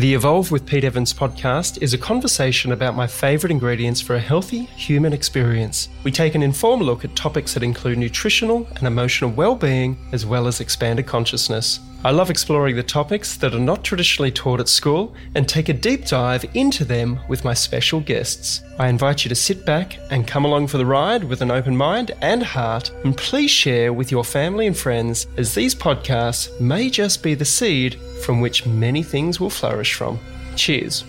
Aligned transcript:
The 0.00 0.14
Evolve 0.14 0.50
with 0.50 0.64
Pete 0.64 0.84
Evans 0.84 1.12
podcast 1.12 1.82
is 1.82 1.92
a 1.92 1.98
conversation 1.98 2.72
about 2.72 2.96
my 2.96 3.06
favourite 3.06 3.50
ingredients 3.50 4.00
for 4.00 4.16
a 4.16 4.18
healthy 4.18 4.64
human 4.74 5.12
experience. 5.12 5.90
We 6.04 6.10
take 6.10 6.34
an 6.34 6.42
informal 6.42 6.86
look 6.86 7.04
at 7.04 7.14
topics 7.14 7.52
that 7.52 7.62
include 7.62 7.98
nutritional 7.98 8.66
and 8.76 8.86
emotional 8.86 9.30
well-being 9.30 9.98
as 10.12 10.24
well 10.24 10.46
as 10.46 10.58
expanded 10.58 11.06
consciousness. 11.06 11.80
I 12.02 12.12
love 12.12 12.30
exploring 12.30 12.76
the 12.76 12.82
topics 12.82 13.36
that 13.36 13.54
are 13.54 13.58
not 13.58 13.84
traditionally 13.84 14.30
taught 14.30 14.58
at 14.58 14.70
school 14.70 15.14
and 15.34 15.46
take 15.46 15.68
a 15.68 15.74
deep 15.74 16.06
dive 16.06 16.46
into 16.54 16.82
them 16.82 17.20
with 17.28 17.44
my 17.44 17.52
special 17.52 18.00
guests. 18.00 18.62
I 18.78 18.88
invite 18.88 19.22
you 19.22 19.28
to 19.28 19.34
sit 19.34 19.66
back 19.66 19.98
and 20.10 20.26
come 20.26 20.46
along 20.46 20.68
for 20.68 20.78
the 20.78 20.86
ride 20.86 21.22
with 21.22 21.42
an 21.42 21.50
open 21.50 21.76
mind 21.76 22.12
and 22.22 22.42
heart, 22.42 22.90
and 23.04 23.14
please 23.14 23.50
share 23.50 23.92
with 23.92 24.10
your 24.10 24.24
family 24.24 24.66
and 24.66 24.74
friends 24.74 25.26
as 25.36 25.54
these 25.54 25.74
podcasts 25.74 26.58
may 26.58 26.88
just 26.88 27.22
be 27.22 27.34
the 27.34 27.44
seed 27.44 27.96
from 28.24 28.40
which 28.40 28.64
many 28.64 29.02
things 29.02 29.38
will 29.38 29.50
flourish 29.50 29.92
from. 29.92 30.18
Cheers. 30.56 31.04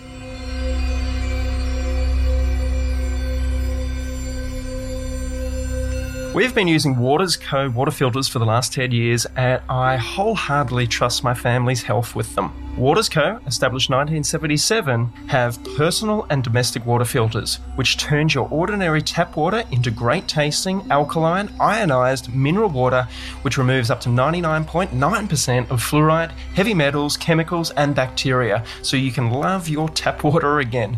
We've 6.34 6.54
been 6.54 6.66
using 6.66 6.96
Waters 6.96 7.36
Co. 7.36 7.68
water 7.68 7.90
filters 7.90 8.26
for 8.26 8.38
the 8.38 8.46
last 8.46 8.72
10 8.72 8.90
years, 8.90 9.26
and 9.36 9.60
I 9.68 9.98
wholeheartedly 9.98 10.86
trust 10.86 11.22
my 11.22 11.34
family's 11.34 11.82
health 11.82 12.16
with 12.16 12.34
them. 12.34 12.54
Waters 12.76 13.10
Co., 13.10 13.38
established 13.46 13.90
1977, 13.90 15.12
have 15.26 15.62
personal 15.76 16.26
and 16.30 16.42
domestic 16.42 16.86
water 16.86 17.04
filters, 17.04 17.56
which 17.74 17.98
turns 17.98 18.34
your 18.34 18.48
ordinary 18.48 19.02
tap 19.02 19.36
water 19.36 19.62
into 19.70 19.90
great 19.90 20.26
tasting, 20.26 20.90
alkaline, 20.90 21.52
ionized 21.60 22.34
mineral 22.34 22.70
water, 22.70 23.06
which 23.42 23.58
removes 23.58 23.90
up 23.90 24.00
to 24.00 24.08
99.9% 24.08 25.70
of 25.70 25.82
fluoride, 25.82 26.30
heavy 26.54 26.72
metals, 26.72 27.18
chemicals, 27.18 27.72
and 27.72 27.94
bacteria, 27.94 28.64
so 28.80 28.96
you 28.96 29.12
can 29.12 29.30
love 29.30 29.68
your 29.68 29.90
tap 29.90 30.24
water 30.24 30.58
again. 30.58 30.96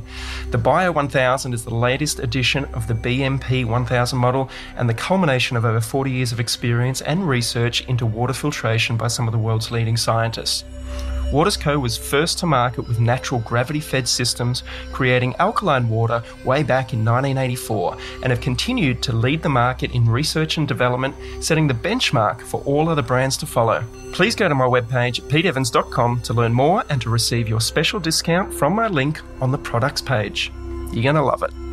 The 0.53 0.59
Bio 0.59 0.93
1000 0.93 1.53
is 1.53 1.65
the 1.65 1.75
latest 1.75 2.21
edition 2.21 2.67
of 2.67 2.87
the 2.87 2.95
BMP 2.95 3.65
1000 3.65 4.17
model 4.17 4.49
and 4.77 4.89
the 4.89 4.95
culmination 4.95 5.57
of 5.57 5.65
over 5.65 5.81
40 5.81 6.09
years 6.09 6.31
of 6.31 6.39
experience 6.39 7.01
and 7.01 7.29
research 7.29 7.85
into 7.89 8.07
water 8.07 8.33
filtration 8.33 8.97
by 8.97 9.09
some 9.09 9.27
of 9.27 9.33
the 9.33 9.39
world's 9.39 9.73
leading 9.73 9.97
scientists. 9.97 10.63
Waters 11.35 11.57
Co. 11.57 11.81
was 11.81 11.97
first 11.97 12.39
to 12.39 12.47
market 12.47 12.87
with 12.87 13.01
natural 13.01 13.41
gravity 13.41 13.81
fed 13.81 14.07
systems, 14.07 14.63
creating 14.93 15.35
alkaline 15.41 15.89
water 15.89 16.23
way 16.45 16.63
back 16.63 16.93
in 16.93 17.05
1984, 17.05 17.97
and 18.23 18.31
have 18.31 18.41
continued 18.41 19.03
to 19.03 19.13
lead 19.13 19.43
the 19.43 19.49
market 19.49 19.91
in 19.97 20.09
research 20.09 20.59
and 20.59 20.69
development, 20.69 21.17
setting 21.41 21.67
the 21.67 21.75
benchmark 21.75 22.41
for 22.41 22.61
all 22.61 22.89
other 22.89 23.03
brands 23.03 23.37
to 23.39 23.47
follow. 23.47 23.83
Please 24.13 24.37
go 24.37 24.49
to 24.49 24.55
my 24.55 24.65
webpage, 24.65 25.23
peteevans.com, 25.23 26.21
to 26.21 26.33
learn 26.33 26.53
more 26.53 26.85
and 26.89 27.03
to 27.03 27.11
receive 27.11 27.49
your 27.49 27.61
special 27.61 27.99
discount 27.99 28.55
from 28.55 28.73
my 28.73 28.87
link 28.87 29.21
on 29.41 29.51
the 29.51 29.59
products 29.59 30.01
page. 30.01 30.53
You're 30.93 31.03
going 31.03 31.17
to 31.17 31.23
love 31.23 31.43
it. 31.43 31.64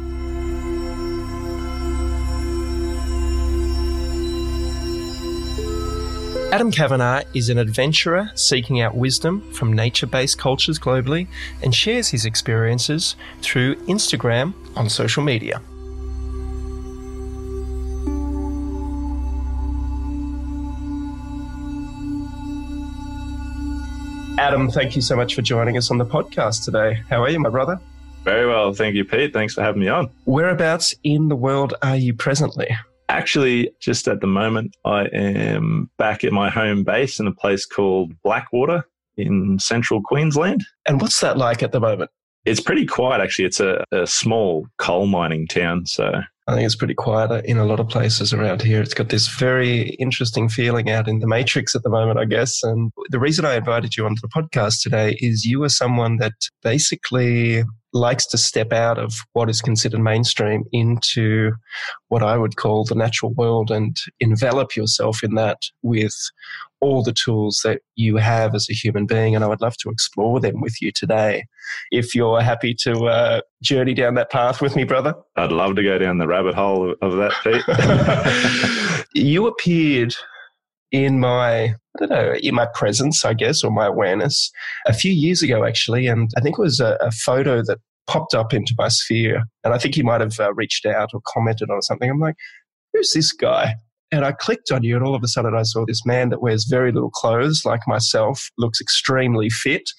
Adam 6.51 6.69
Kavanagh 6.69 7.23
is 7.33 7.47
an 7.47 7.57
adventurer 7.57 8.29
seeking 8.35 8.81
out 8.81 8.93
wisdom 8.93 9.41
from 9.53 9.71
nature 9.71 10.05
based 10.05 10.37
cultures 10.37 10.77
globally 10.77 11.27
and 11.63 11.73
shares 11.73 12.09
his 12.09 12.25
experiences 12.25 13.15
through 13.41 13.75
Instagram 13.85 14.53
on 14.75 14.89
social 14.89 15.23
media. 15.23 15.61
Adam, 24.37 24.69
thank 24.69 24.97
you 24.97 25.01
so 25.01 25.15
much 25.15 25.35
for 25.35 25.41
joining 25.41 25.77
us 25.77 25.89
on 25.89 25.97
the 25.99 26.05
podcast 26.05 26.65
today. 26.65 27.01
How 27.09 27.23
are 27.23 27.29
you, 27.29 27.39
my 27.39 27.49
brother? 27.49 27.79
Very 28.23 28.45
well. 28.45 28.73
Thank 28.73 28.95
you, 28.95 29.05
Pete. 29.05 29.31
Thanks 29.31 29.53
for 29.53 29.61
having 29.61 29.81
me 29.81 29.87
on. 29.87 30.09
Whereabouts 30.25 30.95
in 31.05 31.29
the 31.29 31.35
world 31.35 31.75
are 31.81 31.95
you 31.95 32.13
presently? 32.13 32.75
Actually, 33.11 33.69
just 33.81 34.07
at 34.07 34.21
the 34.21 34.27
moment, 34.27 34.73
I 34.85 35.03
am 35.07 35.89
back 35.97 36.23
at 36.23 36.31
my 36.31 36.49
home 36.49 36.85
base 36.85 37.19
in 37.19 37.27
a 37.27 37.33
place 37.33 37.65
called 37.65 38.13
Blackwater 38.23 38.85
in 39.17 39.59
central 39.59 40.01
Queensland. 40.01 40.63
And 40.85 41.01
what's 41.01 41.19
that 41.19 41.37
like 41.37 41.61
at 41.61 41.73
the 41.73 41.81
moment? 41.81 42.09
It's 42.45 42.61
pretty 42.61 42.85
quiet, 42.85 43.21
actually. 43.21 43.45
It's 43.45 43.59
a, 43.59 43.83
a 43.91 44.07
small 44.07 44.65
coal 44.77 45.07
mining 45.07 45.45
town. 45.45 45.87
So 45.87 46.21
I 46.47 46.55
think 46.55 46.65
it's 46.65 46.75
pretty 46.75 46.95
quiet 46.95 47.45
in 47.45 47.57
a 47.57 47.65
lot 47.65 47.79
of 47.79 47.87
places 47.87 48.33
around 48.33 48.63
here. 48.63 48.81
It's 48.81 48.95
got 48.95 49.09
this 49.09 49.27
very 49.27 49.89
interesting 49.99 50.49
feeling 50.49 50.89
out 50.89 51.07
in 51.07 51.19
the 51.19 51.27
matrix 51.27 51.75
at 51.75 51.83
the 51.83 51.89
moment, 51.89 52.17
I 52.17 52.25
guess. 52.25 52.63
And 52.63 52.91
the 53.09 53.19
reason 53.19 53.45
I 53.45 53.55
invited 53.55 53.95
you 53.95 54.05
onto 54.05 54.21
the 54.21 54.27
podcast 54.27 54.81
today 54.81 55.17
is 55.19 55.45
you 55.45 55.63
are 55.63 55.69
someone 55.69 56.17
that 56.17 56.33
basically 56.63 57.63
likes 57.93 58.25
to 58.25 58.37
step 58.37 58.73
out 58.73 58.97
of 58.97 59.13
what 59.33 59.49
is 59.49 59.61
considered 59.61 59.99
mainstream 59.99 60.63
into 60.71 61.51
what 62.07 62.23
I 62.23 62.37
would 62.37 62.55
call 62.55 62.85
the 62.85 62.95
natural 62.95 63.33
world 63.33 63.69
and 63.69 63.95
envelop 64.19 64.75
yourself 64.75 65.23
in 65.23 65.35
that 65.35 65.59
with 65.83 66.15
all 66.81 67.03
the 67.03 67.13
tools 67.13 67.61
that 67.63 67.81
you 67.95 68.17
have 68.17 68.55
as 68.55 68.67
a 68.69 68.73
human 68.73 69.05
being. 69.05 69.35
And 69.35 69.43
I 69.43 69.47
would 69.47 69.61
love 69.61 69.77
to 69.77 69.89
explore 69.89 70.39
them 70.39 70.61
with 70.61 70.81
you 70.81 70.91
today. 70.91 71.45
If 71.91 72.15
you're 72.15 72.41
happy 72.41 72.75
to 72.81 73.05
uh, 73.05 73.41
journey 73.61 73.93
down 73.93 74.15
that 74.15 74.31
path 74.31 74.61
with 74.61 74.75
me, 74.75 74.83
brother. 74.83 75.13
I'd 75.35 75.51
love 75.51 75.75
to 75.75 75.83
go 75.83 75.97
down 75.97 76.17
the 76.17 76.27
rabbit 76.27 76.55
hole 76.55 76.95
of 77.01 77.13
that, 77.17 77.33
Pete. 77.43 79.05
you 79.23 79.47
appeared 79.47 80.15
in 80.91 81.19
my 81.19 81.75
I 81.99 81.99
don't 81.99 82.09
know 82.09 82.33
in 82.41 82.55
my 82.55 82.67
presence, 82.73 83.25
I 83.25 83.33
guess, 83.33 83.63
or 83.63 83.71
my 83.71 83.85
awareness 83.85 84.51
a 84.87 84.93
few 84.93 85.11
years 85.11 85.41
ago, 85.41 85.65
actually, 85.65 86.07
and 86.07 86.29
I 86.37 86.41
think 86.41 86.57
it 86.57 86.61
was 86.61 86.79
a, 86.79 86.97
a 87.01 87.11
photo 87.11 87.61
that 87.63 87.79
popped 88.07 88.33
up 88.33 88.53
into 88.53 88.73
my 88.77 88.87
sphere, 88.87 89.43
and 89.63 89.73
I 89.73 89.77
think 89.77 89.95
he 89.95 90.03
might 90.03 90.21
have 90.21 90.39
uh, 90.39 90.53
reached 90.53 90.85
out 90.85 91.09
or 91.13 91.21
commented 91.27 91.69
on 91.69 91.81
something. 91.81 92.09
I'm 92.09 92.19
like, 92.19 92.35
who's 92.93 93.11
this 93.13 93.31
guy? 93.31 93.75
And 94.11 94.25
I 94.25 94.33
clicked 94.33 94.71
on 94.71 94.83
you, 94.83 94.95
and 94.95 95.05
all 95.05 95.15
of 95.15 95.23
a 95.23 95.27
sudden 95.27 95.55
I 95.55 95.63
saw 95.63 95.85
this 95.85 96.05
man 96.05 96.29
that 96.29 96.41
wears 96.41 96.65
very 96.65 96.91
little 96.91 97.11
clothes, 97.11 97.63
like 97.65 97.81
myself, 97.87 98.49
looks 98.57 98.81
extremely 98.81 99.49
fit, 99.49 99.89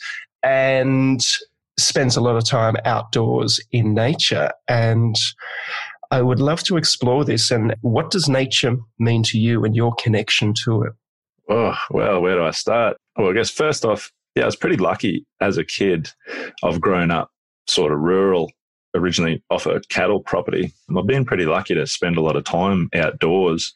and 0.42 1.20
spends 1.78 2.16
a 2.16 2.20
lot 2.20 2.36
of 2.36 2.44
time 2.44 2.76
outdoors 2.84 3.58
in 3.72 3.94
nature. 3.94 4.50
And 4.68 5.16
I 6.10 6.20
would 6.20 6.40
love 6.40 6.62
to 6.64 6.76
explore 6.76 7.24
this. 7.24 7.50
And 7.50 7.74
what 7.80 8.10
does 8.10 8.28
nature 8.28 8.76
mean 8.98 9.22
to 9.24 9.38
you 9.38 9.64
and 9.64 9.74
your 9.74 9.94
connection 9.94 10.52
to 10.64 10.82
it? 10.82 10.92
Oh, 11.48 11.74
well, 11.90 12.20
where 12.20 12.36
do 12.36 12.44
I 12.44 12.50
start? 12.50 12.98
Well, 13.16 13.30
I 13.30 13.32
guess 13.32 13.50
first 13.50 13.84
off, 13.86 14.12
yeah, 14.34 14.42
I 14.42 14.46
was 14.46 14.56
pretty 14.56 14.76
lucky 14.76 15.24
as 15.40 15.56
a 15.56 15.64
kid. 15.64 16.10
I've 16.62 16.80
grown 16.80 17.10
up 17.10 17.30
sort 17.66 17.92
of 17.92 18.00
rural, 18.00 18.50
originally 18.94 19.42
off 19.50 19.66
a 19.66 19.80
cattle 19.88 20.20
property. 20.20 20.72
And 20.88 20.98
I've 20.98 21.06
been 21.06 21.24
pretty 21.24 21.46
lucky 21.46 21.74
to 21.74 21.86
spend 21.86 22.16
a 22.16 22.22
lot 22.22 22.36
of 22.36 22.44
time 22.44 22.88
outdoors 22.94 23.72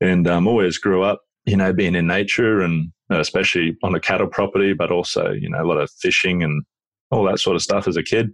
and 0.00 0.26
um, 0.26 0.46
always 0.46 0.78
grew 0.78 1.02
up, 1.02 1.22
you 1.44 1.56
know, 1.56 1.72
being 1.72 1.94
in 1.94 2.06
nature 2.06 2.60
and 2.60 2.92
especially 3.10 3.76
on 3.82 3.94
a 3.94 4.00
cattle 4.00 4.28
property, 4.28 4.72
but 4.72 4.90
also, 4.90 5.30
you 5.32 5.48
know, 5.48 5.62
a 5.62 5.66
lot 5.66 5.78
of 5.78 5.90
fishing 5.90 6.42
and 6.42 6.64
all 7.10 7.24
that 7.24 7.40
sort 7.40 7.56
of 7.56 7.62
stuff 7.62 7.88
as 7.88 7.96
a 7.96 8.02
kid. 8.02 8.32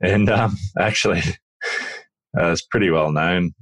And 0.00 0.28
um, 0.30 0.56
actually, 0.78 1.22
uh, 2.38 2.50
it's 2.50 2.62
pretty 2.62 2.90
well 2.90 3.12
known 3.12 3.54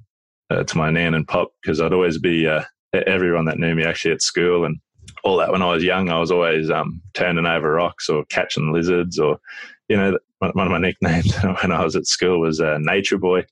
uh, 0.50 0.64
to 0.64 0.78
my 0.78 0.90
nan 0.90 1.14
and 1.14 1.26
pop 1.26 1.52
because 1.62 1.80
I'd 1.80 1.92
always 1.92 2.18
be 2.18 2.46
uh, 2.46 2.64
everyone 2.92 3.44
that 3.46 3.58
knew 3.58 3.74
me 3.74 3.84
actually 3.84 4.12
at 4.12 4.22
school 4.22 4.64
and 4.64 4.78
all 5.24 5.36
that. 5.38 5.52
When 5.52 5.62
I 5.62 5.72
was 5.72 5.84
young, 5.84 6.08
I 6.08 6.18
was 6.18 6.30
always 6.30 6.70
um, 6.70 7.00
turning 7.14 7.46
over 7.46 7.72
rocks 7.72 8.08
or 8.08 8.24
catching 8.26 8.72
lizards 8.72 9.18
or, 9.18 9.38
you 9.88 9.96
know, 9.96 10.18
one 10.40 10.66
of 10.66 10.70
my 10.70 10.78
nicknames 10.78 11.34
when 11.62 11.72
I 11.72 11.84
was 11.84 11.96
at 11.96 12.06
school 12.06 12.40
was 12.40 12.60
uh, 12.60 12.78
Nature 12.80 13.18
Boy. 13.18 13.44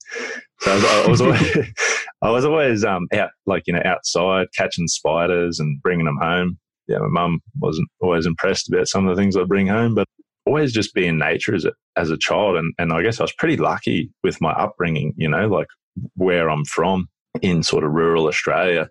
So 0.60 0.72
I 0.72 0.74
was, 0.74 0.84
I 0.84 1.08
was 1.08 1.20
always, 1.20 1.56
I 2.22 2.30
was 2.30 2.44
always 2.44 2.84
um, 2.84 3.06
out, 3.12 3.30
like 3.46 3.64
you 3.66 3.72
know, 3.72 3.82
outside 3.84 4.46
catching 4.56 4.88
spiders 4.88 5.60
and 5.60 5.80
bringing 5.82 6.06
them 6.06 6.18
home. 6.20 6.58
Yeah, 6.88 6.98
my 6.98 7.08
mum 7.08 7.40
wasn't 7.58 7.88
always 8.00 8.26
impressed 8.26 8.68
about 8.68 8.86
some 8.86 9.06
of 9.06 9.14
the 9.14 9.20
things 9.20 9.36
I'd 9.36 9.48
bring 9.48 9.66
home, 9.66 9.94
but 9.94 10.06
always 10.46 10.72
just 10.72 10.94
be 10.94 11.06
in 11.06 11.18
nature 11.18 11.54
as 11.54 11.64
a, 11.64 11.72
as 11.96 12.10
a 12.10 12.16
child. 12.16 12.56
And, 12.56 12.72
and 12.78 12.92
I 12.92 13.02
guess 13.02 13.18
I 13.18 13.24
was 13.24 13.32
pretty 13.32 13.56
lucky 13.56 14.10
with 14.22 14.40
my 14.40 14.52
upbringing, 14.52 15.12
you 15.16 15.28
know, 15.28 15.48
like 15.48 15.66
where 16.14 16.48
I'm 16.48 16.64
from 16.64 17.08
in 17.42 17.62
sort 17.62 17.84
of 17.84 17.90
rural 17.90 18.28
Australia. 18.28 18.88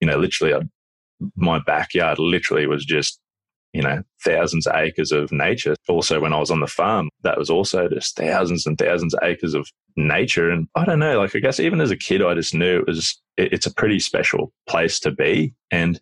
You 0.00 0.08
know, 0.08 0.18
literally, 0.18 0.54
I, 0.54 0.60
my 1.34 1.58
backyard 1.66 2.18
literally 2.18 2.66
was 2.66 2.84
just, 2.84 3.18
you 3.72 3.82
know, 3.82 4.02
thousands 4.24 4.66
of 4.66 4.74
acres 4.76 5.12
of 5.12 5.30
nature. 5.30 5.76
Also, 5.88 6.20
when 6.20 6.32
I 6.32 6.38
was 6.38 6.50
on 6.50 6.60
the 6.60 6.66
farm, 6.66 7.08
that 7.22 7.38
was 7.38 7.50
also 7.50 7.88
just 7.88 8.16
thousands 8.16 8.66
and 8.66 8.78
thousands 8.78 9.14
of 9.14 9.20
acres 9.22 9.54
of 9.54 9.68
nature. 9.96 10.50
And 10.50 10.68
I 10.74 10.84
don't 10.84 10.98
know, 10.98 11.18
like, 11.18 11.36
I 11.36 11.40
guess 11.40 11.60
even 11.60 11.80
as 11.80 11.90
a 11.90 11.96
kid, 11.96 12.22
I 12.22 12.34
just 12.34 12.54
knew 12.54 12.78
it 12.78 12.86
was, 12.86 13.20
it, 13.36 13.52
it's 13.52 13.66
a 13.66 13.74
pretty 13.74 14.00
special 14.00 14.52
place 14.68 14.98
to 15.00 15.10
be. 15.10 15.54
And 15.70 16.00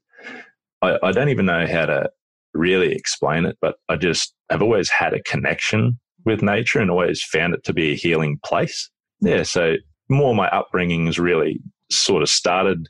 I, 0.83 0.99
I 1.03 1.13
don't 1.13 1.29
even 1.29 1.47
know 1.47 1.67
how 1.67 1.87
to 1.87 2.11
really 2.55 2.93
explain 2.93 3.45
it, 3.45 3.59
but 3.61 3.77
I 3.89 3.97
just 3.97 4.35
have 4.51 4.63
always 4.63 4.89
had 4.89 5.13
a 5.13 5.23
connection 5.23 5.99
with 6.25 6.43
nature 6.43 6.81
and 6.81 6.91
always 6.91 7.23
found 7.23 7.55
it 7.55 7.65
to 7.65 7.73
be 7.73 7.93
a 7.93 7.97
healing 7.97 8.39
place. 8.45 8.91
Yeah, 9.21 9.43
so 9.43 9.75
more 10.09 10.35
my 10.35 10.49
upbringing 10.49 11.07
has 11.07 11.19
really 11.19 11.61
sort 11.91 12.23
of 12.23 12.29
started 12.29 12.89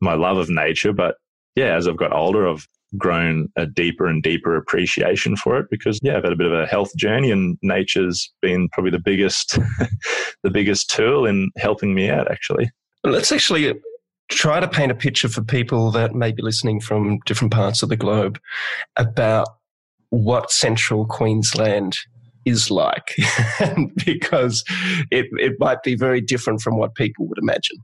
my 0.00 0.14
love 0.14 0.36
of 0.36 0.48
nature. 0.48 0.92
But 0.92 1.16
yeah, 1.56 1.76
as 1.76 1.88
I've 1.88 1.96
got 1.96 2.12
older, 2.12 2.48
I've 2.48 2.66
grown 2.96 3.48
a 3.56 3.66
deeper 3.66 4.06
and 4.06 4.22
deeper 4.22 4.56
appreciation 4.56 5.36
for 5.36 5.58
it 5.58 5.66
because 5.70 5.98
yeah, 6.02 6.16
I've 6.16 6.24
had 6.24 6.32
a 6.32 6.36
bit 6.36 6.46
of 6.46 6.52
a 6.52 6.66
health 6.66 6.94
journey 6.96 7.30
and 7.30 7.58
nature's 7.62 8.32
been 8.40 8.68
probably 8.70 8.90
the 8.90 8.98
biggest 8.98 9.58
the 10.42 10.50
biggest 10.50 10.90
tool 10.90 11.26
in 11.26 11.50
helping 11.56 11.94
me 11.94 12.08
out 12.08 12.30
actually. 12.30 12.70
Let's 13.02 13.32
actually 13.32 13.74
try 14.30 14.60
to 14.60 14.68
paint 14.68 14.90
a 14.90 14.94
picture 14.94 15.28
for 15.28 15.42
people 15.42 15.90
that 15.92 16.14
may 16.14 16.32
be 16.32 16.42
listening 16.42 16.80
from 16.80 17.18
different 17.26 17.52
parts 17.52 17.82
of 17.82 17.88
the 17.88 17.96
globe 17.96 18.38
about 18.96 19.48
what 20.10 20.50
central 20.50 21.06
Queensland 21.06 21.96
is 22.44 22.70
like 22.70 23.16
because 24.04 24.64
it, 25.10 25.26
it 25.32 25.54
might 25.58 25.82
be 25.82 25.94
very 25.94 26.20
different 26.20 26.60
from 26.60 26.76
what 26.76 26.94
people 26.94 27.26
would 27.26 27.38
imagine. 27.38 27.76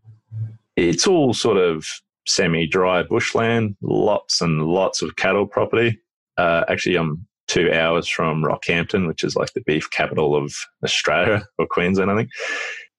It's 0.76 1.06
all 1.06 1.34
sort 1.34 1.56
of 1.56 1.86
semi 2.26 2.66
dry 2.66 3.02
bushland, 3.02 3.76
lots 3.82 4.40
and 4.40 4.64
lots 4.66 5.02
of 5.02 5.16
cattle 5.16 5.46
property. 5.46 5.98
Uh, 6.36 6.64
actually, 6.68 6.96
I'm 6.96 7.26
two 7.48 7.72
hours 7.72 8.08
from 8.08 8.44
Rockhampton, 8.44 9.06
which 9.06 9.24
is 9.24 9.34
like 9.34 9.52
the 9.54 9.62
beef 9.66 9.90
capital 9.90 10.36
of 10.36 10.54
Australia 10.84 11.44
or 11.58 11.66
Queensland, 11.66 12.10
I 12.10 12.16
think. 12.16 12.30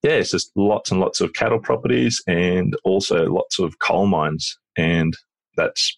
Yeah, 0.03 0.11
it's 0.11 0.31
just 0.31 0.51
lots 0.55 0.91
and 0.91 0.99
lots 0.99 1.21
of 1.21 1.33
cattle 1.33 1.59
properties 1.59 2.21
and 2.27 2.75
also 2.83 3.27
lots 3.27 3.59
of 3.59 3.79
coal 3.79 4.07
mines. 4.07 4.57
And 4.75 5.15
that's 5.55 5.97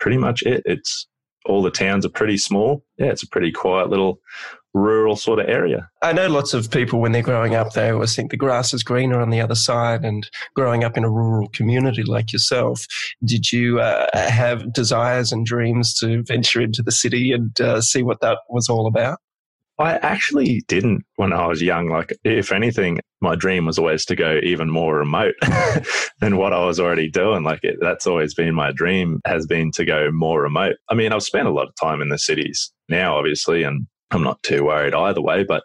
pretty 0.00 0.18
much 0.18 0.42
it. 0.42 0.62
It's 0.66 1.06
all 1.46 1.62
the 1.62 1.70
towns 1.70 2.04
are 2.04 2.10
pretty 2.10 2.36
small. 2.36 2.84
Yeah, 2.98 3.06
it's 3.06 3.22
a 3.22 3.28
pretty 3.28 3.52
quiet 3.52 3.90
little 3.90 4.20
rural 4.76 5.16
sort 5.16 5.38
of 5.38 5.48
area. 5.48 5.88
I 6.02 6.12
know 6.12 6.28
lots 6.28 6.52
of 6.52 6.70
people 6.70 7.00
when 7.00 7.12
they're 7.12 7.22
growing 7.22 7.54
up, 7.54 7.72
they 7.72 7.90
always 7.90 8.14
think 8.14 8.30
the 8.30 8.36
grass 8.36 8.74
is 8.74 8.82
greener 8.82 9.20
on 9.20 9.30
the 9.30 9.40
other 9.40 9.54
side. 9.54 10.04
And 10.04 10.28
growing 10.54 10.84
up 10.84 10.96
in 10.96 11.04
a 11.04 11.10
rural 11.10 11.48
community 11.48 12.02
like 12.02 12.32
yourself, 12.32 12.86
did 13.24 13.50
you 13.52 13.80
uh, 13.80 14.06
have 14.14 14.72
desires 14.72 15.32
and 15.32 15.46
dreams 15.46 15.94
to 16.00 16.22
venture 16.24 16.60
into 16.60 16.82
the 16.82 16.92
city 16.92 17.32
and 17.32 17.58
uh, 17.60 17.80
see 17.80 18.02
what 18.02 18.20
that 18.20 18.38
was 18.50 18.68
all 18.68 18.86
about? 18.86 19.18
I 19.78 19.96
actually 19.98 20.64
didn't 20.68 21.04
when 21.16 21.32
I 21.32 21.46
was 21.46 21.60
young. 21.60 21.88
Like, 21.88 22.16
if 22.24 22.50
anything, 22.50 23.00
my 23.20 23.34
dream 23.34 23.66
was 23.66 23.78
always 23.78 24.04
to 24.06 24.16
go 24.16 24.40
even 24.42 24.70
more 24.70 24.96
remote 24.96 25.34
than 26.20 26.38
what 26.38 26.52
I 26.52 26.64
was 26.64 26.80
already 26.80 27.10
doing. 27.10 27.42
Like, 27.42 27.60
it, 27.62 27.76
that's 27.80 28.06
always 28.06 28.34
been 28.34 28.54
my 28.54 28.72
dream, 28.72 29.20
has 29.26 29.46
been 29.46 29.70
to 29.72 29.84
go 29.84 30.10
more 30.10 30.42
remote. 30.42 30.76
I 30.88 30.94
mean, 30.94 31.12
I've 31.12 31.22
spent 31.22 31.48
a 31.48 31.52
lot 31.52 31.68
of 31.68 31.74
time 31.80 32.00
in 32.00 32.08
the 32.08 32.18
cities 32.18 32.72
now, 32.88 33.16
obviously, 33.16 33.64
and 33.64 33.86
I'm 34.10 34.22
not 34.22 34.42
too 34.42 34.64
worried 34.64 34.94
either 34.94 35.20
way, 35.20 35.44
but 35.44 35.62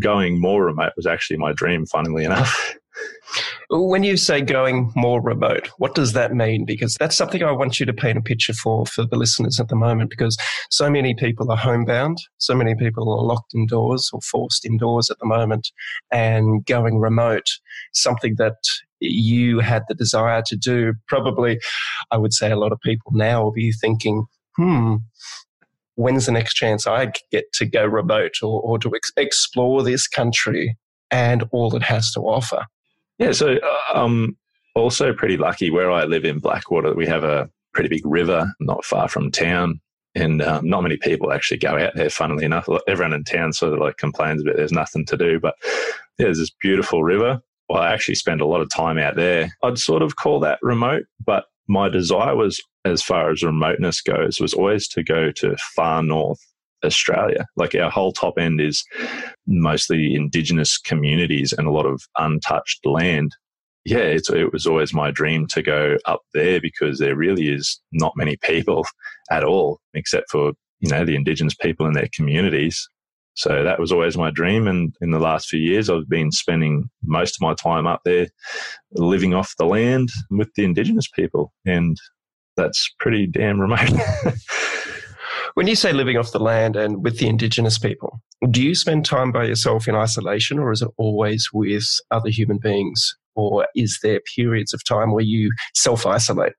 going 0.00 0.40
more 0.40 0.64
remote 0.64 0.92
was 0.96 1.06
actually 1.06 1.36
my 1.36 1.52
dream, 1.52 1.86
funnily 1.86 2.24
enough. 2.26 2.74
When 3.70 4.04
you 4.04 4.16
say 4.16 4.40
going 4.40 4.92
more 4.94 5.20
remote, 5.20 5.68
what 5.78 5.94
does 5.94 6.12
that 6.12 6.34
mean? 6.34 6.64
Because 6.64 6.96
that's 7.00 7.16
something 7.16 7.42
I 7.42 7.50
want 7.50 7.80
you 7.80 7.86
to 7.86 7.92
paint 7.92 8.18
a 8.18 8.22
picture 8.22 8.52
for 8.52 8.86
for 8.86 9.04
the 9.04 9.16
listeners 9.16 9.58
at 9.58 9.68
the 9.68 9.76
moment. 9.76 10.10
Because 10.10 10.36
so 10.70 10.90
many 10.90 11.14
people 11.14 11.50
are 11.50 11.56
homebound, 11.56 12.18
so 12.38 12.54
many 12.54 12.74
people 12.74 13.10
are 13.10 13.24
locked 13.24 13.54
indoors 13.54 14.10
or 14.12 14.20
forced 14.20 14.64
indoors 14.64 15.10
at 15.10 15.18
the 15.18 15.26
moment, 15.26 15.70
and 16.12 16.64
going 16.66 16.98
remote, 16.98 17.48
something 17.92 18.36
that 18.38 18.56
you 19.00 19.60
had 19.60 19.82
the 19.88 19.94
desire 19.94 20.42
to 20.46 20.56
do. 20.56 20.94
Probably, 21.08 21.58
I 22.10 22.18
would 22.18 22.32
say 22.32 22.50
a 22.50 22.58
lot 22.58 22.72
of 22.72 22.80
people 22.80 23.12
now 23.12 23.42
will 23.42 23.52
be 23.52 23.72
thinking, 23.72 24.26
hmm, 24.56 24.96
when's 25.96 26.26
the 26.26 26.32
next 26.32 26.54
chance 26.54 26.86
I 26.86 27.12
get 27.30 27.52
to 27.54 27.66
go 27.66 27.84
remote 27.84 28.34
or, 28.42 28.60
or 28.60 28.78
to 28.78 28.94
ex- 28.94 29.12
explore 29.16 29.82
this 29.82 30.06
country 30.06 30.76
and 31.10 31.44
all 31.52 31.74
it 31.74 31.82
has 31.82 32.12
to 32.12 32.20
offer? 32.20 32.66
Yeah, 33.18 33.32
so 33.32 33.54
uh, 33.54 33.94
I'm 33.94 34.36
also 34.74 35.12
pretty 35.12 35.36
lucky 35.36 35.70
where 35.70 35.90
I 35.90 36.04
live 36.04 36.24
in 36.24 36.38
Blackwater. 36.38 36.94
We 36.94 37.06
have 37.06 37.24
a 37.24 37.48
pretty 37.72 37.88
big 37.88 38.04
river 38.04 38.52
not 38.60 38.84
far 38.84 39.08
from 39.08 39.30
town. 39.30 39.80
And 40.16 40.42
um, 40.42 40.68
not 40.68 40.82
many 40.82 40.96
people 40.96 41.32
actually 41.32 41.58
go 41.58 41.76
out 41.76 41.96
there, 41.96 42.08
funnily 42.08 42.44
enough. 42.44 42.68
Everyone 42.86 43.12
in 43.12 43.24
town 43.24 43.52
sort 43.52 43.72
of 43.72 43.80
like 43.80 43.96
complains 43.96 44.42
about 44.42 44.56
there's 44.56 44.70
nothing 44.72 45.04
to 45.06 45.16
do. 45.16 45.40
But 45.40 45.54
yeah, 45.64 46.26
there's 46.26 46.38
this 46.38 46.52
beautiful 46.60 47.02
river. 47.02 47.40
Well, 47.68 47.82
I 47.82 47.92
actually 47.92 48.14
spend 48.14 48.40
a 48.40 48.46
lot 48.46 48.60
of 48.60 48.70
time 48.70 48.98
out 48.98 49.16
there. 49.16 49.50
I'd 49.64 49.78
sort 49.78 50.02
of 50.02 50.16
call 50.16 50.38
that 50.40 50.60
remote, 50.62 51.04
but 51.24 51.46
my 51.66 51.88
desire 51.88 52.36
was, 52.36 52.62
as 52.84 53.02
far 53.02 53.30
as 53.30 53.42
remoteness 53.42 54.02
goes, 54.02 54.38
was 54.38 54.54
always 54.54 54.86
to 54.88 55.02
go 55.02 55.32
to 55.32 55.56
far 55.74 56.02
north 56.02 56.40
Australia. 56.84 57.46
Like 57.56 57.74
our 57.74 57.90
whole 57.90 58.12
top 58.12 58.34
end 58.38 58.60
is 58.60 58.84
mostly 59.46 60.14
indigenous 60.14 60.78
communities 60.78 61.52
and 61.52 61.66
a 61.66 61.72
lot 61.72 61.86
of 61.86 62.02
untouched 62.18 62.84
land. 62.84 63.32
Yeah, 63.84 64.16
it 64.16 64.52
was 64.52 64.66
always 64.66 64.94
my 64.94 65.10
dream 65.10 65.46
to 65.48 65.62
go 65.62 65.98
up 66.06 66.22
there 66.32 66.60
because 66.60 66.98
there 66.98 67.16
really 67.16 67.48
is 67.50 67.80
not 67.92 68.14
many 68.16 68.36
people 68.42 68.86
at 69.30 69.44
all, 69.44 69.80
except 69.92 70.30
for 70.30 70.52
you 70.80 70.90
know 70.90 71.04
the 71.04 71.14
indigenous 71.16 71.54
people 71.54 71.86
in 71.86 71.92
their 71.92 72.08
communities. 72.14 72.88
So 73.34 73.64
that 73.64 73.80
was 73.80 73.90
always 73.90 74.16
my 74.16 74.30
dream. 74.30 74.68
And 74.68 74.94
in 75.00 75.10
the 75.10 75.18
last 75.18 75.48
few 75.48 75.60
years, 75.60 75.90
I've 75.90 76.08
been 76.08 76.30
spending 76.30 76.88
most 77.02 77.36
of 77.36 77.40
my 77.40 77.54
time 77.54 77.86
up 77.86 78.00
there 78.04 78.28
living 78.92 79.34
off 79.34 79.54
the 79.58 79.66
land 79.66 80.10
with 80.30 80.48
the 80.54 80.64
indigenous 80.64 81.08
people. 81.08 81.52
And 81.66 81.96
that's 82.56 82.94
pretty 83.00 83.26
damn 83.26 83.60
remote. 83.60 83.90
when 85.54 85.66
you 85.68 85.76
say 85.76 85.92
living 85.92 86.16
off 86.16 86.32
the 86.32 86.40
land 86.40 86.76
and 86.76 87.02
with 87.02 87.18
the 87.18 87.28
indigenous 87.28 87.78
people, 87.78 88.20
do 88.50 88.62
you 88.62 88.74
spend 88.74 89.04
time 89.04 89.32
by 89.32 89.44
yourself 89.44 89.88
in 89.88 89.94
isolation 89.94 90.58
or 90.58 90.72
is 90.72 90.82
it 90.82 90.90
always 90.98 91.48
with 91.52 91.84
other 92.10 92.28
human 92.28 92.58
beings? 92.58 93.16
Or 93.36 93.66
is 93.74 93.98
there 94.02 94.20
periods 94.36 94.72
of 94.72 94.84
time 94.84 95.12
where 95.12 95.24
you 95.24 95.52
self 95.74 96.06
isolate? 96.06 96.52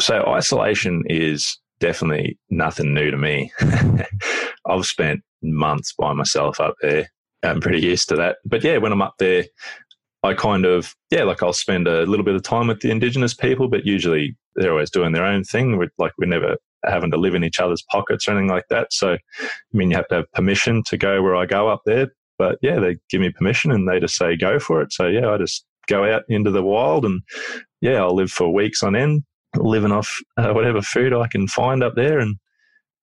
So, 0.00 0.24
isolation 0.26 1.02
is 1.06 1.58
definitely 1.78 2.38
nothing 2.50 2.92
new 2.92 3.10
to 3.10 3.16
me. 3.16 3.52
I've 4.66 4.86
spent 4.86 5.20
months 5.42 5.94
by 5.98 6.12
myself 6.12 6.60
up 6.60 6.74
there. 6.82 7.10
I'm 7.42 7.60
pretty 7.60 7.80
used 7.80 8.08
to 8.10 8.16
that. 8.16 8.36
But 8.44 8.62
yeah, 8.62 8.76
when 8.76 8.92
I'm 8.92 9.00
up 9.00 9.14
there, 9.18 9.44
I 10.22 10.34
kind 10.34 10.66
of, 10.66 10.94
yeah, 11.10 11.22
like 11.24 11.42
I'll 11.42 11.54
spend 11.54 11.88
a 11.88 12.04
little 12.04 12.24
bit 12.24 12.34
of 12.34 12.42
time 12.42 12.66
with 12.66 12.80
the 12.80 12.90
Indigenous 12.90 13.32
people, 13.32 13.68
but 13.68 13.86
usually 13.86 14.36
they're 14.56 14.72
always 14.72 14.90
doing 14.90 15.12
their 15.12 15.24
own 15.24 15.44
thing. 15.44 15.78
We're, 15.78 15.90
like 15.96 16.12
we're 16.18 16.26
never 16.26 16.56
having 16.84 17.10
to 17.10 17.16
live 17.16 17.34
in 17.34 17.44
each 17.44 17.60
other's 17.60 17.84
pockets 17.90 18.26
or 18.26 18.32
anything 18.32 18.48
like 18.48 18.68
that. 18.70 18.92
So, 18.92 19.12
I 19.12 19.18
mean, 19.72 19.90
you 19.90 19.96
have 19.96 20.08
to 20.08 20.16
have 20.16 20.32
permission 20.32 20.82
to 20.86 20.96
go 20.96 21.22
where 21.22 21.36
I 21.36 21.46
go 21.46 21.68
up 21.68 21.82
there. 21.86 22.08
But 22.38 22.58
yeah, 22.62 22.78
they 22.78 22.96
give 23.10 23.20
me 23.20 23.30
permission 23.30 23.70
and 23.70 23.88
they 23.88 24.00
just 24.00 24.16
say 24.16 24.36
go 24.36 24.58
for 24.58 24.80
it. 24.80 24.92
So 24.92 25.06
yeah, 25.06 25.30
I 25.30 25.36
just 25.36 25.64
go 25.88 26.10
out 26.10 26.22
into 26.28 26.50
the 26.50 26.62
wild 26.62 27.04
and 27.04 27.20
yeah, 27.80 28.02
I'll 28.02 28.14
live 28.14 28.30
for 28.30 28.52
weeks 28.52 28.82
on 28.82 28.96
end, 28.96 29.24
living 29.56 29.92
off 29.92 30.20
uh, 30.36 30.52
whatever 30.52 30.80
food 30.80 31.12
I 31.12 31.26
can 31.28 31.48
find 31.48 31.82
up 31.82 31.96
there. 31.96 32.18
And 32.18 32.36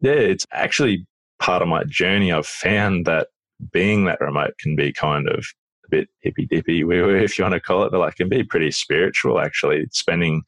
yeah, 0.02 0.14
it's 0.14 0.46
actually 0.52 1.06
part 1.40 1.62
of 1.62 1.68
my 1.68 1.84
journey, 1.84 2.32
I've 2.32 2.48
found 2.48 3.06
that 3.06 3.28
being 3.72 4.06
that 4.06 4.22
remote 4.22 4.54
can 4.60 4.76
be 4.76 4.94
kind 4.94 5.28
of 5.28 5.46
a 5.86 5.90
bit 5.90 6.10
hippy 6.22 6.46
dippy, 6.46 6.82
if 6.90 7.38
you 7.38 7.44
want 7.44 7.54
to 7.54 7.60
call 7.60 7.84
it, 7.84 7.92
but 7.92 8.00
like 8.00 8.16
can 8.16 8.30
be 8.30 8.44
pretty 8.44 8.72
spiritual 8.72 9.40
actually, 9.40 9.86
spending 9.92 10.44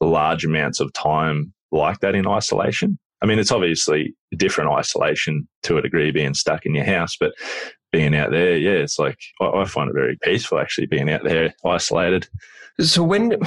large 0.00 0.44
amounts 0.44 0.80
of 0.80 0.92
time 0.92 1.53
like 1.74 2.00
that 2.00 2.14
in 2.14 2.26
isolation. 2.26 2.98
I 3.22 3.26
mean, 3.26 3.38
it's 3.38 3.52
obviously 3.52 4.14
different 4.36 4.70
isolation 4.70 5.48
to 5.62 5.78
a 5.78 5.82
degree 5.82 6.10
being 6.10 6.34
stuck 6.34 6.66
in 6.66 6.74
your 6.74 6.84
house, 6.84 7.16
but 7.18 7.32
being 7.90 8.14
out 8.14 8.30
there, 8.30 8.56
yeah, 8.56 8.72
it's 8.72 8.98
like 8.98 9.18
I, 9.40 9.64
find 9.64 9.88
it 9.88 9.94
very 9.94 10.18
peaceful 10.22 10.58
actually 10.58 10.86
being 10.86 11.10
out 11.10 11.24
there 11.24 11.54
isolated. 11.64 12.28
So 12.80 13.02
when 13.02 13.38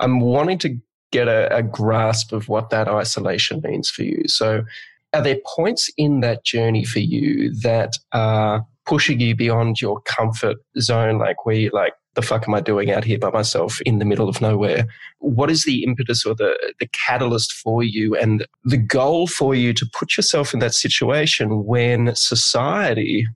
I'm 0.00 0.20
wanting 0.20 0.58
to 0.60 0.76
get 1.12 1.28
a, 1.28 1.54
a 1.54 1.62
grasp 1.62 2.32
of 2.32 2.48
what 2.48 2.70
that 2.70 2.88
isolation 2.88 3.60
means 3.62 3.90
for 3.90 4.02
you, 4.02 4.26
so 4.26 4.64
are 5.12 5.22
there 5.22 5.38
points 5.54 5.90
in 5.96 6.20
that 6.20 6.44
journey 6.44 6.84
for 6.84 6.98
you 6.98 7.54
that 7.60 7.92
are 8.12 8.66
pushing 8.86 9.20
you 9.20 9.36
beyond 9.36 9.80
your 9.80 10.00
comfort 10.02 10.56
zone, 10.80 11.18
like 11.18 11.46
where 11.46 11.54
you're 11.54 11.72
like, 11.72 11.94
the 12.14 12.22
fuck 12.22 12.48
am 12.48 12.54
I 12.54 12.60
doing 12.60 12.90
out 12.90 13.04
here 13.04 13.18
by 13.18 13.30
myself 13.30 13.80
in 13.82 13.98
the 13.98 14.04
middle 14.04 14.28
of 14.28 14.40
nowhere? 14.40 14.86
What 15.18 15.50
is 15.50 15.64
the 15.64 15.82
impetus 15.84 16.24
or 16.24 16.34
the, 16.34 16.56
the 16.80 16.88
catalyst 16.88 17.52
for 17.52 17.82
you 17.82 18.16
and 18.16 18.46
the 18.64 18.76
goal 18.76 19.26
for 19.26 19.54
you 19.54 19.72
to 19.74 19.86
put 19.98 20.16
yourself 20.16 20.54
in 20.54 20.60
that 20.60 20.74
situation 20.74 21.64
when 21.64 22.14
society 22.14 23.26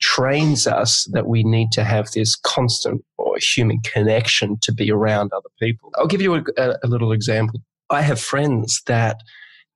trains 0.00 0.66
us 0.66 1.08
that 1.12 1.26
we 1.26 1.42
need 1.42 1.72
to 1.72 1.84
have 1.84 2.10
this 2.10 2.36
constant 2.36 3.02
or 3.16 3.36
human 3.38 3.80
connection 3.80 4.58
to 4.62 4.72
be 4.72 4.90
around 4.90 5.30
other 5.32 5.48
people? 5.60 5.90
I'll 5.96 6.06
give 6.06 6.22
you 6.22 6.34
a, 6.34 6.44
a 6.58 6.86
little 6.86 7.12
example. 7.12 7.60
I 7.90 8.02
have 8.02 8.20
friends 8.20 8.82
that 8.86 9.20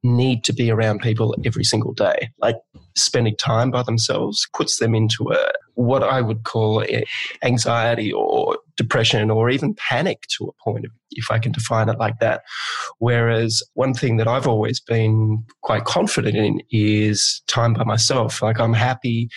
need 0.03 0.45
to 0.45 0.53
be 0.53 0.71
around 0.71 1.01
people 1.01 1.37
every 1.45 1.65
single 1.65 1.93
day. 1.93 2.31
Like 2.39 2.57
spending 2.97 3.37
time 3.37 3.71
by 3.71 3.83
themselves 3.83 4.47
puts 4.55 4.79
them 4.79 4.95
into 4.95 5.31
a 5.33 5.53
what 5.75 6.03
I 6.03 6.21
would 6.21 6.45
call 6.45 6.85
anxiety 7.43 8.13
or 8.13 8.59
depression 8.77 9.31
or 9.31 9.51
even 9.51 9.75
panic 9.75 10.23
to 10.37 10.45
a 10.47 10.65
point, 10.65 10.87
if 11.13 11.31
I 11.31 11.39
can 11.39 11.53
define 11.53 11.89
it 11.89 11.99
like 11.99 12.19
that. 12.21 12.43
Whereas 12.99 13.63
one 13.75 13.95
thing 13.95 14.17
that 14.19 14.29
I've 14.29 14.47
always 14.47 14.81
been 14.81 15.45
quite 15.63 15.85
confident 15.85 16.37
in 16.37 16.61
is 16.71 17.43
time 17.47 17.73
by 17.73 17.85
myself. 17.85 18.43
Like 18.43 18.61
I'm 18.61 18.75
happy 18.75 19.29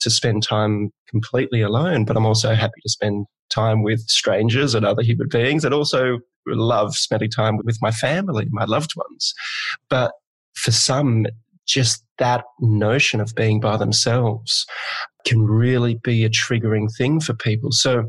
to 0.00 0.10
spend 0.10 0.42
time 0.42 0.92
completely 1.08 1.62
alone, 1.62 2.04
but 2.04 2.16
I'm 2.16 2.26
also 2.26 2.54
happy 2.54 2.80
to 2.82 2.88
spend 2.88 3.26
time 3.48 3.82
with 3.82 4.00
strangers 4.08 4.74
and 4.74 4.84
other 4.84 5.02
human 5.02 5.28
beings 5.28 5.64
and 5.64 5.72
also 5.72 6.18
love 6.46 6.96
spending 6.96 7.30
time 7.30 7.58
with 7.64 7.78
my 7.80 7.90
family, 7.90 8.46
my 8.50 8.64
loved 8.64 8.92
ones. 8.96 9.34
But 9.88 10.12
for 10.54 10.70
some, 10.70 11.26
just 11.66 12.04
that 12.18 12.44
notion 12.60 13.20
of 13.20 13.34
being 13.34 13.60
by 13.60 13.76
themselves 13.76 14.66
can 15.26 15.44
really 15.44 15.98
be 16.02 16.24
a 16.24 16.30
triggering 16.30 16.88
thing 16.96 17.20
for 17.20 17.34
people. 17.34 17.72
So, 17.72 18.06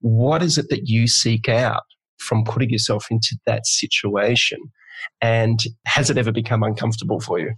what 0.00 0.42
is 0.42 0.58
it 0.58 0.68
that 0.70 0.88
you 0.88 1.06
seek 1.06 1.48
out 1.48 1.82
from 2.18 2.44
putting 2.44 2.70
yourself 2.70 3.06
into 3.10 3.36
that 3.46 3.66
situation? 3.66 4.58
And 5.20 5.60
has 5.86 6.10
it 6.10 6.18
ever 6.18 6.32
become 6.32 6.62
uncomfortable 6.62 7.20
for 7.20 7.38
you? 7.38 7.54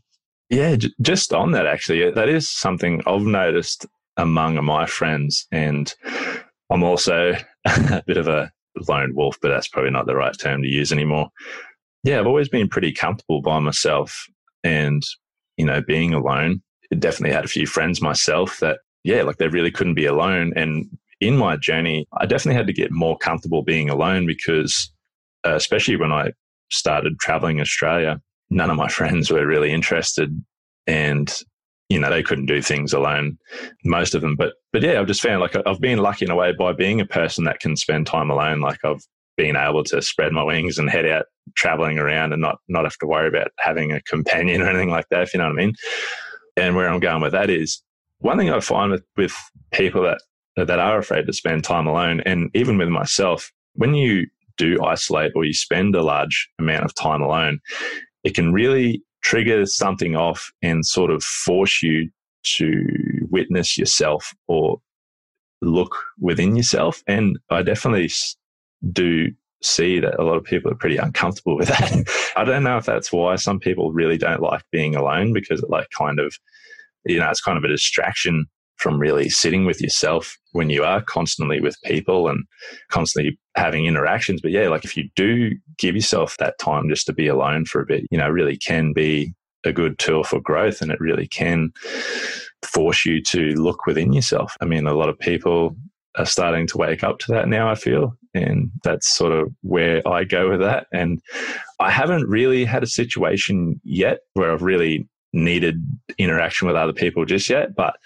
Yeah, 0.49 0.77
just 1.01 1.33
on 1.33 1.53
that, 1.53 1.67
actually, 1.67 2.11
that 2.11 2.29
is 2.29 2.49
something 2.49 3.03
I've 3.07 3.23
noticed 3.23 3.87
among 4.17 4.63
my 4.65 4.87
friends. 4.87 5.47
And 5.51 5.93
I'm 6.71 6.83
also 6.83 7.35
a 7.67 8.03
bit 8.07 8.17
of 8.17 8.29
a 8.29 8.51
lone 8.89 9.15
wolf, 9.15 9.39
but 9.43 9.49
that's 9.49 9.69
probably 9.69 9.91
not 9.91 10.07
the 10.07 10.17
right 10.17 10.37
term 10.39 10.63
to 10.63 10.69
use 10.69 10.93
anymore. 10.93 11.29
Yeah, 12.05 12.21
I've 12.21 12.27
always 12.27 12.49
been 12.49 12.69
pretty 12.69 12.93
comfortable 12.93 13.43
by 13.43 13.59
myself 13.59 14.27
and, 14.63 15.03
you 15.57 15.65
know, 15.65 15.81
being 15.81 16.15
alone. 16.15 16.63
Definitely 16.99 17.35
had 17.35 17.45
a 17.45 17.49
few 17.49 17.67
friends 17.67 18.01
myself 18.01 18.61
that, 18.61 18.79
yeah, 19.05 19.23
like 19.23 19.39
they 19.39 19.49
really 19.49 19.71
couldn't 19.71 19.95
be 19.95 20.07
alone. 20.07 20.53
And 20.57 20.87
in 21.21 21.37
my 21.37 21.57
journey, 21.57 22.07
I 22.19 22.27
definitely 22.27 22.57
had 22.57 22.67
to 22.69 22.73
get 22.73 22.93
more 22.93 23.19
comfortable 23.19 23.63
being 23.63 23.91
alone 23.91 24.27
because, 24.27 24.93
uh, 25.45 25.55
especially 25.55 25.97
when 25.97 26.13
I 26.13 26.33
started 26.71 27.19
traveling 27.19 27.61
Australia, 27.61 28.21
none 28.51 28.71
of 28.71 28.77
my 28.77 28.89
friends 28.97 29.31
were 29.31 29.47
really 29.47 29.73
interested 29.73 30.31
and 30.87 31.43
you 31.89 32.01
know 32.01 32.11
they 32.11 32.23
couldn't 32.23 32.47
do 32.47 32.61
things 32.61 32.93
alone 32.93 33.39
most 33.85 34.15
of 34.15 34.21
them 34.21 34.35
but 34.37 34.55
but 34.73 34.83
yeah 34.83 34.99
i've 34.99 35.07
just 35.07 35.23
found 35.23 35.41
like 35.41 35.57
i've 35.67 35.81
been 35.81 35.99
lucky 35.99 36.25
in 36.25 36.31
a 36.31 36.37
way 36.37 36.53
by 36.53 36.73
being 36.73 37.01
a 37.01 37.07
person 37.07 37.45
that 37.45 37.61
can 37.61 37.77
spend 37.77 38.07
time 38.07 38.31
alone 38.31 38.61
like 38.61 38.79
i've 38.85 39.03
been 39.37 39.57
able 39.57 39.85
to 39.85 40.01
spread 40.03 40.33
my 40.33 40.43
wings 40.43 40.79
and 40.79 40.91
head 40.91 41.07
out 41.07 41.27
traveling 41.57 41.99
around 41.99 42.33
and 42.33 42.43
not 42.43 42.59
not 42.69 42.85
have 42.85 42.99
to 42.99 43.07
worry 43.07 43.29
about 43.29 43.49
having 43.59 43.93
a 43.93 44.03
companion 44.03 44.63
or 44.63 44.69
anything 44.69 44.91
like 44.91 45.07
that 45.11 45.23
if 45.23 45.35
you 45.35 45.39
know 45.39 45.47
what 45.47 45.53
i 45.53 45.57
mean 45.57 45.75
and 46.57 46.75
where 46.75 46.89
i'm 46.89 47.01
going 47.01 47.23
with 47.23 47.33
that 47.33 47.51
is 47.51 47.83
one 48.19 48.39
thing 48.39 48.51
i 48.51 48.61
find 48.61 48.93
with 48.93 49.05
with 49.17 49.35
people 49.73 50.03
that 50.03 50.19
that 50.57 50.79
are 50.79 50.99
afraid 50.99 51.27
to 51.27 51.33
spend 51.33 51.63
time 51.63 51.87
alone 51.87 52.21
and 52.25 52.51
even 52.55 52.79
with 52.79 52.89
myself 52.89 53.53
when 53.75 53.95
you 53.95 54.27
do 54.57 54.83
isolate 54.83 55.33
or 55.35 55.45
you 55.45 55.53
spend 55.53 55.95
a 55.95 56.03
large 56.03 56.49
amount 56.59 56.85
of 56.85 56.95
time 56.95 57.21
alone 57.21 57.61
it 58.25 58.35
can 58.35 58.53
really 58.53 59.03
trigger 59.23 59.67
something 59.67 60.17
off 60.17 60.53
and 60.63 60.87
sort 60.87 61.11
of 61.11 61.23
force 61.23 61.83
you 61.83 62.09
to 62.45 62.81
witness 63.29 63.77
yourself 63.77 64.33
or 64.47 64.79
look 65.63 65.97
within 66.21 66.57
yourself. 66.57 67.03
And 67.07 67.39
I 67.51 67.63
definitely 67.63 68.11
do 68.93 69.29
see 69.63 70.01
that 70.01 70.19
a 70.21 70.25
lot 70.25 70.37
of 70.37 70.45
people 70.45 70.71
are 70.71 70.77
pretty 70.77 70.97
uncomfortable 70.97 71.57
with 71.59 71.69
that. 71.69 72.05
I 72.37 72.45
don't 72.45 72.63
know 72.63 72.77
if 72.77 72.87
that's 72.87 73.13
why 73.13 73.37
some 73.37 73.59
people 73.59 73.93
really 73.93 74.19
don't 74.19 74.43
like 74.43 74.63
being 74.71 74.95
alone 74.95 75.33
because 75.33 75.63
it 75.63 75.71
like 75.71 75.89
kind 75.91 76.19
of, 76.19 76.37
you 77.05 77.19
know, 77.19 77.31
it's 77.31 77.41
kind 77.41 77.59
of 77.59 77.65
a 77.65 77.69
distraction 77.69 78.47
from 78.77 78.99
really 78.99 79.29
sitting 79.31 79.65
with 79.65 79.81
yourself 79.81 80.37
when 80.53 80.69
you 80.69 80.85
are 80.85 81.03
constantly 81.03 81.61
with 81.61 81.81
people 81.83 82.29
and 82.29 82.45
constantly 82.91 83.39
having 83.57 83.87
interactions. 83.87 84.43
But 84.43 84.51
yeah, 84.51 84.69
like 84.69 84.85
if 84.85 84.97
you 84.97 85.09
do 85.17 85.53
give 85.79 85.95
yourself 85.95 86.37
that 86.39 86.59
time 86.59 86.89
just 86.89 87.07
to 87.07 87.15
be 87.15 87.27
alone 87.27 87.65
for 87.65 87.81
a 87.81 87.87
bit, 87.87 88.05
you 88.11 88.19
know, 88.19 88.29
really 88.29 88.59
can 88.59 88.93
be 88.93 89.33
a 89.65 89.73
good 89.73 89.99
tool 89.99 90.25
for 90.25 90.41
growth 90.41 90.83
and 90.83 90.93
it 90.93 91.01
really 91.01 91.27
can 91.27 91.73
force 92.63 93.05
you 93.07 93.23
to 93.23 93.55
look 93.55 93.87
within 93.87 94.13
yourself. 94.13 94.55
I 94.61 94.67
mean, 94.67 94.87
a 94.87 94.95
lot 94.95 95.09
of 95.09 95.19
people 95.19 95.75
are 96.17 96.27
starting 96.27 96.67
to 96.69 96.79
wake 96.79 97.05
up 97.05 97.19
to 97.21 97.33
that 97.33 97.49
now, 97.49 97.71
I 97.71 97.75
feel. 97.75 98.17
And 98.35 98.71
that's 98.85 99.09
sort 99.09 99.33
of 99.33 99.53
where 99.63 100.07
I 100.07 100.25
go 100.25 100.51
with 100.51 100.61
that. 100.61 100.87
And 100.93 101.21
I 101.81 101.91
haven't 101.91 102.29
really 102.29 102.65
had 102.65 102.83
a 102.83 102.89
situation 102.89 103.81
yet 103.85 104.21
where 104.35 104.53
I've 104.53 104.63
really 104.63 105.09
needed 105.33 105.83
interaction 106.19 106.67
with 106.67 106.77
other 106.77 106.93
people 106.93 107.25
just 107.25 107.49
yet. 107.49 107.75
But 107.75 107.97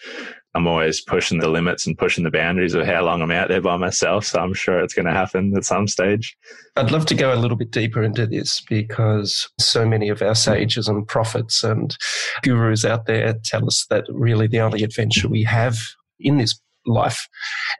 I'm 0.54 0.66
always 0.66 1.00
pushing 1.00 1.38
the 1.38 1.48
limits 1.48 1.86
and 1.86 1.96
pushing 1.96 2.24
the 2.24 2.30
boundaries 2.30 2.74
of 2.74 2.84
how 2.84 3.04
long 3.04 3.22
I'm 3.22 3.30
out 3.30 3.48
there 3.48 3.60
by 3.60 3.76
myself. 3.76 4.24
So 4.24 4.40
I'm 4.40 4.54
sure 4.54 4.80
it's 4.80 4.94
going 4.94 5.06
to 5.06 5.12
happen 5.12 5.52
at 5.56 5.64
some 5.64 5.86
stage. 5.86 6.36
I'd 6.76 6.90
love 6.90 7.06
to 7.06 7.14
go 7.14 7.32
a 7.32 7.36
little 7.36 7.56
bit 7.56 7.70
deeper 7.70 8.02
into 8.02 8.26
this 8.26 8.60
because 8.68 9.48
so 9.60 9.86
many 9.86 10.08
of 10.08 10.22
our 10.22 10.28
mm-hmm. 10.28 10.52
sages 10.52 10.88
and 10.88 11.06
prophets 11.06 11.62
and 11.62 11.96
gurus 12.42 12.84
out 12.84 13.06
there 13.06 13.34
tell 13.44 13.64
us 13.66 13.86
that 13.90 14.04
really 14.08 14.48
the 14.48 14.60
only 14.60 14.82
adventure 14.82 15.28
we 15.28 15.44
have 15.44 15.78
in 16.18 16.38
this 16.38 16.60
life 16.86 17.28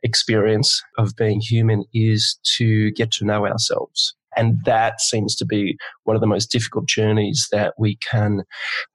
experience 0.03 0.83
of 0.99 1.17
being 1.17 1.41
human 1.41 1.85
is 1.95 2.39
to 2.57 2.91
get 2.93 3.11
to 3.13 3.25
know 3.25 3.47
ourselves. 3.47 4.15
And 4.37 4.59
that 4.65 5.01
seems 5.01 5.35
to 5.37 5.45
be 5.45 5.77
one 6.05 6.15
of 6.15 6.21
the 6.21 6.27
most 6.27 6.51
difficult 6.53 6.87
journeys 6.87 7.49
that 7.51 7.75
we 7.79 7.97
can 7.97 8.43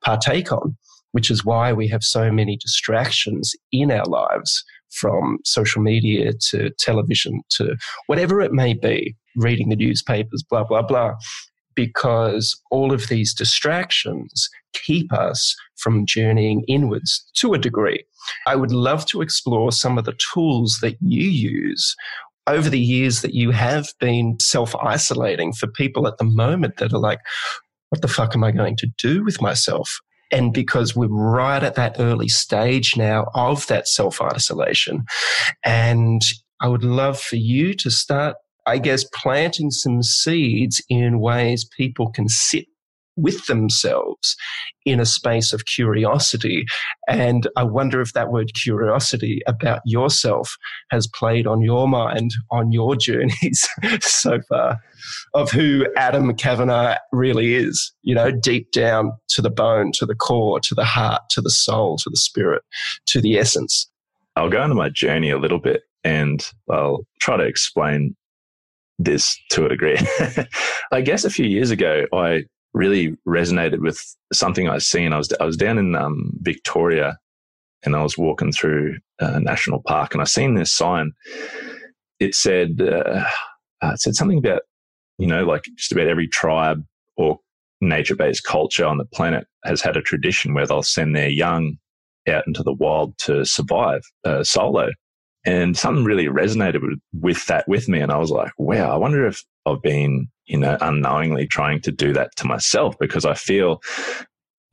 partake 0.04 0.52
on 0.52 0.78
which 1.16 1.32
is 1.32 1.46
why 1.46 1.72
we 1.72 1.88
have 1.88 2.04
so 2.04 2.30
many 2.30 2.58
distractions 2.58 3.54
in 3.72 3.90
our 3.90 4.04
lives 4.04 4.66
from 4.92 5.38
social 5.46 5.82
media 5.82 6.34
to 6.50 6.70
television 6.78 7.40
to 7.50 7.78
whatever 8.08 8.42
it 8.42 8.52
may 8.52 8.74
be, 8.74 9.16
reading 9.38 9.70
the 9.70 9.78
newspapers, 9.78 10.44
blah, 10.50 10.66
blah, 10.66 10.82
blah. 10.82 11.14
Because 11.76 12.60
all 12.72 12.94
of 12.94 13.08
these 13.08 13.34
distractions 13.34 14.50
keep 14.74 15.12
us 15.14 15.56
from 15.76 16.06
journeying 16.06 16.64
inwards 16.68 17.26
to 17.36 17.54
a 17.54 17.60
degree. 17.60 18.04
I 18.48 18.56
would 18.56 18.72
love 18.72 19.06
to 19.08 19.22
explore 19.22 19.72
some 19.72 19.98
of 19.98 20.06
the 20.06 20.18
tools 20.34 20.80
that 20.82 20.98
you 21.02 21.28
use 21.30 21.96
over 22.48 22.70
the 22.70 22.80
years 22.80 23.22
that 23.22 23.34
you 23.34 23.52
have 23.52 23.88
been 24.00 24.40
self 24.40 24.76
isolating 24.76 25.54
for 25.54 25.68
people 25.68 26.08
at 26.08 26.18
the 26.18 26.24
moment 26.24 26.78
that 26.78 26.94
are 26.94 27.00
like, 27.00 27.20
what 27.90 28.02
the 28.02 28.08
fuck 28.08 28.36
am 28.36 28.44
I 28.44 28.52
going 28.52 28.76
to 28.78 28.88
do 28.98 29.24
with 29.24 29.42
myself? 29.42 30.00
And 30.32 30.54
because 30.54 30.96
we're 30.96 31.08
right 31.08 31.64
at 31.64 31.76
that 31.76 31.96
early 32.00 32.28
stage 32.28 32.98
now 32.98 33.28
of 33.36 33.68
that 33.68 33.88
self 33.88 34.22
isolation. 34.22 35.06
And 35.64 36.22
I 36.62 36.68
would 36.68 36.84
love 36.84 37.20
for 37.20 37.36
you 37.36 37.74
to 37.76 37.92
start, 37.92 38.36
I 38.66 38.78
guess, 38.78 39.06
planting 39.14 39.72
some 39.72 40.04
seeds 40.04 40.82
in 40.90 41.20
ways 41.20 41.66
people 41.66 42.12
can 42.12 42.28
sit 42.28 42.66
with 43.18 43.46
themselves 43.48 44.36
in 44.86 45.00
a 45.00 45.06
space 45.06 45.54
of 45.54 45.66
curiosity. 45.66 46.66
And 47.08 47.48
I 47.56 47.64
wonder 47.64 48.02
if 48.02 48.14
that 48.14 48.32
word 48.32 48.54
curiosity 48.54 49.42
about 49.48 49.82
yourself 49.86 50.58
has 50.92 51.08
played 51.08 51.48
on 51.48 51.62
your 51.62 51.88
mind 51.88 52.32
on 52.52 52.72
your 52.72 52.96
journeys 53.00 53.68
so 54.02 54.40
far 54.50 54.80
of 55.34 55.52
who 55.52 55.88
Adam 55.96 56.34
Kavanagh 56.36 56.98
really 57.12 57.56
is, 57.56 57.94
you 58.04 58.16
know, 58.16 58.32
deep 58.32 58.72
down 58.72 59.14
to 59.30 59.42
the 59.42 59.50
bone, 59.50 59.92
to 59.94 60.06
the 60.06 60.16
core, 60.16 60.60
to 60.62 60.76
the 60.76 60.86
heart, 60.86 61.22
to 61.32 61.42
the 61.42 61.50
soul, 61.50 61.98
to 61.98 62.10
the 62.10 62.18
spirit, 62.18 62.64
to 63.08 63.22
the 63.22 63.38
essence. 63.38 63.90
I'll 64.36 64.50
go 64.50 64.64
into 64.64 64.76
my 64.76 64.90
journey 64.90 65.30
a 65.30 65.38
little 65.38 65.60
bit 65.60 65.84
and 66.04 66.46
I'll 66.70 67.06
try 67.22 67.38
to 67.38 67.44
explain 67.44 68.16
this 69.00 69.38
to 69.52 69.66
a 69.66 69.70
degree. 69.70 69.98
I 70.92 71.02
guess 71.02 71.26
a 71.26 71.30
few 71.30 71.46
years 71.46 71.72
ago, 71.72 72.06
I 72.14 72.44
really 72.74 73.16
resonated 73.28 73.80
with 73.80 74.00
something 74.34 74.70
I 74.70 74.78
seen. 74.78 75.14
I 75.14 75.18
was 75.18 75.34
I 75.40 75.46
was 75.46 75.58
down 75.58 75.78
in 75.78 75.96
um, 75.96 76.32
Victoria, 76.42 77.18
and 77.84 77.96
I 77.96 78.04
was 78.04 78.18
walking 78.18 78.52
through 78.52 78.98
a 79.20 79.40
national 79.40 79.82
park, 79.86 80.14
and 80.14 80.22
I 80.22 80.26
seen 80.26 80.56
this 80.56 80.72
sign. 80.72 81.12
It 82.20 82.36
said 82.36 82.82
uh, 82.82 83.26
uh, 83.82 83.92
it 83.94 84.00
said 84.00 84.16
something 84.16 84.38
about 84.38 84.62
you 85.18 85.28
know 85.28 85.46
like 85.46 85.64
just 85.78 85.92
about 85.92 86.08
every 86.08 86.28
tribe 86.28 86.84
or 87.18 87.40
nature 87.82 88.16
based 88.16 88.44
culture 88.44 88.86
on 88.86 88.98
the 88.98 89.06
planet 89.06 89.48
has 89.64 89.82
had 89.82 89.98
a 89.98 90.02
tradition 90.02 90.54
where 90.54 90.66
they'll 90.66 90.84
send 90.84 91.16
their 91.16 91.30
young 91.30 91.78
out 92.28 92.48
into 92.48 92.64
the 92.64 92.74
wild 92.74 93.18
to 93.20 93.46
survive 93.46 94.02
uh, 94.24 94.44
solo. 94.44 94.90
And 95.46 95.78
something 95.78 96.06
really 96.06 96.26
resonated 96.26 96.82
with, 96.82 97.00
with 97.14 97.46
that 97.48 97.68
with 97.68 97.88
me. 97.88 98.00
And 98.00 98.12
I 98.12 98.18
was 98.18 98.32
like, 98.32 98.52
wow, 98.58 98.92
I 98.92 98.98
wonder 98.98 99.28
if 99.28 99.44
I've 99.66 99.82
been 99.82 100.28
you 100.46 100.58
know, 100.58 100.78
unknowingly 100.82 101.48
trying 101.48 101.82
to 101.82 101.92
do 101.92 102.14
that 102.14 102.36
to 102.38 102.46
myself 102.46 102.96
because 103.00 103.26
I 103.26 103.34
feel 103.34 103.82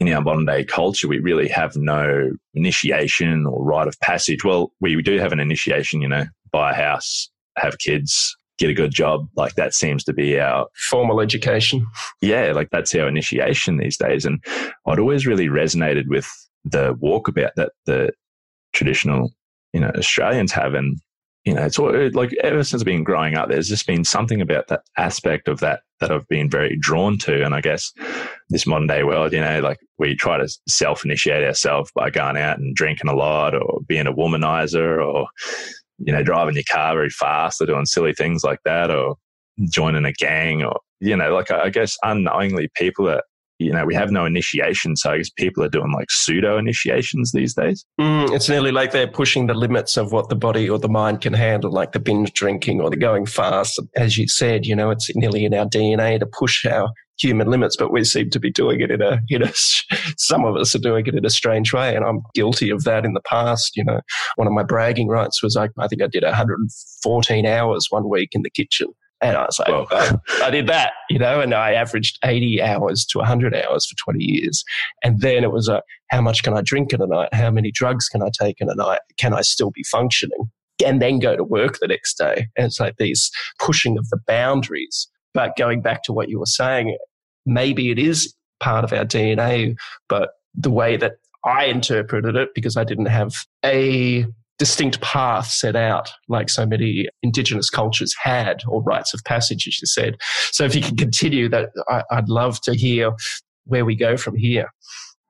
in 0.00 0.08
our 0.12 0.20
modern 0.20 0.44
day 0.44 0.64
culture, 0.64 1.08
we 1.08 1.20
really 1.20 1.48
have 1.48 1.76
no 1.76 2.30
initiation 2.54 3.46
or 3.46 3.62
rite 3.62 3.88
of 3.88 3.98
passage. 4.00 4.44
Well, 4.44 4.72
we 4.80 5.00
do 5.02 5.18
have 5.18 5.32
an 5.32 5.40
initiation, 5.40 6.02
you 6.02 6.08
know, 6.08 6.24
buy 6.50 6.72
a 6.72 6.74
house, 6.74 7.30
have 7.56 7.78
kids, 7.78 8.36
get 8.58 8.70
a 8.70 8.74
good 8.74 8.92
job. 8.92 9.28
Like 9.36 9.54
that 9.54 9.74
seems 9.74 10.04
to 10.04 10.12
be 10.12 10.38
our 10.38 10.66
formal 10.90 11.20
education. 11.20 11.86
Yeah, 12.20 12.52
like 12.52 12.70
that's 12.70 12.94
our 12.94 13.08
initiation 13.08 13.76
these 13.78 13.96
days. 13.96 14.24
And 14.24 14.44
I'd 14.86 14.98
always 14.98 15.26
really 15.26 15.46
resonated 15.46 16.04
with 16.08 16.28
the 16.64 16.94
walkabout 16.94 17.50
that 17.56 17.72
the 17.86 18.12
traditional, 18.72 19.32
you 19.72 19.80
know, 19.80 19.90
Australians 19.96 20.52
have. 20.52 20.74
And 20.74 20.98
you 21.44 21.54
know, 21.54 21.64
it's 21.64 21.78
like 21.78 22.32
ever 22.44 22.62
since 22.62 22.82
I've 22.82 22.86
been 22.86 23.02
growing 23.02 23.34
up, 23.34 23.48
there's 23.48 23.68
just 23.68 23.86
been 23.86 24.04
something 24.04 24.40
about 24.40 24.68
that 24.68 24.82
aspect 24.96 25.48
of 25.48 25.58
that 25.60 25.80
that 25.98 26.12
I've 26.12 26.28
been 26.28 26.48
very 26.48 26.76
drawn 26.80 27.18
to. 27.18 27.44
And 27.44 27.54
I 27.54 27.60
guess 27.60 27.92
this 28.48 28.66
modern 28.66 28.86
day 28.86 29.02
world, 29.02 29.32
you 29.32 29.40
know, 29.40 29.60
like 29.60 29.78
we 29.98 30.14
try 30.14 30.38
to 30.38 30.48
self 30.68 31.04
initiate 31.04 31.44
ourselves 31.44 31.90
by 31.94 32.10
going 32.10 32.36
out 32.36 32.58
and 32.58 32.76
drinking 32.76 33.10
a 33.10 33.14
lot 33.14 33.54
or 33.54 33.80
being 33.88 34.06
a 34.06 34.12
womanizer 34.12 35.04
or, 35.04 35.26
you 35.98 36.12
know, 36.12 36.22
driving 36.22 36.54
your 36.54 36.64
car 36.70 36.94
very 36.94 37.10
fast 37.10 37.60
or 37.60 37.66
doing 37.66 37.86
silly 37.86 38.12
things 38.12 38.44
like 38.44 38.60
that 38.64 38.90
or 38.90 39.16
joining 39.68 40.04
a 40.04 40.12
gang 40.12 40.62
or, 40.62 40.78
you 41.00 41.16
know, 41.16 41.34
like 41.34 41.50
I 41.50 41.70
guess 41.70 41.96
unknowingly 42.04 42.68
people 42.76 43.08
are, 43.08 43.22
you 43.62 43.72
know, 43.72 43.84
we 43.84 43.94
have 43.94 44.10
no 44.10 44.24
initiation. 44.24 44.96
So 44.96 45.12
I 45.12 45.18
guess 45.18 45.30
people 45.30 45.62
are 45.64 45.68
doing 45.68 45.92
like 45.92 46.10
pseudo 46.10 46.58
initiations 46.58 47.32
these 47.32 47.54
days. 47.54 47.84
Mm, 48.00 48.34
it's 48.34 48.48
nearly 48.48 48.72
like 48.72 48.92
they're 48.92 49.06
pushing 49.06 49.46
the 49.46 49.54
limits 49.54 49.96
of 49.96 50.12
what 50.12 50.28
the 50.28 50.36
body 50.36 50.68
or 50.68 50.78
the 50.78 50.88
mind 50.88 51.20
can 51.20 51.32
handle, 51.32 51.70
like 51.70 51.92
the 51.92 52.00
binge 52.00 52.32
drinking 52.32 52.80
or 52.80 52.90
the 52.90 52.96
going 52.96 53.26
fast. 53.26 53.80
As 53.96 54.18
you 54.18 54.28
said, 54.28 54.66
you 54.66 54.76
know, 54.76 54.90
it's 54.90 55.14
nearly 55.14 55.44
in 55.44 55.54
our 55.54 55.66
DNA 55.66 56.18
to 56.18 56.26
push 56.26 56.64
our 56.66 56.90
human 57.18 57.48
limits, 57.48 57.76
but 57.76 57.92
we 57.92 58.04
seem 58.04 58.30
to 58.30 58.40
be 58.40 58.50
doing 58.50 58.80
it 58.80 58.90
in 58.90 59.00
a, 59.00 59.20
in 59.28 59.42
a, 59.42 59.52
some 60.16 60.44
of 60.44 60.56
us 60.56 60.74
are 60.74 60.80
doing 60.80 61.06
it 61.06 61.14
in 61.14 61.24
a 61.24 61.30
strange 61.30 61.72
way. 61.72 61.94
And 61.94 62.04
I'm 62.04 62.22
guilty 62.34 62.70
of 62.70 62.84
that 62.84 63.04
in 63.04 63.14
the 63.14 63.20
past. 63.20 63.76
You 63.76 63.84
know, 63.84 64.00
one 64.36 64.46
of 64.46 64.52
my 64.52 64.62
bragging 64.62 65.08
rights 65.08 65.42
was 65.42 65.56
I, 65.56 65.68
I 65.78 65.88
think 65.88 66.02
I 66.02 66.06
did 66.06 66.24
114 66.24 67.46
hours 67.46 67.86
one 67.90 68.08
week 68.08 68.30
in 68.32 68.42
the 68.42 68.50
kitchen. 68.50 68.88
And 69.22 69.36
I 69.36 69.42
was 69.42 69.58
like, 69.60 69.68
well, 69.68 69.86
oh, 69.90 70.18
I 70.42 70.50
did 70.50 70.66
that, 70.66 70.92
you 71.08 71.18
know, 71.18 71.40
and 71.40 71.54
I 71.54 71.74
averaged 71.74 72.18
80 72.24 72.60
hours 72.60 73.06
to 73.06 73.18
100 73.18 73.54
hours 73.54 73.86
for 73.86 73.94
20 74.12 74.22
years. 74.22 74.64
And 75.04 75.20
then 75.20 75.44
it 75.44 75.52
was 75.52 75.68
a, 75.68 75.80
how 76.10 76.20
much 76.20 76.42
can 76.42 76.54
I 76.54 76.60
drink 76.60 76.92
in 76.92 77.00
a 77.00 77.06
night? 77.06 77.32
How 77.32 77.50
many 77.50 77.70
drugs 77.70 78.08
can 78.08 78.20
I 78.20 78.30
take 78.36 78.60
in 78.60 78.68
a 78.68 78.74
night? 78.74 78.98
Can 79.18 79.32
I 79.32 79.42
still 79.42 79.70
be 79.70 79.84
functioning? 79.84 80.50
And 80.84 81.00
then 81.00 81.20
go 81.20 81.36
to 81.36 81.44
work 81.44 81.78
the 81.78 81.86
next 81.86 82.18
day. 82.18 82.48
And 82.56 82.66
it's 82.66 82.80
like 82.80 82.96
these 82.98 83.30
pushing 83.60 83.96
of 83.96 84.08
the 84.08 84.18
boundaries. 84.26 85.08
But 85.32 85.56
going 85.56 85.82
back 85.82 86.02
to 86.04 86.12
what 86.12 86.28
you 86.28 86.40
were 86.40 86.46
saying, 86.46 86.96
maybe 87.46 87.92
it 87.92 88.00
is 88.00 88.34
part 88.58 88.84
of 88.84 88.92
our 88.92 89.04
DNA, 89.04 89.76
but 90.08 90.30
the 90.54 90.70
way 90.70 90.96
that 90.96 91.12
I 91.44 91.66
interpreted 91.66 92.34
it, 92.36 92.50
because 92.54 92.76
I 92.76 92.84
didn't 92.84 93.06
have 93.06 93.34
a 93.64 94.26
distinct 94.62 95.00
path 95.00 95.46
set 95.46 95.74
out 95.74 96.08
like 96.28 96.48
so 96.48 96.64
many 96.64 97.08
indigenous 97.24 97.68
cultures 97.68 98.14
had 98.22 98.62
or 98.68 98.80
rites 98.80 99.12
of 99.12 99.20
passage 99.24 99.66
as 99.66 99.82
you 99.82 99.86
said 99.88 100.16
so 100.52 100.64
if 100.64 100.72
you 100.72 100.80
can 100.80 100.96
continue 100.96 101.48
that 101.48 101.70
i'd 102.12 102.28
love 102.28 102.60
to 102.60 102.72
hear 102.72 103.10
where 103.64 103.84
we 103.84 103.96
go 103.96 104.16
from 104.16 104.36
here 104.36 104.70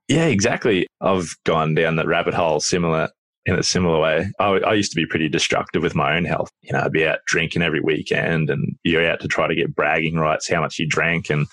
yeah 0.06 0.26
exactly 0.26 0.86
i've 1.00 1.34
gone 1.46 1.74
down 1.74 1.96
that 1.96 2.06
rabbit 2.06 2.34
hole 2.34 2.60
similar 2.60 3.08
in 3.46 3.58
a 3.58 3.62
similar 3.62 3.98
way. 3.98 4.30
I, 4.38 4.50
I, 4.58 4.74
used 4.74 4.92
to 4.92 4.96
be 4.96 5.06
pretty 5.06 5.30
destructive 5.30 5.82
with 5.82 5.94
my 5.94 6.14
own 6.14 6.26
health. 6.26 6.50
You 6.60 6.74
know, 6.74 6.80
I'd 6.80 6.92
be 6.92 7.06
out 7.06 7.20
drinking 7.26 7.62
every 7.62 7.80
weekend 7.80 8.50
and 8.50 8.76
you're 8.84 9.10
out 9.10 9.20
to 9.20 9.28
try 9.28 9.48
to 9.48 9.54
get 9.54 9.74
bragging 9.74 10.16
rights, 10.16 10.48
how 10.48 10.60
much 10.60 10.78
you 10.78 10.86
drank. 10.86 11.28
And 11.28 11.48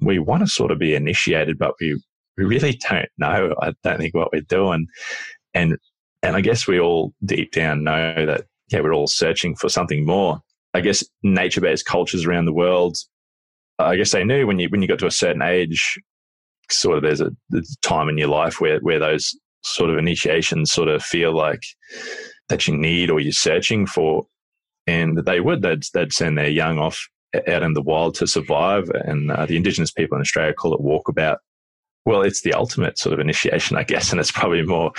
we 0.00 0.18
want 0.18 0.42
to 0.42 0.46
sort 0.46 0.70
of 0.70 0.78
be 0.78 0.94
initiated, 0.94 1.58
but 1.58 1.72
we, 1.80 2.00
we 2.36 2.44
really 2.44 2.78
don't 2.88 3.08
know. 3.18 3.56
I 3.60 3.72
don't 3.82 3.98
think 3.98 4.14
what 4.14 4.32
we're 4.32 4.42
doing. 4.42 4.86
And, 5.52 5.78
and 6.22 6.36
I 6.36 6.40
guess 6.40 6.66
we 6.66 6.78
all 6.80 7.12
deep 7.24 7.52
down 7.52 7.84
know 7.84 8.26
that, 8.26 8.46
yeah, 8.70 8.80
we're 8.80 8.94
all 8.94 9.06
searching 9.06 9.54
for 9.56 9.68
something 9.68 10.06
more. 10.06 10.40
I 10.74 10.80
guess 10.80 11.04
nature 11.22 11.60
based 11.60 11.84
cultures 11.84 12.24
around 12.24 12.46
the 12.46 12.52
world, 12.52 12.96
I 13.78 13.96
guess 13.96 14.12
they 14.12 14.24
knew 14.24 14.46
when 14.46 14.58
you, 14.58 14.68
when 14.68 14.82
you 14.82 14.88
got 14.88 14.98
to 15.00 15.06
a 15.06 15.10
certain 15.10 15.42
age, 15.42 15.98
sort 16.70 16.96
of 16.96 17.02
there's 17.02 17.20
a, 17.20 17.30
there's 17.50 17.76
a 17.76 17.86
time 17.86 18.08
in 18.08 18.16
your 18.16 18.28
life 18.28 18.60
where, 18.60 18.78
where 18.80 18.98
those 18.98 19.36
sort 19.62 19.90
of 19.90 19.98
initiations 19.98 20.72
sort 20.72 20.88
of 20.88 21.02
feel 21.02 21.34
like 21.34 21.62
that 22.48 22.66
you 22.66 22.76
need 22.76 23.10
or 23.10 23.20
you're 23.20 23.32
searching 23.32 23.86
for. 23.86 24.24
And 24.86 25.18
they 25.18 25.40
would, 25.40 25.62
they'd, 25.62 25.84
they'd 25.92 26.12
send 26.12 26.38
their 26.38 26.48
young 26.48 26.78
off 26.78 27.06
out 27.48 27.62
in 27.62 27.74
the 27.74 27.82
wild 27.82 28.14
to 28.16 28.26
survive. 28.26 28.90
And 28.90 29.30
uh, 29.30 29.46
the 29.46 29.56
Indigenous 29.56 29.90
people 29.90 30.16
in 30.16 30.22
Australia 30.22 30.54
call 30.54 30.74
it 30.74 30.80
walkabout. 30.80 31.36
Well, 32.04 32.22
it's 32.22 32.42
the 32.42 32.52
ultimate 32.52 32.98
sort 32.98 33.12
of 33.12 33.20
initiation, 33.20 33.76
I 33.76 33.84
guess. 33.84 34.10
And 34.10 34.20
it's 34.20 34.32
probably 34.32 34.62
more, 34.62 34.92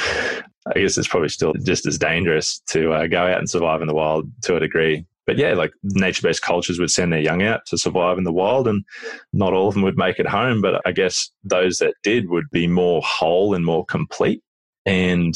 I 0.68 0.80
guess 0.80 0.98
it's 0.98 1.08
probably 1.08 1.30
still 1.30 1.54
just 1.64 1.86
as 1.86 1.98
dangerous 1.98 2.62
to 2.70 2.94
uh, 2.94 3.08
go 3.08 3.22
out 3.22 3.40
and 3.40 3.50
survive 3.50 3.82
in 3.82 3.88
the 3.88 3.94
wild 3.94 4.32
to 4.44 4.56
a 4.56 4.60
degree. 4.60 5.06
But 5.26 5.38
yeah, 5.38 5.54
like 5.54 5.72
nature 5.84 6.28
based 6.28 6.42
cultures 6.42 6.80
would 6.80 6.92
send 6.92 7.14
their 7.14 7.20
young 7.20 7.44
out 7.44 7.66
to 7.68 7.78
survive 7.78 8.18
in 8.18 8.24
the 8.24 8.34
wild, 8.34 8.68
and 8.68 8.84
not 9.32 9.54
all 9.54 9.68
of 9.68 9.74
them 9.74 9.84
would 9.84 9.98
make 9.98 10.20
it 10.20 10.28
home. 10.28 10.62
But 10.62 10.82
I 10.86 10.92
guess 10.92 11.30
those 11.44 11.78
that 11.78 11.96
did 12.04 12.30
would 12.30 12.50
be 12.52 12.68
more 12.68 13.02
whole 13.04 13.54
and 13.54 13.66
more 13.66 13.86
complete. 13.86 14.42
And 14.86 15.36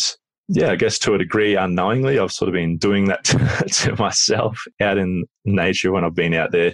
yeah, 0.49 0.71
I 0.71 0.75
guess 0.75 0.99
to 0.99 1.13
a 1.13 1.17
degree, 1.17 1.55
unknowingly, 1.55 2.19
I've 2.19 2.31
sort 2.31 2.49
of 2.49 2.53
been 2.53 2.77
doing 2.77 3.05
that 3.05 3.23
to, 3.73 3.95
myself 3.95 4.61
out 4.81 4.97
in 4.97 5.25
nature 5.45 5.91
when 5.91 6.03
I've 6.03 6.15
been 6.15 6.33
out 6.33 6.51
there. 6.51 6.73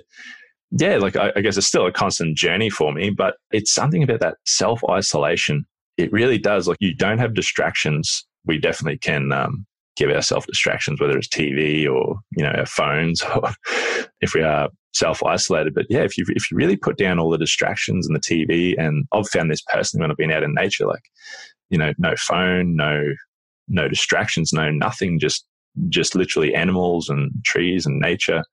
Yeah, 0.72 0.98
like 0.98 1.16
I, 1.16 1.32
I 1.36 1.42
guess 1.42 1.58
it's 1.58 1.68
still 1.68 1.86
a 1.86 1.92
constant 1.92 2.36
journey 2.36 2.70
for 2.70 2.92
me, 2.92 3.12
but 3.12 3.36
it's 3.52 3.72
something 3.72 4.02
about 4.02 4.22
that 4.22 4.38
self 4.46 4.82
isolation. 4.90 5.66
It 5.98 6.12
really 6.12 6.40
does. 6.40 6.68
Like 6.68 6.78
you 6.80 6.96
don't 6.96 7.20
have 7.20 7.36
distractions. 7.36 8.26
We 8.46 8.60
definitely 8.60 8.98
can 8.98 9.32
um, 9.32 9.66
give 9.96 10.10
ourselves 10.10 10.46
distractions, 10.46 11.00
whether 11.00 11.18
it's 11.18 11.28
TV 11.28 11.90
or 11.90 12.20
you 12.36 12.44
know 12.44 12.52
our 12.52 12.66
phones, 12.66 13.22
or 13.36 13.52
if 14.22 14.34
we 14.34 14.42
are 14.42 14.70
self 14.94 15.24
isolated. 15.24 15.74
But 15.74 15.86
yeah, 15.90 16.02
if 16.02 16.18
you 16.18 16.26
if 16.30 16.50
you 16.50 16.58
really 16.58 16.78
put 16.78 16.98
down 16.98 17.20
all 17.20 17.30
the 17.30 17.38
distractions 17.38 18.08
and 18.08 18.16
the 18.16 18.20
TV, 18.20 18.76
and 18.78 19.06
I've 19.12 19.30
found 19.30 19.52
this 19.52 19.62
personally 19.62 20.04
when 20.04 20.12
I've 20.12 20.18
been 20.18 20.32
out 20.32 20.44
in 20.44 20.54
nature, 20.54 20.86
like 20.86 21.04
you 21.70 21.78
know, 21.78 21.94
no 21.98 22.16
phone, 22.18 22.76
no 22.76 23.14
no 23.68 23.88
distractions, 23.88 24.54
no 24.54 24.70
nothing, 24.70 25.20
just 25.20 25.46
just 25.90 26.16
literally 26.16 26.54
animals 26.54 27.10
and 27.10 27.32
trees 27.46 27.86
and 27.86 28.00
nature. 28.00 28.44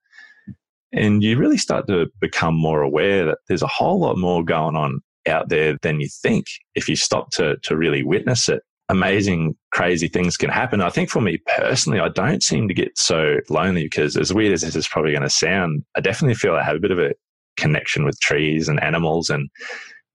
And 0.93 1.23
you 1.23 1.37
really 1.37 1.57
start 1.57 1.87
to 1.87 2.07
become 2.19 2.55
more 2.55 2.81
aware 2.81 3.25
that 3.25 3.37
there's 3.47 3.61
a 3.61 3.67
whole 3.67 3.99
lot 3.99 4.17
more 4.17 4.43
going 4.43 4.75
on 4.75 4.99
out 5.27 5.49
there 5.49 5.77
than 5.83 6.01
you 6.01 6.09
think 6.21 6.47
if 6.75 6.89
you 6.89 6.95
stop 6.95 7.29
to 7.31 7.57
to 7.63 7.77
really 7.77 8.03
witness 8.03 8.49
it. 8.49 8.63
Amazing, 8.91 9.55
crazy 9.71 10.09
things 10.09 10.35
can 10.35 10.49
happen. 10.49 10.81
I 10.81 10.89
think 10.89 11.09
for 11.09 11.21
me 11.21 11.39
personally, 11.57 12.01
I 12.01 12.09
don't 12.09 12.43
seem 12.43 12.67
to 12.67 12.73
get 12.73 12.97
so 12.97 13.37
lonely 13.49 13.83
because, 13.83 14.17
as 14.17 14.33
weird 14.33 14.51
as 14.51 14.61
this 14.61 14.75
is 14.75 14.87
probably 14.87 15.11
going 15.11 15.23
to 15.23 15.29
sound, 15.29 15.85
I 15.95 16.01
definitely 16.01 16.35
feel 16.35 16.55
I 16.55 16.63
have 16.63 16.75
a 16.75 16.81
bit 16.81 16.91
of 16.91 16.99
a 16.99 17.13
connection 17.55 18.03
with 18.03 18.19
trees 18.19 18.67
and 18.67 18.83
animals. 18.83 19.29
And 19.29 19.49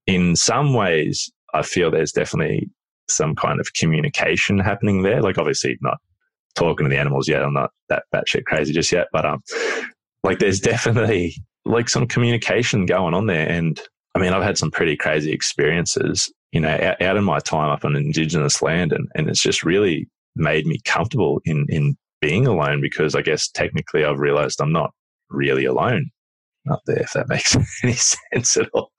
in 0.05 0.35
some 0.35 0.73
ways, 0.75 1.31
I 1.55 1.63
feel 1.63 1.89
there's 1.89 2.11
definitely 2.11 2.69
some 3.09 3.35
kind 3.35 3.59
of 3.59 3.73
communication 3.73 4.59
happening 4.59 5.01
there. 5.01 5.23
Like 5.23 5.39
obviously 5.39 5.77
not 5.81 5.97
talking 6.55 6.85
to 6.85 6.89
the 6.89 6.99
animals 6.99 7.27
yet. 7.27 7.43
I'm 7.43 7.53
not 7.53 7.71
that 7.89 8.03
batshit 8.13 8.45
crazy 8.45 8.73
just 8.73 8.91
yet, 8.91 9.07
but 9.11 9.25
um, 9.25 9.41
like 10.23 10.39
there's 10.39 10.59
definitely 10.59 11.35
like 11.65 11.89
some 11.89 12.07
communication 12.07 12.85
going 12.85 13.15
on 13.15 13.25
there. 13.25 13.49
And 13.49 13.79
I 14.15 14.19
mean, 14.19 14.33
I've 14.33 14.43
had 14.43 14.57
some 14.57 14.71
pretty 14.71 14.95
crazy 14.95 15.31
experiences, 15.31 16.31
you 16.51 16.59
know, 16.59 16.69
out, 16.69 17.01
out 17.01 17.17
in 17.17 17.23
my 17.23 17.39
time 17.39 17.69
up 17.69 17.85
on 17.85 17.95
indigenous 17.95 18.61
land, 18.61 18.91
and 18.91 19.07
and 19.15 19.29
it's 19.29 19.41
just 19.41 19.63
really 19.63 20.07
made 20.35 20.65
me 20.65 20.79
comfortable 20.85 21.41
in 21.45 21.65
in 21.69 21.97
being 22.21 22.47
alone 22.47 22.81
because 22.81 23.15
I 23.15 23.21
guess 23.21 23.49
technically 23.49 24.03
I've 24.03 24.19
realized 24.19 24.61
I'm 24.61 24.71
not 24.71 24.91
really 25.29 25.65
alone 25.65 26.09
up 26.69 26.81
there, 26.85 27.01
if 27.01 27.13
that 27.13 27.29
makes 27.29 27.55
any 27.83 27.93
sense 27.93 28.57
at 28.57 28.69
all 28.73 28.91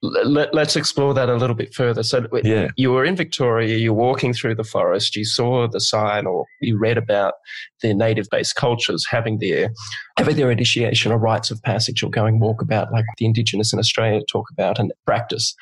let, 0.00 0.54
us 0.54 0.76
explore 0.76 1.12
that 1.14 1.28
a 1.28 1.34
little 1.34 1.56
bit 1.56 1.74
further. 1.74 2.02
So, 2.02 2.26
yeah. 2.44 2.68
you 2.76 2.92
were 2.92 3.04
in 3.04 3.16
Victoria, 3.16 3.76
you're 3.76 3.92
walking 3.92 4.32
through 4.32 4.54
the 4.54 4.64
forest, 4.64 5.16
you 5.16 5.24
saw 5.24 5.66
the 5.66 5.80
sign, 5.80 6.26
or 6.26 6.44
you 6.60 6.78
read 6.78 6.98
about 6.98 7.34
their 7.82 7.94
native-based 7.94 8.54
cultures 8.54 9.04
having 9.10 9.38
their 9.38 9.70
having 10.16 10.36
their 10.36 10.50
initiation 10.50 11.10
or 11.10 11.18
rites 11.18 11.50
of 11.50 11.60
passage, 11.62 12.02
or 12.02 12.10
going 12.10 12.38
walkabout, 12.40 12.92
like 12.92 13.04
the 13.18 13.26
Indigenous 13.26 13.72
in 13.72 13.78
Australia 13.78 14.20
talk 14.30 14.46
about 14.52 14.78
and 14.78 14.92
practice. 15.04 15.54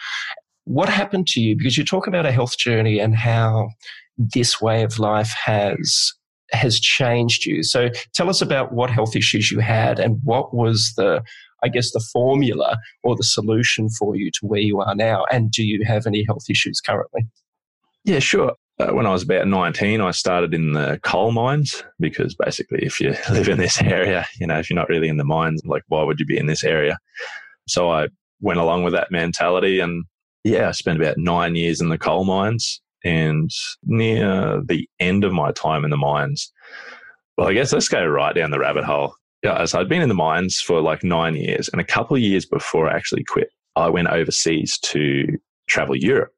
What 0.66 0.88
happened 0.88 1.26
to 1.29 1.40
you? 1.40 1.57
Because 1.57 1.76
you 1.76 1.85
talk 1.85 2.07
about 2.07 2.26
a 2.26 2.33
health 2.33 2.59
journey 2.59 3.00
and 3.00 3.16
how 3.16 3.70
this 4.16 4.61
way 4.61 4.83
of 4.83 4.98
life 4.98 5.33
has 5.44 6.12
has 6.52 6.79
changed 6.79 7.44
you. 7.44 7.64
So, 7.64 7.88
tell 8.14 8.31
us 8.31 8.40
about 8.40 8.72
what 8.72 8.90
health 8.90 9.16
issues 9.16 9.50
you 9.50 9.59
had 9.59 9.98
and 9.98 10.20
what 10.22 10.55
was 10.55 10.92
the 10.96 11.22
I 11.62 11.68
guess, 11.68 11.90
the 11.92 12.05
formula 12.12 12.76
or 13.02 13.16
the 13.16 13.24
solution 13.24 13.88
for 13.88 14.14
you 14.14 14.31
to 14.31 14.40
where 14.42 14.61
you 14.61 14.81
are 14.81 14.94
now? 14.94 15.24
And 15.33 15.50
do 15.50 15.64
you 15.64 15.85
have 15.85 16.07
any 16.07 16.24
health 16.24 16.44
issues 16.48 16.81
currently? 16.81 17.26
Yeah, 18.05 18.20
sure. 18.20 18.52
Uh, 18.79 18.92
when 18.92 19.07
I 19.07 19.11
was 19.11 19.22
about 19.22 19.48
19, 19.48 20.00
I 20.00 20.11
started 20.11 20.52
in 20.52 20.74
the 20.74 21.00
coal 21.02 21.33
mines 21.33 21.83
because 21.98 22.35
basically, 22.35 22.85
if 22.85 23.00
you 23.00 23.14
live 23.31 23.48
in 23.48 23.59
this 23.59 23.81
area, 23.81 24.26
you 24.38 24.46
know, 24.46 24.59
if 24.59 24.68
you're 24.68 24.76
not 24.76 24.88
really 24.88 25.09
in 25.09 25.16
the 25.16 25.24
mines, 25.24 25.62
like, 25.64 25.83
why 25.88 26.02
would 26.02 26.20
you 26.20 26.26
be 26.26 26.38
in 26.38 26.46
this 26.46 26.62
area? 26.62 26.98
So 27.66 27.90
I 27.90 28.09
went 28.40 28.61
along 28.61 28.85
with 28.85 28.92
that 28.92 29.11
mentality. 29.11 29.81
And 29.81 30.05
yeah, 30.46 30.68
I 30.68 30.70
spent 30.70 31.00
about 31.00 31.18
nine 31.18 31.56
years 31.56 31.80
in 31.80 31.88
the 31.88 31.98
coal 31.98 32.24
mines. 32.24 32.80
And 33.04 33.50
near 33.85 34.62
the 34.64 34.88
end 34.98 35.22
of 35.22 35.32
my 35.32 35.52
time 35.52 35.85
in 35.85 35.90
the 35.90 35.96
mines, 35.96 36.52
well, 37.37 37.48
I 37.48 37.52
guess 37.52 37.72
let's 37.72 37.88
go 37.88 38.04
right 38.04 38.35
down 38.35 38.50
the 38.50 38.59
rabbit 38.59 38.85
hole. 38.85 39.14
Yeah, 39.44 39.64
so 39.64 39.78
I'd 39.78 39.88
been 39.88 40.02
in 40.02 40.09
the 40.09 40.14
mines 40.14 40.61
for 40.61 40.80
like 40.80 41.04
nine 41.04 41.37
years, 41.37 41.68
and 41.68 41.80
a 41.80 41.85
couple 41.85 42.16
of 42.16 42.22
years 42.22 42.46
before 42.46 42.88
I 42.88 42.96
actually 42.96 43.22
quit, 43.22 43.48
I 43.76 43.88
went 43.90 44.09
overseas 44.09 44.78
to 44.87 45.26
travel 45.68 45.94
Europe. 45.94 46.32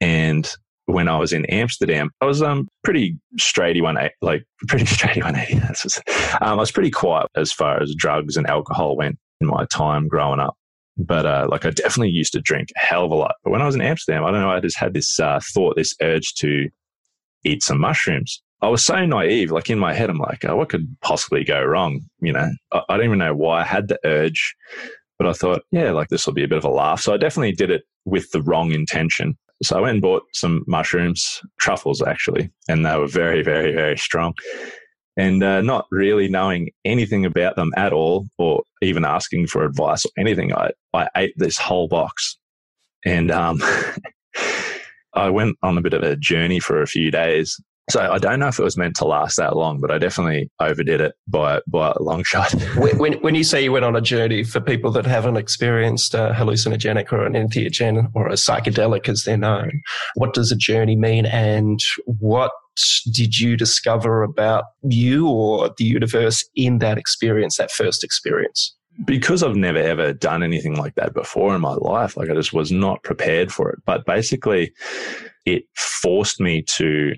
And 0.00 0.48
when 0.86 1.08
I 1.08 1.18
was 1.18 1.32
in 1.32 1.44
Amsterdam, 1.46 2.10
I 2.20 2.26
was 2.26 2.42
um 2.42 2.68
pretty 2.84 3.18
straighty 3.38 3.82
one 3.82 3.96
like 4.20 4.44
pretty 4.68 4.84
straighty 4.96 5.24
one 5.24 5.36
eighty. 5.36 5.60
Um, 6.40 6.52
I 6.52 6.54
was 6.54 6.70
pretty 6.70 6.90
quiet 6.90 7.28
as 7.34 7.52
far 7.52 7.82
as 7.82 7.94
drugs 7.96 8.36
and 8.36 8.46
alcohol 8.46 8.96
went 8.96 9.18
in 9.40 9.48
my 9.48 9.64
time 9.66 10.06
growing 10.06 10.40
up. 10.40 10.56
But 10.96 11.26
uh, 11.26 11.48
like 11.50 11.64
I 11.64 11.70
definitely 11.70 12.10
used 12.10 12.32
to 12.34 12.40
drink 12.40 12.68
a 12.76 12.86
hell 12.86 13.04
of 13.04 13.10
a 13.10 13.14
lot. 13.14 13.36
But 13.44 13.50
when 13.50 13.62
I 13.62 13.66
was 13.66 13.74
in 13.74 13.80
Amsterdam, 13.80 14.24
I 14.24 14.30
don't 14.30 14.40
know, 14.40 14.50
I 14.50 14.60
just 14.60 14.78
had 14.78 14.94
this 14.94 15.18
uh, 15.18 15.40
thought, 15.54 15.76
this 15.76 15.94
urge 16.02 16.34
to 16.34 16.68
eat 17.44 17.62
some 17.62 17.80
mushrooms. 17.80 18.42
I 18.62 18.68
was 18.68 18.84
so 18.84 19.04
naive. 19.06 19.50
Like 19.50 19.70
in 19.70 19.78
my 19.78 19.94
head, 19.94 20.10
I'm 20.10 20.18
like, 20.18 20.44
oh, 20.44 20.56
what 20.56 20.68
could 20.68 20.94
possibly 21.00 21.44
go 21.44 21.62
wrong? 21.62 22.02
You 22.20 22.32
know, 22.32 22.50
I, 22.72 22.82
I 22.88 22.96
don't 22.96 23.06
even 23.06 23.18
know 23.18 23.34
why 23.34 23.62
I 23.62 23.64
had 23.64 23.88
the 23.88 23.98
urge. 24.04 24.54
But 25.18 25.28
I 25.28 25.32
thought, 25.32 25.62
yeah, 25.70 25.92
like 25.92 26.08
this 26.08 26.26
will 26.26 26.32
be 26.32 26.44
a 26.44 26.48
bit 26.48 26.58
of 26.58 26.64
a 26.64 26.70
laugh. 26.70 27.00
So 27.00 27.12
I 27.12 27.18
definitely 27.18 27.52
did 27.52 27.70
it 27.70 27.82
with 28.04 28.30
the 28.30 28.42
wrong 28.42 28.72
intention. 28.72 29.36
So 29.62 29.76
I 29.76 29.80
went 29.80 29.92
and 29.92 30.02
bought 30.02 30.22
some 30.32 30.64
mushrooms, 30.66 31.40
truffles 31.58 32.00
actually, 32.00 32.50
and 32.68 32.84
they 32.84 32.96
were 32.96 33.06
very, 33.06 33.42
very, 33.42 33.72
very 33.72 33.98
strong. 33.98 34.32
And 35.16 35.42
uh, 35.42 35.60
not 35.60 35.86
really 35.90 36.28
knowing 36.28 36.70
anything 36.84 37.26
about 37.26 37.56
them 37.56 37.72
at 37.76 37.92
all, 37.92 38.26
or 38.38 38.62
even 38.80 39.04
asking 39.04 39.48
for 39.48 39.64
advice 39.64 40.06
or 40.06 40.10
anything, 40.16 40.54
I, 40.54 40.70
I 40.94 41.08
ate 41.16 41.34
this 41.36 41.58
whole 41.58 41.88
box. 41.88 42.38
And 43.04 43.30
um, 43.30 43.60
I 45.14 45.28
went 45.28 45.56
on 45.62 45.76
a 45.76 45.82
bit 45.82 45.94
of 45.94 46.02
a 46.02 46.16
journey 46.16 46.60
for 46.60 46.80
a 46.80 46.86
few 46.86 47.10
days 47.10 47.60
so 47.90 48.00
I 48.00 48.18
don't 48.18 48.38
know 48.38 48.46
if 48.46 48.58
it 48.58 48.62
was 48.62 48.76
meant 48.76 48.94
to 48.96 49.04
last 49.04 49.36
that 49.36 49.56
long, 49.56 49.80
but 49.80 49.90
I 49.90 49.98
definitely 49.98 50.50
overdid 50.60 51.00
it 51.00 51.14
by 51.26 51.60
by 51.66 51.92
a 51.96 52.02
long 52.02 52.22
shot. 52.24 52.52
when, 52.76 53.14
when 53.14 53.34
you 53.34 53.44
say 53.44 53.62
you 53.62 53.72
went 53.72 53.84
on 53.84 53.96
a 53.96 54.00
journey, 54.00 54.44
for 54.44 54.60
people 54.60 54.90
that 54.92 55.06
haven't 55.06 55.36
experienced 55.36 56.14
a 56.14 56.32
hallucinogenic 56.36 57.12
or 57.12 57.26
an 57.26 57.32
entheogen 57.34 58.10
or 58.14 58.28
a 58.28 58.34
psychedelic 58.34 59.08
as 59.08 59.24
they're 59.24 59.36
known, 59.36 59.82
what 60.14 60.34
does 60.34 60.52
a 60.52 60.56
journey 60.56 60.96
mean, 60.96 61.26
and 61.26 61.80
what 62.06 62.52
did 63.12 63.38
you 63.38 63.56
discover 63.56 64.22
about 64.22 64.64
you 64.82 65.28
or 65.28 65.70
the 65.76 65.84
universe 65.84 66.44
in 66.54 66.78
that 66.78 66.98
experience, 66.98 67.56
that 67.56 67.70
first 67.70 68.04
experience? 68.04 68.74
because 69.04 69.42
I've 69.42 69.56
never 69.56 69.78
ever 69.78 70.12
done 70.12 70.42
anything 70.42 70.76
like 70.76 70.94
that 70.96 71.14
before 71.14 71.54
in 71.54 71.60
my 71.60 71.74
life, 71.74 72.16
like 72.16 72.30
I 72.30 72.34
just 72.34 72.52
was 72.52 72.70
not 72.70 73.02
prepared 73.02 73.52
for 73.52 73.70
it. 73.70 73.78
But 73.86 74.04
basically, 74.04 74.72
it 75.46 75.64
forced 75.76 76.40
me 76.40 76.62
to 76.62 77.14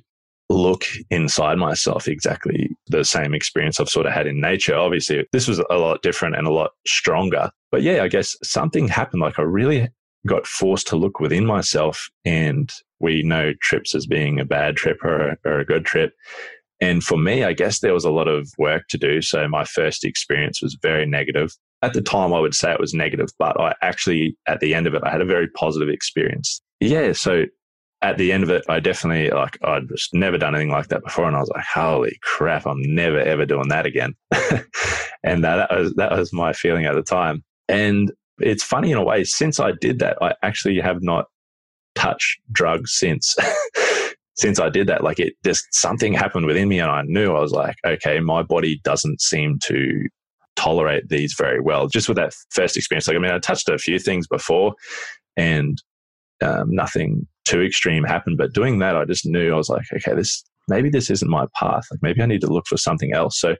look 0.48 0.85
inside 1.11 1.57
myself 1.57 2.07
exactly 2.07 2.70
the 2.88 3.05
same 3.05 3.35
experience 3.35 3.81
I've 3.81 3.88
sort 3.88 4.07
of 4.07 4.12
had 4.12 4.27
in 4.27 4.40
nature. 4.40 4.77
Obviously, 4.77 5.27
this 5.33 5.48
was 5.48 5.59
a 5.59 5.77
lot 5.77 6.03
different 6.03 6.37
and 6.37 6.46
a 6.46 6.53
lot 6.53 6.72
stronger. 6.87 7.51
But 7.70 7.83
yeah, 7.83 8.03
I 8.03 8.09
guess 8.09 8.37
something 8.42 8.88
happened. 8.88 9.22
Like 9.22 9.38
I 9.38 9.42
really 9.42 9.88
got 10.27 10.46
forced 10.46 10.87
to 10.88 10.96
look 10.96 11.20
within 11.20 11.46
myself. 11.46 12.09
And 12.25 12.70
we 13.03 13.23
know 13.23 13.53
trips 13.61 13.95
as 13.95 14.07
being 14.07 14.41
a 14.41 14.45
bad 14.45 14.77
trip 14.77 14.99
or, 15.05 15.37
or 15.45 15.61
a 15.61 15.65
good 15.65 15.85
trip. 15.85 16.15
And 16.81 17.03
for 17.03 17.17
me, 17.17 17.45
I 17.45 17.53
guess 17.53 17.81
there 17.81 17.95
was 17.95 18.05
a 18.05 18.11
lot 18.11 18.27
of 18.27 18.49
work 18.59 18.88
to 18.88 18.99
do. 18.99 19.23
So 19.23 19.47
my 19.47 19.65
first 19.65 20.05
experience 20.05 20.61
was 20.62 20.77
very 20.83 21.07
negative. 21.07 21.53
At 21.83 21.93
the 21.93 22.03
time, 22.03 22.33
I 22.33 22.41
would 22.41 22.55
say 22.55 22.73
it 22.73 22.81
was 22.81 22.95
negative, 22.95 23.29
but 23.38 23.61
I 23.61 23.75
actually, 23.83 24.37
at 24.49 24.61
the 24.61 24.75
end 24.75 24.87
of 24.87 24.95
it, 24.95 25.03
I 25.05 25.11
had 25.11 25.21
a 25.21 25.27
very 25.27 25.49
positive 25.49 25.88
experience. 25.88 26.61
Yeah. 26.81 27.12
So 27.12 27.45
at 28.03 28.19
the 28.19 28.33
end 28.33 28.43
of 28.43 28.51
it, 28.51 28.65
I 28.69 28.81
definitely 28.81 29.31
like 29.31 29.57
I'd 29.62 29.88
just 29.88 30.12
never 30.12 30.37
done 30.37 30.55
anything 30.55 30.73
like 30.73 30.88
that 30.88 31.05
before, 31.05 31.29
and 31.29 31.37
I 31.37 31.41
was 31.41 31.51
like, 31.51 31.65
"Holy 31.65 32.19
crap! 32.23 32.67
I'm 32.67 32.83
never 32.83 33.21
ever 33.21 33.47
doing 33.47 33.69
that 33.69 33.87
again." 33.87 34.15
and 35.23 35.45
that, 35.45 35.69
that 35.69 35.71
was 35.71 35.95
that 35.95 36.11
was 36.11 36.33
my 36.33 36.53
feeling 36.53 36.85
at 36.85 36.95
the 36.95 37.03
time. 37.03 37.45
And 37.69 38.12
it's 38.41 38.65
funny 38.65 38.91
in 38.91 38.99
a 38.99 39.05
way. 39.05 39.23
Since 39.23 39.61
I 39.61 39.73
did 39.81 40.01
that, 40.01 40.19
I 40.21 40.35
actually 40.43 40.81
have 40.81 41.01
not 41.01 41.27
touched 41.95 42.41
drugs 42.51 42.93
since. 42.93 43.37
since 44.35 44.59
I 44.59 44.71
did 44.71 44.87
that, 44.87 45.05
like 45.05 45.21
it 45.21 45.35
just 45.45 45.67
something 45.73 46.15
happened 46.15 46.47
within 46.47 46.69
me, 46.69 46.81
and 46.81 46.91
I 46.91 47.03
knew 47.05 47.35
I 47.35 47.41
was 47.41 47.53
like, 47.53 47.77
okay, 47.87 48.21
my 48.21 48.43
body 48.43 48.81
doesn't 48.83 49.21
seem 49.21 49.59
to 49.65 50.09
tolerate 50.57 51.09
these 51.09 51.35
very 51.35 51.61
well. 51.61 51.87
Just 51.87 52.09
with 52.09 52.17
that 52.17 52.35
first 52.51 52.77
experience, 52.77 53.07
like 53.07 53.17
I 53.17 53.21
mean, 53.21 53.31
I 53.31 53.39
touched 53.39 53.69
a 53.69 53.79
few 53.79 53.99
things 53.99 54.27
before, 54.27 54.75
and 55.37 55.81
um, 56.43 56.75
nothing 56.75 57.27
too 57.45 57.63
extreme 57.63 58.05
happened. 58.05 58.39
But 58.39 58.53
doing 58.53 58.79
that, 58.79 58.97
I 58.97 59.05
just 59.05 59.27
knew 59.27 59.53
I 59.53 59.57
was 59.57 59.69
like, 59.69 59.85
okay, 59.93 60.15
this 60.15 60.43
maybe 60.69 60.91
this 60.91 61.11
isn't 61.11 61.31
my 61.31 61.47
path. 61.59 61.85
Like 61.91 62.03
maybe 62.03 62.23
I 62.23 62.27
need 62.27 62.41
to 62.43 62.53
look 62.53 62.67
for 62.67 62.77
something 62.77 63.13
else. 63.13 63.39
So 63.39 63.57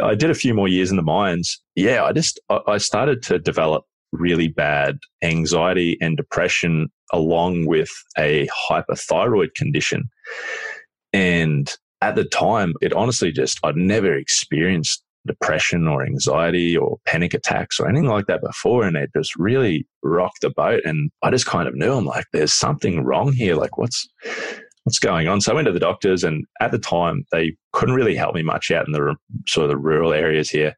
I 0.00 0.14
did 0.14 0.30
a 0.30 0.34
few 0.34 0.54
more 0.54 0.68
years 0.68 0.90
in 0.90 0.96
the 0.96 1.02
mines. 1.02 1.60
Yeah, 1.74 2.04
I 2.04 2.12
just 2.12 2.40
I 2.66 2.78
started 2.78 3.22
to 3.24 3.38
develop 3.38 3.84
really 4.12 4.48
bad 4.48 4.98
anxiety 5.22 5.96
and 6.00 6.16
depression 6.16 6.88
along 7.12 7.66
with 7.66 7.90
a 8.18 8.48
hyperthyroid 8.68 9.54
condition. 9.54 10.04
And 11.12 11.70
at 12.00 12.14
the 12.14 12.24
time, 12.24 12.74
it 12.80 12.92
honestly 12.92 13.32
just, 13.32 13.58
I'd 13.64 13.76
never 13.76 14.14
experienced 14.14 15.02
depression 15.26 15.86
or 15.86 16.04
anxiety 16.04 16.76
or 16.76 16.98
panic 17.06 17.34
attacks 17.34 17.78
or 17.78 17.88
anything 17.88 18.08
like 18.08 18.26
that 18.26 18.42
before. 18.42 18.84
And 18.84 18.96
it 18.96 19.10
just 19.14 19.36
really 19.36 19.86
rocked 20.02 20.40
the 20.40 20.50
boat. 20.50 20.80
And 20.84 21.10
I 21.22 21.30
just 21.30 21.46
kind 21.46 21.68
of 21.68 21.74
knew 21.74 21.92
I'm 21.92 22.06
like, 22.06 22.24
there's 22.32 22.54
something 22.54 23.04
wrong 23.04 23.32
here. 23.32 23.54
Like, 23.54 23.76
what's, 23.76 24.08
what's 24.84 24.98
going 24.98 25.28
on? 25.28 25.40
So 25.40 25.52
I 25.52 25.54
went 25.54 25.66
to 25.66 25.72
the 25.72 25.78
doctors, 25.78 26.24
and 26.24 26.44
at 26.60 26.70
the 26.70 26.78
time, 26.78 27.24
they 27.32 27.54
couldn't 27.72 27.96
really 27.96 28.16
help 28.16 28.34
me 28.34 28.42
much 28.42 28.70
out 28.70 28.86
in 28.86 28.92
the 28.92 29.14
sort 29.46 29.64
of 29.64 29.70
the 29.70 29.76
rural 29.76 30.14
areas 30.14 30.48
here. 30.48 30.74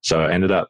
So 0.00 0.20
I 0.20 0.32
ended 0.32 0.50
up 0.50 0.68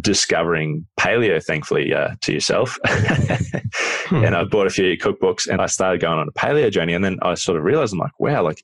discovering 0.00 0.86
paleo, 0.98 1.42
thankfully, 1.42 1.92
uh, 1.92 2.14
to 2.20 2.32
yourself. 2.32 2.78
hmm. 2.86 4.24
And 4.24 4.36
I 4.36 4.44
bought 4.44 4.66
a 4.66 4.70
few 4.70 4.96
cookbooks 4.96 5.48
and 5.48 5.60
I 5.60 5.66
started 5.66 6.00
going 6.00 6.18
on 6.18 6.28
a 6.28 6.32
paleo 6.32 6.70
journey. 6.70 6.92
And 6.92 7.04
then 7.04 7.18
I 7.22 7.34
sort 7.34 7.58
of 7.58 7.64
realized 7.64 7.92
I'm 7.92 7.98
like, 7.98 8.18
wow, 8.20 8.42
like 8.42 8.62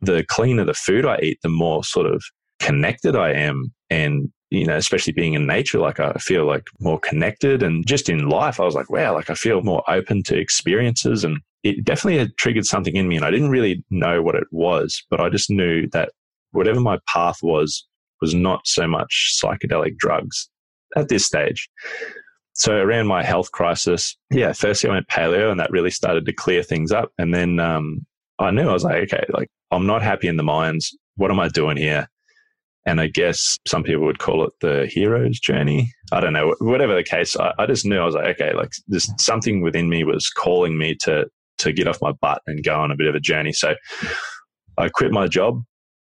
the 0.00 0.24
cleaner 0.28 0.64
the 0.64 0.74
food 0.74 1.04
I 1.04 1.18
eat, 1.22 1.38
the 1.42 1.48
more 1.48 1.82
sort 1.84 2.06
of 2.06 2.22
connected 2.60 3.16
I 3.16 3.32
am. 3.32 3.72
And, 3.90 4.30
you 4.50 4.66
know, 4.66 4.76
especially 4.76 5.12
being 5.12 5.34
in 5.34 5.46
nature, 5.46 5.80
like 5.80 5.98
I 5.98 6.12
feel 6.14 6.46
like 6.46 6.64
more 6.78 7.00
connected 7.00 7.62
and 7.62 7.86
just 7.86 8.08
in 8.08 8.28
life, 8.28 8.60
I 8.60 8.64
was 8.64 8.74
like, 8.74 8.90
wow, 8.90 9.14
like 9.14 9.30
I 9.30 9.34
feel 9.34 9.62
more 9.62 9.82
open 9.90 10.22
to 10.24 10.38
experiences. 10.38 11.24
And 11.24 11.38
it 11.64 11.84
definitely 11.84 12.18
had 12.18 12.36
triggered 12.36 12.64
something 12.64 12.94
in 12.94 13.08
me. 13.08 13.16
And 13.16 13.24
I 13.24 13.30
didn't 13.30 13.50
really 13.50 13.84
know 13.90 14.22
what 14.22 14.36
it 14.36 14.46
was, 14.52 15.04
but 15.10 15.20
I 15.20 15.28
just 15.28 15.50
knew 15.50 15.88
that 15.88 16.12
whatever 16.52 16.80
my 16.80 16.98
path 17.12 17.38
was, 17.42 17.86
was 18.20 18.34
not 18.34 18.66
so 18.66 18.86
much 18.86 19.32
psychedelic 19.42 19.96
drugs 19.96 20.49
at 20.96 21.08
this 21.08 21.26
stage. 21.26 21.68
So 22.54 22.74
around 22.74 23.06
my 23.06 23.22
health 23.22 23.52
crisis, 23.52 24.16
yeah, 24.30 24.52
firstly 24.52 24.90
I 24.90 24.94
went 24.94 25.08
paleo 25.08 25.50
and 25.50 25.60
that 25.60 25.70
really 25.70 25.90
started 25.90 26.26
to 26.26 26.32
clear 26.32 26.62
things 26.62 26.92
up. 26.92 27.12
And 27.18 27.32
then 27.32 27.58
um, 27.60 28.04
I 28.38 28.50
knew 28.50 28.68
I 28.68 28.72
was 28.72 28.84
like, 28.84 29.02
okay, 29.04 29.24
like 29.32 29.48
I'm 29.70 29.86
not 29.86 30.02
happy 30.02 30.28
in 30.28 30.36
the 30.36 30.42
mines. 30.42 30.90
What 31.16 31.30
am 31.30 31.40
I 31.40 31.48
doing 31.48 31.76
here? 31.76 32.08
And 32.86 33.00
I 33.00 33.08
guess 33.08 33.58
some 33.66 33.82
people 33.82 34.04
would 34.04 34.18
call 34.18 34.44
it 34.44 34.52
the 34.60 34.90
hero's 34.90 35.38
journey. 35.38 35.92
I 36.12 36.20
don't 36.20 36.32
know. 36.32 36.54
Whatever 36.60 36.94
the 36.94 37.04
case, 37.04 37.36
I, 37.36 37.52
I 37.58 37.66
just 37.66 37.84
knew 37.84 37.98
I 37.98 38.04
was 38.04 38.14
like, 38.14 38.40
okay, 38.40 38.54
like 38.54 38.70
there's 38.88 39.10
something 39.22 39.60
within 39.60 39.88
me 39.88 40.02
was 40.04 40.30
calling 40.30 40.78
me 40.78 40.94
to 41.02 41.26
to 41.58 41.72
get 41.72 41.86
off 41.86 42.00
my 42.00 42.12
butt 42.12 42.40
and 42.46 42.64
go 42.64 42.74
on 42.74 42.90
a 42.90 42.96
bit 42.96 43.06
of 43.06 43.14
a 43.14 43.20
journey. 43.20 43.52
So 43.52 43.74
I 44.78 44.88
quit 44.88 45.12
my 45.12 45.28
job 45.28 45.62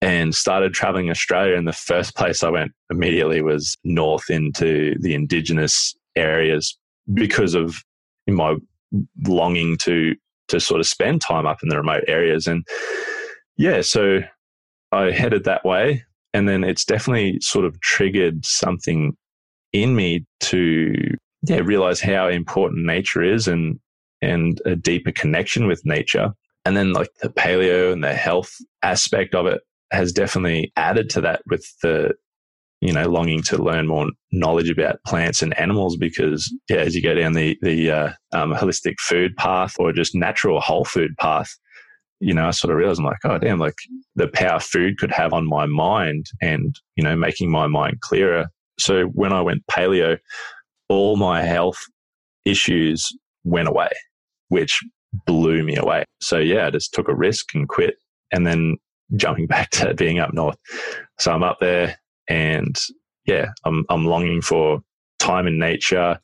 and 0.02 0.36
started 0.36 0.74
traveling 0.74 1.10
Australia. 1.10 1.56
And 1.56 1.68
the 1.68 1.74
first 1.74 2.16
place 2.16 2.44
I 2.44 2.50
went 2.50 2.72
immediately 2.90 3.42
was 3.42 3.78
north 3.84 4.30
into 4.30 4.96
the 5.00 5.14
indigenous 5.14 5.96
areas 6.16 6.78
because 7.14 7.56
of 7.56 7.78
my 8.28 8.56
longing 9.26 9.78
to 9.78 10.16
to 10.50 10.60
sort 10.62 10.80
of 10.80 10.88
spend 10.88 11.22
time 11.22 11.46
up 11.46 11.62
in 11.62 11.68
the 11.70 11.78
remote 11.78 12.06
areas. 12.08 12.48
And 12.48 12.66
yeah, 13.58 13.82
so 13.82 14.22
I 14.94 15.12
headed 15.12 15.44
that 15.44 15.66
way 15.66 16.06
and 16.34 16.48
then 16.48 16.64
it's 16.64 16.86
definitely 16.86 17.40
sort 17.42 17.66
of 17.66 17.80
triggered 17.82 18.46
something 18.46 19.18
in 19.74 19.96
me 19.96 20.26
to 20.40 20.94
yeah 21.44 21.62
realize 21.64 22.00
how 22.00 22.28
important 22.28 22.86
nature 22.86 23.24
is 23.24 23.48
and 23.48 23.80
and 24.22 24.62
a 24.66 24.76
deeper 24.76 25.12
connection 25.12 25.68
with 25.68 25.86
nature 25.86 26.32
and 26.66 26.76
then 26.76 26.94
like 26.94 27.10
the 27.22 27.30
paleo 27.30 27.92
and 27.92 28.04
the 28.04 28.14
health 28.14 28.54
aspect 28.84 29.36
of 29.36 29.46
it 29.46 29.62
has 29.92 30.12
definitely 30.12 30.72
added 30.76 31.10
to 31.12 31.22
that 31.22 31.42
with 31.48 31.66
the 31.82 32.14
you 32.82 32.94
know 32.94 33.08
longing 33.10 33.42
to 33.42 33.62
learn 33.62 33.88
more 33.88 34.08
knowledge 34.32 34.70
about 34.70 35.04
plants 35.06 35.42
and 35.42 35.58
animals 35.60 35.98
because 35.98 36.54
yeah 36.70 36.78
as 36.78 36.94
you 36.96 37.02
go 37.02 37.16
down 37.16 37.34
the 37.34 37.58
the 37.62 37.90
uh, 37.90 38.12
um, 38.34 38.54
holistic 38.54 39.00
food 39.00 39.36
path 39.36 39.76
or 39.80 39.92
just 39.92 40.14
natural 40.14 40.60
whole 40.60 40.86
food 40.86 41.16
path 41.18 41.58
you 42.20 42.34
know, 42.34 42.48
I 42.48 42.52
sort 42.52 42.72
of 42.72 42.78
realized 42.78 43.00
I'm 43.00 43.06
like, 43.06 43.18
oh, 43.26 43.38
damn, 43.38 43.60
like 43.60 43.78
the 44.16 44.28
power 44.28 44.60
food 44.60 44.98
could 44.98 45.12
have 45.12 45.34
on 45.34 45.48
my 45.48 45.66
mind 45.66 46.26
and, 46.42 46.76
you 46.96 47.04
know, 47.04 47.16
making 47.16 47.52
my 47.52 47.68
mind 47.68 48.02
clearer. 48.02 48.48
So 48.80 49.06
when 49.06 49.34
I 49.34 49.42
went 49.42 49.66
paleo, 49.68 50.18
all 50.90 51.16
my 51.16 51.44
health 51.44 51.80
issues 52.46 53.08
went 53.44 53.68
away, 53.68 53.90
which 54.50 54.80
blew 55.26 55.64
me 55.64 55.76
away. 55.76 56.06
So 56.22 56.38
yeah, 56.38 56.68
I 56.68 56.70
just 56.72 56.94
took 56.94 57.08
a 57.08 57.16
risk 57.16 57.54
and 57.54 57.68
quit 57.68 57.96
and 58.32 58.46
then 58.48 58.78
jumping 59.16 59.48
back 59.48 59.70
to 59.72 59.94
being 59.94 60.20
up 60.20 60.34
north. 60.34 60.58
So 61.20 61.32
I'm 61.32 61.44
up 61.44 61.58
there 61.60 61.98
and 62.28 62.78
yeah, 63.26 63.52
I'm, 63.66 63.86
I'm 63.90 64.06
longing 64.06 64.42
for 64.42 64.82
time 65.20 65.48
in 65.48 65.60
nature, 65.60 66.20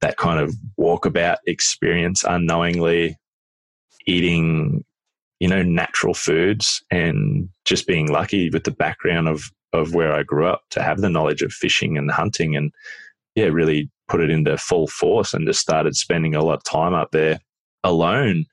that 0.00 0.16
kind 0.16 0.40
of 0.40 0.54
walkabout 0.78 1.36
experience 1.46 2.24
unknowingly, 2.24 3.16
eating 4.06 4.84
you 5.40 5.48
know, 5.48 5.62
natural 5.62 6.14
foods 6.14 6.84
and 6.90 7.48
just 7.64 7.86
being 7.86 8.08
lucky 8.08 8.50
with 8.50 8.64
the 8.64 8.70
background 8.70 9.26
of, 9.26 9.50
of 9.72 9.94
where 9.94 10.12
I 10.12 10.22
grew 10.22 10.46
up 10.46 10.62
to 10.70 10.82
have 10.82 11.00
the 11.00 11.08
knowledge 11.08 11.40
of 11.40 11.50
fishing 11.50 11.96
and 11.96 12.10
hunting 12.10 12.54
and, 12.54 12.70
yeah, 13.34 13.46
really 13.46 13.90
put 14.08 14.20
it 14.20 14.30
into 14.30 14.58
full 14.58 14.86
force 14.86 15.32
and 15.32 15.46
just 15.46 15.60
started 15.60 15.96
spending 15.96 16.34
a 16.34 16.44
lot 16.44 16.58
of 16.58 16.64
time 16.64 16.92
up 16.92 17.10
there 17.12 17.40
alone 17.84 18.44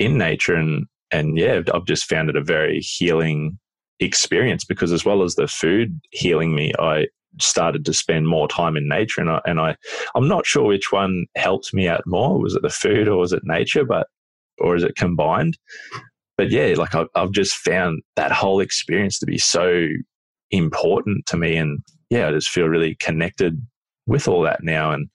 in 0.00 0.16
nature. 0.16 0.54
And, 0.54 0.86
and 1.14 1.38
yeah, 1.38 1.60
I've 1.72 1.84
just 1.84 2.06
found 2.06 2.28
it 2.28 2.36
a 2.36 2.42
very 2.42 2.80
healing 2.80 3.56
experience 4.00 4.64
because 4.64 4.90
as 4.90 5.04
well 5.04 5.22
as 5.22 5.36
the 5.36 5.46
food 5.46 6.00
healing 6.10 6.56
me, 6.56 6.72
I 6.80 7.06
started 7.40 7.84
to 7.84 7.92
spend 7.92 8.26
more 8.26 8.48
time 8.48 8.76
in 8.76 8.88
nature. 8.88 9.20
And 9.20 9.30
I, 9.30 9.40
and 9.46 9.60
I, 9.60 9.76
I'm 10.16 10.26
not 10.26 10.44
sure 10.44 10.64
which 10.64 10.90
one 10.90 11.26
helped 11.36 11.72
me 11.72 11.86
out 11.86 12.02
more. 12.04 12.40
Was 12.40 12.56
it 12.56 12.62
the 12.62 12.68
food 12.68 13.06
or 13.06 13.18
was 13.18 13.32
it 13.32 13.42
nature? 13.44 13.84
But, 13.84 14.08
or 14.58 14.74
is 14.74 14.82
it 14.82 14.96
combined? 14.96 15.56
But 16.36 16.50
yeah, 16.50 16.74
like 16.76 16.96
I've, 16.96 17.08
I've 17.14 17.30
just 17.30 17.54
found 17.54 18.02
that 18.16 18.32
whole 18.32 18.58
experience 18.58 19.20
to 19.20 19.26
be 19.26 19.38
so 19.38 19.86
important 20.50 21.26
to 21.26 21.36
me. 21.36 21.56
And 21.56 21.78
yeah, 22.10 22.26
I 22.26 22.32
just 22.32 22.48
feel 22.48 22.66
really 22.66 22.96
connected 22.96 23.64
with 24.06 24.26
all 24.26 24.42
that 24.42 24.64
now. 24.64 24.90
And 24.90 25.08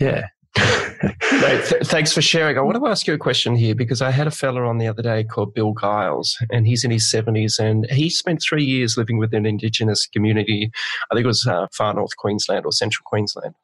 yeah, 0.00 0.26
Th- 0.56 1.82
thanks 1.84 2.12
for 2.12 2.20
sharing. 2.20 2.58
I 2.58 2.60
want 2.60 2.76
to 2.76 2.86
ask 2.86 3.06
you 3.06 3.14
a 3.14 3.18
question 3.18 3.56
here 3.56 3.74
because 3.74 4.02
I 4.02 4.10
had 4.10 4.26
a 4.26 4.30
fella 4.30 4.66
on 4.66 4.78
the 4.78 4.88
other 4.88 5.02
day 5.02 5.24
called 5.24 5.54
Bill 5.54 5.74
Giles, 5.80 6.36
and 6.50 6.66
he's 6.66 6.84
in 6.84 6.90
his 6.90 7.04
70s, 7.04 7.58
and 7.58 7.86
he 7.90 8.10
spent 8.10 8.42
three 8.42 8.64
years 8.64 8.96
living 8.96 9.18
with 9.18 9.32
an 9.32 9.46
Indigenous 9.46 10.06
community. 10.06 10.70
I 11.10 11.14
think 11.14 11.24
it 11.24 11.28
was 11.28 11.46
uh, 11.46 11.68
far 11.72 11.94
north 11.94 12.16
Queensland 12.16 12.66
or 12.66 12.72
central 12.72 13.04
Queensland. 13.06 13.54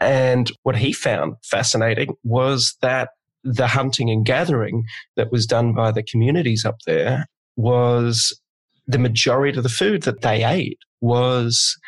And 0.00 0.50
what 0.62 0.76
he 0.76 0.92
found 0.92 1.36
fascinating 1.42 2.16
was 2.22 2.76
that 2.82 3.10
the 3.42 3.66
hunting 3.66 4.10
and 4.10 4.26
gathering 4.26 4.84
that 5.16 5.32
was 5.32 5.46
done 5.46 5.72
by 5.72 5.92
the 5.92 6.02
communities 6.02 6.64
up 6.64 6.82
there 6.86 7.26
was 7.56 8.38
the 8.86 8.98
majority 8.98 9.56
of 9.56 9.62
the 9.62 9.68
food 9.68 10.02
that 10.02 10.20
they 10.20 10.44
ate 10.44 10.78
was 11.00 11.78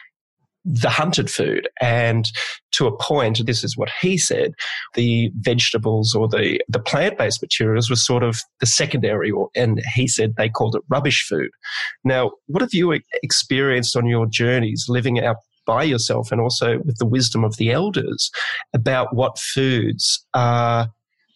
the 0.70 0.90
hunted 0.90 1.30
food. 1.30 1.66
And 1.80 2.30
to 2.72 2.86
a 2.86 2.96
point, 2.98 3.44
this 3.46 3.64
is 3.64 3.76
what 3.76 3.88
he 4.00 4.18
said, 4.18 4.52
the 4.94 5.30
vegetables 5.40 6.14
or 6.14 6.28
the, 6.28 6.60
the 6.68 6.78
plant-based 6.78 7.40
materials 7.40 7.88
was 7.88 8.04
sort 8.04 8.22
of 8.22 8.40
the 8.60 8.66
secondary, 8.66 9.30
or, 9.30 9.48
and 9.56 9.80
he 9.94 10.06
said 10.06 10.34
they 10.36 10.50
called 10.50 10.76
it 10.76 10.82
rubbish 10.90 11.26
food. 11.26 11.50
Now, 12.04 12.32
what 12.46 12.60
have 12.60 12.74
you 12.74 13.00
experienced 13.22 13.96
on 13.96 14.06
your 14.06 14.26
journeys 14.26 14.86
living 14.88 15.24
out 15.24 15.36
by 15.66 15.84
yourself 15.84 16.30
and 16.30 16.40
also 16.40 16.78
with 16.84 16.98
the 16.98 17.06
wisdom 17.06 17.44
of 17.44 17.56
the 17.56 17.70
elders 17.70 18.30
about 18.74 19.14
what 19.14 19.38
foods 19.38 20.24
are 20.34 20.88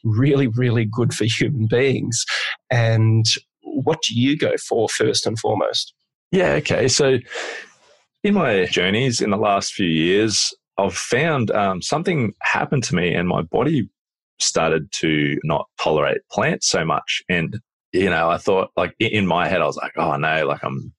really, 0.04 0.48
really 0.48 0.84
good 0.84 1.14
for 1.14 1.24
human 1.24 1.66
beings? 1.66 2.26
And 2.70 3.24
what 3.62 4.02
do 4.02 4.18
you 4.18 4.36
go 4.36 4.56
for 4.56 4.88
first 4.90 5.26
and 5.26 5.38
foremost? 5.38 5.94
Yeah, 6.30 6.52
okay. 6.52 6.88
So 6.88 7.18
in 8.24 8.34
my 8.34 8.66
journeys 8.66 9.20
in 9.20 9.30
the 9.30 9.36
last 9.36 9.72
few 9.72 9.88
years, 9.88 10.54
I've 10.78 10.96
found 10.96 11.50
um, 11.50 11.82
something 11.82 12.32
happened 12.40 12.84
to 12.84 12.94
me 12.94 13.14
and 13.14 13.28
my 13.28 13.42
body 13.42 13.88
started 14.38 14.90
to 14.92 15.38
not 15.44 15.66
tolerate 15.80 16.18
plants 16.30 16.68
so 16.68 16.84
much. 16.84 17.22
And, 17.28 17.58
you 17.92 18.08
know, 18.08 18.30
I 18.30 18.38
thought 18.38 18.70
like 18.76 18.94
in 18.98 19.26
my 19.26 19.48
head, 19.48 19.60
I 19.60 19.66
was 19.66 19.76
like, 19.76 19.92
oh 19.96 20.16
no, 20.16 20.46
like 20.46 20.64
I'm, 20.64 20.92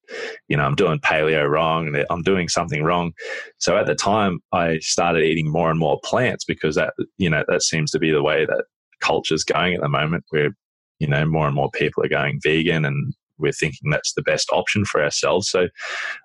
you 0.47 0.57
know, 0.57 0.63
I'm 0.63 0.75
doing 0.75 0.99
paleo 0.99 1.49
wrong. 1.49 1.95
I'm 2.09 2.21
doing 2.21 2.47
something 2.47 2.83
wrong. 2.83 3.13
So 3.57 3.77
at 3.77 3.88
the 3.88 3.95
time 3.95 4.39
I 4.51 4.79
started 4.79 5.23
eating 5.23 5.51
more 5.51 5.69
and 5.69 5.79
more 5.79 5.99
plants 6.03 6.45
because 6.45 6.75
that, 6.75 6.93
you 7.17 7.29
know, 7.29 7.43
that 7.47 7.63
seems 7.63 7.91
to 7.91 7.99
be 7.99 8.12
the 8.12 8.23
way 8.23 8.45
that 8.45 8.65
culture's 9.01 9.43
going 9.43 9.73
at 9.73 9.81
the 9.81 9.89
moment 9.89 10.25
where, 10.29 10.51
you 10.99 11.07
know, 11.07 11.25
more 11.25 11.47
and 11.47 11.55
more 11.55 11.71
people 11.71 12.03
are 12.03 12.09
going 12.09 12.39
vegan 12.43 12.86
and 12.86 13.13
we're 13.38 13.52
thinking 13.52 13.89
that's 13.89 14.13
the 14.13 14.22
best 14.22 14.50
option 14.52 14.86
for 14.86 15.04
ourselves. 15.04 15.50
So 15.50 15.67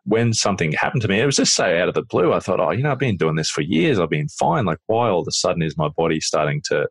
when 0.05 0.33
something 0.33 0.73
happened 0.73 1.03
to 1.03 1.09
me, 1.09 1.21
it 1.21 1.27
was 1.27 1.37
just 1.37 1.55
so 1.55 1.65
out 1.65 1.89
of 1.89 1.95
the 1.95 2.03
blue. 2.03 2.33
I 2.33 2.41
thought, 2.41 2.61
oh, 2.61 2.71
you 2.71 2.83
know, 2.83 2.93
I've 2.93 2.99
been 2.99 3.17
doing 3.17 3.37
this 3.37 3.51
for 3.51 3.63
years. 3.63 3.99
I've 3.99 4.11
been 4.11 4.29
fine. 4.29 4.65
Like, 4.65 4.79
why 4.87 5.09
all 5.09 5.21
of 5.21 5.29
a 5.29 5.33
sudden 5.33 5.63
is 5.63 5.77
my 5.77 5.89
body 5.89 6.21
starting 6.21 6.63
to 6.67 6.89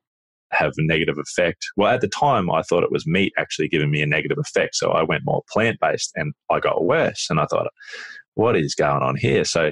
have 0.51 0.71
a 0.77 0.83
negative 0.83 1.17
effect? 1.17 1.65
Well, 1.75 1.93
at 1.93 2.01
the 2.01 2.07
time, 2.07 2.49
I 2.51 2.61
thought 2.63 2.83
it 2.83 2.91
was 2.91 3.07
meat 3.07 3.33
actually 3.37 3.67
giving 3.67 3.91
me 3.91 4.01
a 4.01 4.07
negative 4.07 4.37
effect. 4.37 4.75
So 4.75 4.91
I 4.91 5.03
went 5.03 5.25
more 5.25 5.43
plant 5.51 5.79
based 5.79 6.11
and 6.15 6.33
I 6.49 6.59
got 6.59 6.85
worse. 6.85 7.27
And 7.29 7.39
I 7.39 7.45
thought, 7.45 7.67
what 8.35 8.55
is 8.55 8.75
going 8.75 9.03
on 9.03 9.15
here? 9.15 9.43
So 9.43 9.71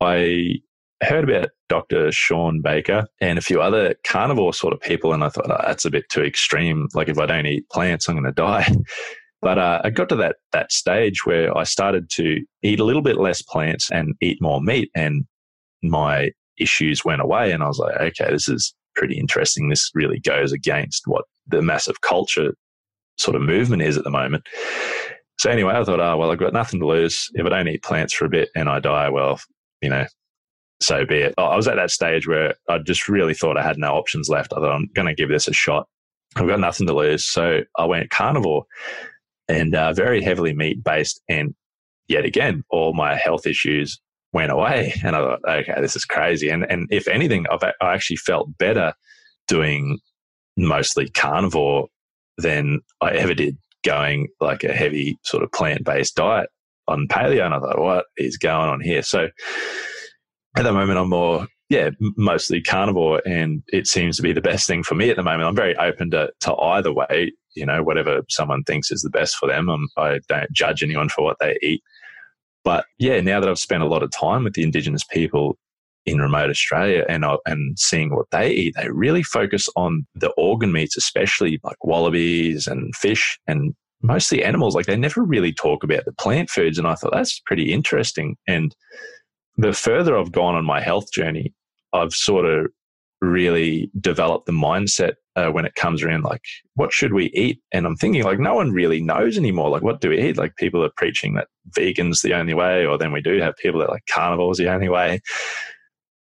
I 0.00 0.60
heard 1.02 1.28
about 1.28 1.50
Dr. 1.68 2.10
Shawn 2.10 2.60
Baker 2.60 3.06
and 3.20 3.38
a 3.38 3.42
few 3.42 3.60
other 3.60 3.94
carnivore 4.06 4.54
sort 4.54 4.72
of 4.72 4.80
people. 4.80 5.12
And 5.12 5.22
I 5.22 5.28
thought, 5.28 5.50
oh, 5.50 5.64
that's 5.66 5.84
a 5.84 5.90
bit 5.90 6.08
too 6.10 6.22
extreme. 6.22 6.88
Like, 6.94 7.08
if 7.08 7.18
I 7.18 7.26
don't 7.26 7.46
eat 7.46 7.68
plants, 7.70 8.08
I'm 8.08 8.14
going 8.14 8.24
to 8.24 8.32
die. 8.32 8.68
But 9.40 9.58
uh, 9.58 9.80
I 9.84 9.90
got 9.90 10.08
to 10.08 10.16
that 10.16 10.36
that 10.52 10.72
stage 10.72 11.24
where 11.24 11.56
I 11.56 11.62
started 11.64 12.10
to 12.10 12.40
eat 12.62 12.80
a 12.80 12.84
little 12.84 13.02
bit 13.02 13.18
less 13.18 13.42
plants 13.42 13.90
and 13.90 14.14
eat 14.20 14.42
more 14.42 14.60
meat, 14.60 14.90
and 14.94 15.24
my 15.82 16.32
issues 16.58 17.04
went 17.04 17.22
away. 17.22 17.52
And 17.52 17.62
I 17.62 17.68
was 17.68 17.78
like, 17.78 17.96
okay, 17.96 18.30
this 18.30 18.48
is 18.48 18.74
pretty 18.96 19.18
interesting. 19.18 19.68
This 19.68 19.90
really 19.94 20.18
goes 20.20 20.52
against 20.52 21.02
what 21.06 21.24
the 21.46 21.62
massive 21.62 22.00
culture 22.00 22.54
sort 23.16 23.36
of 23.36 23.42
movement 23.42 23.82
is 23.82 23.96
at 23.96 24.04
the 24.04 24.10
moment. 24.10 24.46
So 25.38 25.50
anyway, 25.50 25.74
I 25.74 25.84
thought, 25.84 26.00
oh 26.00 26.16
well, 26.16 26.32
I've 26.32 26.38
got 26.38 26.52
nothing 26.52 26.80
to 26.80 26.86
lose 26.86 27.28
if 27.34 27.46
I 27.46 27.48
don't 27.48 27.68
eat 27.68 27.84
plants 27.84 28.12
for 28.12 28.24
a 28.24 28.30
bit 28.30 28.48
and 28.56 28.68
I 28.68 28.80
die. 28.80 29.08
Well, 29.08 29.40
you 29.80 29.88
know, 29.88 30.06
so 30.80 31.04
be 31.06 31.18
it. 31.18 31.34
I 31.38 31.56
was 31.56 31.68
at 31.68 31.76
that 31.76 31.92
stage 31.92 32.26
where 32.26 32.54
I 32.68 32.78
just 32.78 33.08
really 33.08 33.34
thought 33.34 33.56
I 33.56 33.62
had 33.62 33.78
no 33.78 33.94
options 33.94 34.28
left. 34.28 34.52
I 34.52 34.56
thought 34.56 34.74
I'm 34.74 34.88
going 34.94 35.06
to 35.06 35.14
give 35.14 35.28
this 35.28 35.46
a 35.46 35.52
shot. 35.52 35.86
I've 36.36 36.48
got 36.48 36.60
nothing 36.60 36.86
to 36.88 36.94
lose, 36.94 37.24
so 37.24 37.60
I 37.76 37.84
went 37.84 38.10
carnivore 38.10 38.64
and 39.48 39.74
uh, 39.74 39.92
very 39.92 40.22
heavily 40.22 40.54
meat 40.54 40.82
based. 40.84 41.20
And 41.28 41.54
yet 42.08 42.24
again, 42.24 42.64
all 42.70 42.94
my 42.94 43.16
health 43.16 43.46
issues 43.46 44.00
went 44.32 44.52
away. 44.52 44.94
And 45.04 45.16
I 45.16 45.20
thought, 45.20 45.40
okay, 45.48 45.80
this 45.80 45.96
is 45.96 46.04
crazy. 46.04 46.48
And, 46.50 46.64
and 46.70 46.86
if 46.90 47.08
anything, 47.08 47.46
I've, 47.50 47.62
I 47.62 47.94
actually 47.94 48.16
felt 48.16 48.56
better 48.58 48.92
doing 49.46 49.98
mostly 50.56 51.08
carnivore 51.08 51.88
than 52.36 52.80
I 53.00 53.12
ever 53.12 53.34
did 53.34 53.56
going 53.84 54.28
like 54.40 54.64
a 54.64 54.72
heavy 54.72 55.18
sort 55.24 55.42
of 55.42 55.52
plant 55.52 55.84
based 55.84 56.16
diet 56.16 56.50
on 56.86 57.08
paleo. 57.08 57.44
And 57.44 57.54
I 57.54 57.60
thought, 57.60 57.78
what 57.78 58.04
is 58.16 58.36
going 58.36 58.68
on 58.68 58.80
here? 58.80 59.02
So 59.02 59.28
at 60.56 60.62
the 60.62 60.72
moment, 60.72 60.98
I'm 60.98 61.10
more 61.10 61.46
yeah, 61.68 61.90
mostly 62.16 62.62
carnivore, 62.62 63.20
and 63.26 63.62
it 63.68 63.86
seems 63.86 64.16
to 64.16 64.22
be 64.22 64.32
the 64.32 64.40
best 64.40 64.66
thing 64.66 64.82
for 64.82 64.94
me 64.94 65.10
at 65.10 65.16
the 65.16 65.22
moment. 65.22 65.44
I'm 65.44 65.54
very 65.54 65.76
open 65.76 66.10
to, 66.12 66.30
to 66.40 66.54
either 66.56 66.92
way, 66.92 67.32
you 67.58 67.66
know, 67.66 67.82
whatever 67.82 68.22
someone 68.28 68.62
thinks 68.64 68.90
is 68.90 69.02
the 69.02 69.10
best 69.10 69.36
for 69.36 69.48
them. 69.48 69.68
I'm, 69.68 69.88
I 69.96 70.14
do 70.14 70.20
not 70.30 70.52
judge 70.52 70.82
anyone 70.82 71.08
for 71.08 71.24
what 71.24 71.36
they 71.40 71.58
eat. 71.62 71.82
But 72.64 72.84
yeah, 72.98 73.20
now 73.20 73.40
that 73.40 73.48
I've 73.48 73.58
spent 73.58 73.82
a 73.82 73.88
lot 73.88 74.02
of 74.02 74.10
time 74.10 74.44
with 74.44 74.54
the 74.54 74.62
Indigenous 74.62 75.04
people 75.04 75.56
in 76.06 76.18
remote 76.18 76.50
Australia 76.50 77.04
and 77.08 77.24
uh, 77.24 77.38
and 77.46 77.78
seeing 77.78 78.14
what 78.14 78.26
they 78.30 78.50
eat, 78.50 78.74
they 78.76 78.88
really 78.90 79.22
focus 79.22 79.68
on 79.76 80.06
the 80.14 80.30
organ 80.32 80.72
meats, 80.72 80.96
especially 80.96 81.60
like 81.62 81.82
wallabies 81.84 82.66
and 82.66 82.94
fish 82.96 83.38
and 83.46 83.74
mostly 84.02 84.42
animals. 84.44 84.74
Like 84.74 84.86
they 84.86 84.96
never 84.96 85.22
really 85.22 85.52
talk 85.52 85.84
about 85.84 86.04
the 86.04 86.12
plant 86.12 86.50
foods, 86.50 86.78
and 86.78 86.86
I 86.86 86.94
thought 86.94 87.12
that's 87.12 87.40
pretty 87.40 87.72
interesting. 87.72 88.36
And 88.46 88.74
the 89.56 89.72
further 89.72 90.16
I've 90.16 90.32
gone 90.32 90.54
on 90.54 90.64
my 90.64 90.80
health 90.80 91.12
journey, 91.12 91.52
I've 91.92 92.12
sort 92.12 92.46
of 92.46 92.66
really 93.20 93.90
develop 94.00 94.44
the 94.44 94.52
mindset 94.52 95.14
uh, 95.36 95.50
when 95.50 95.64
it 95.64 95.74
comes 95.74 96.02
around 96.02 96.22
like 96.22 96.42
what 96.74 96.92
should 96.92 97.12
we 97.12 97.26
eat? 97.34 97.60
And 97.72 97.86
i'm 97.86 97.96
thinking 97.96 98.22
like 98.22 98.38
no 98.38 98.54
one 98.54 98.72
really 98.72 99.00
knows 99.00 99.36
anymore 99.36 99.70
like 99.70 99.82
what 99.82 100.00
do 100.00 100.10
we 100.10 100.20
eat? 100.20 100.36
Like 100.36 100.56
people 100.56 100.84
are 100.84 100.90
preaching 100.96 101.34
that 101.34 101.48
vegan's 101.74 102.22
the 102.22 102.34
only 102.34 102.54
way 102.54 102.86
or 102.86 102.96
then 102.96 103.12
we 103.12 103.20
do 103.20 103.40
have 103.40 103.56
people 103.56 103.80
that 103.80 103.90
like 103.90 104.04
carnivore's 104.10 104.58
the 104.58 104.72
only 104.72 104.88
way. 104.88 105.20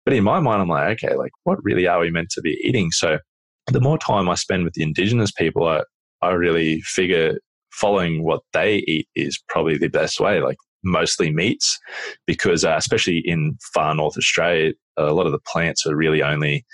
But 0.06 0.13
in 0.13 0.23
my 0.23 0.39
mind 0.39 0.62
i'm 0.62 0.69
like 0.69 1.04
okay 1.04 1.15
like 1.15 1.32
what 1.43 1.63
really 1.63 1.88
are 1.88 1.99
we 1.99 2.12
meant 2.12 2.30
to 2.32 2.41
be 2.41 2.60
eating? 2.63 2.91
So 2.91 3.19
the 3.67 3.82
more 3.82 3.97
time 3.97 4.30
i 4.30 4.36
spend 4.36 4.63
with 4.63 4.73
the 4.73 4.84
indigenous 4.84 5.32
people 5.32 5.67
i, 5.67 5.84
I 6.21 6.32
really 6.32 6.82
figure 6.82 7.38
following 7.71 8.23
what 8.23 8.41
they 8.54 8.77
eat 8.88 9.08
is 9.15 9.41
probably 9.47 9.77
the 9.77 9.88
best 9.88 10.19
way. 10.19 10.41
Like 10.41 10.58
mostly 10.84 11.32
meats 11.32 11.80
because 12.26 12.65
uh, 12.65 12.76
especially 12.78 13.20
in 13.20 13.58
far 13.74 13.94
north 13.94 14.17
australia 14.17 14.72
a 14.98 15.13
lot 15.13 15.26
of 15.26 15.32
the 15.32 15.39
plants 15.39 15.86
are 15.86 15.96
really 15.96 16.24
only 16.24 16.65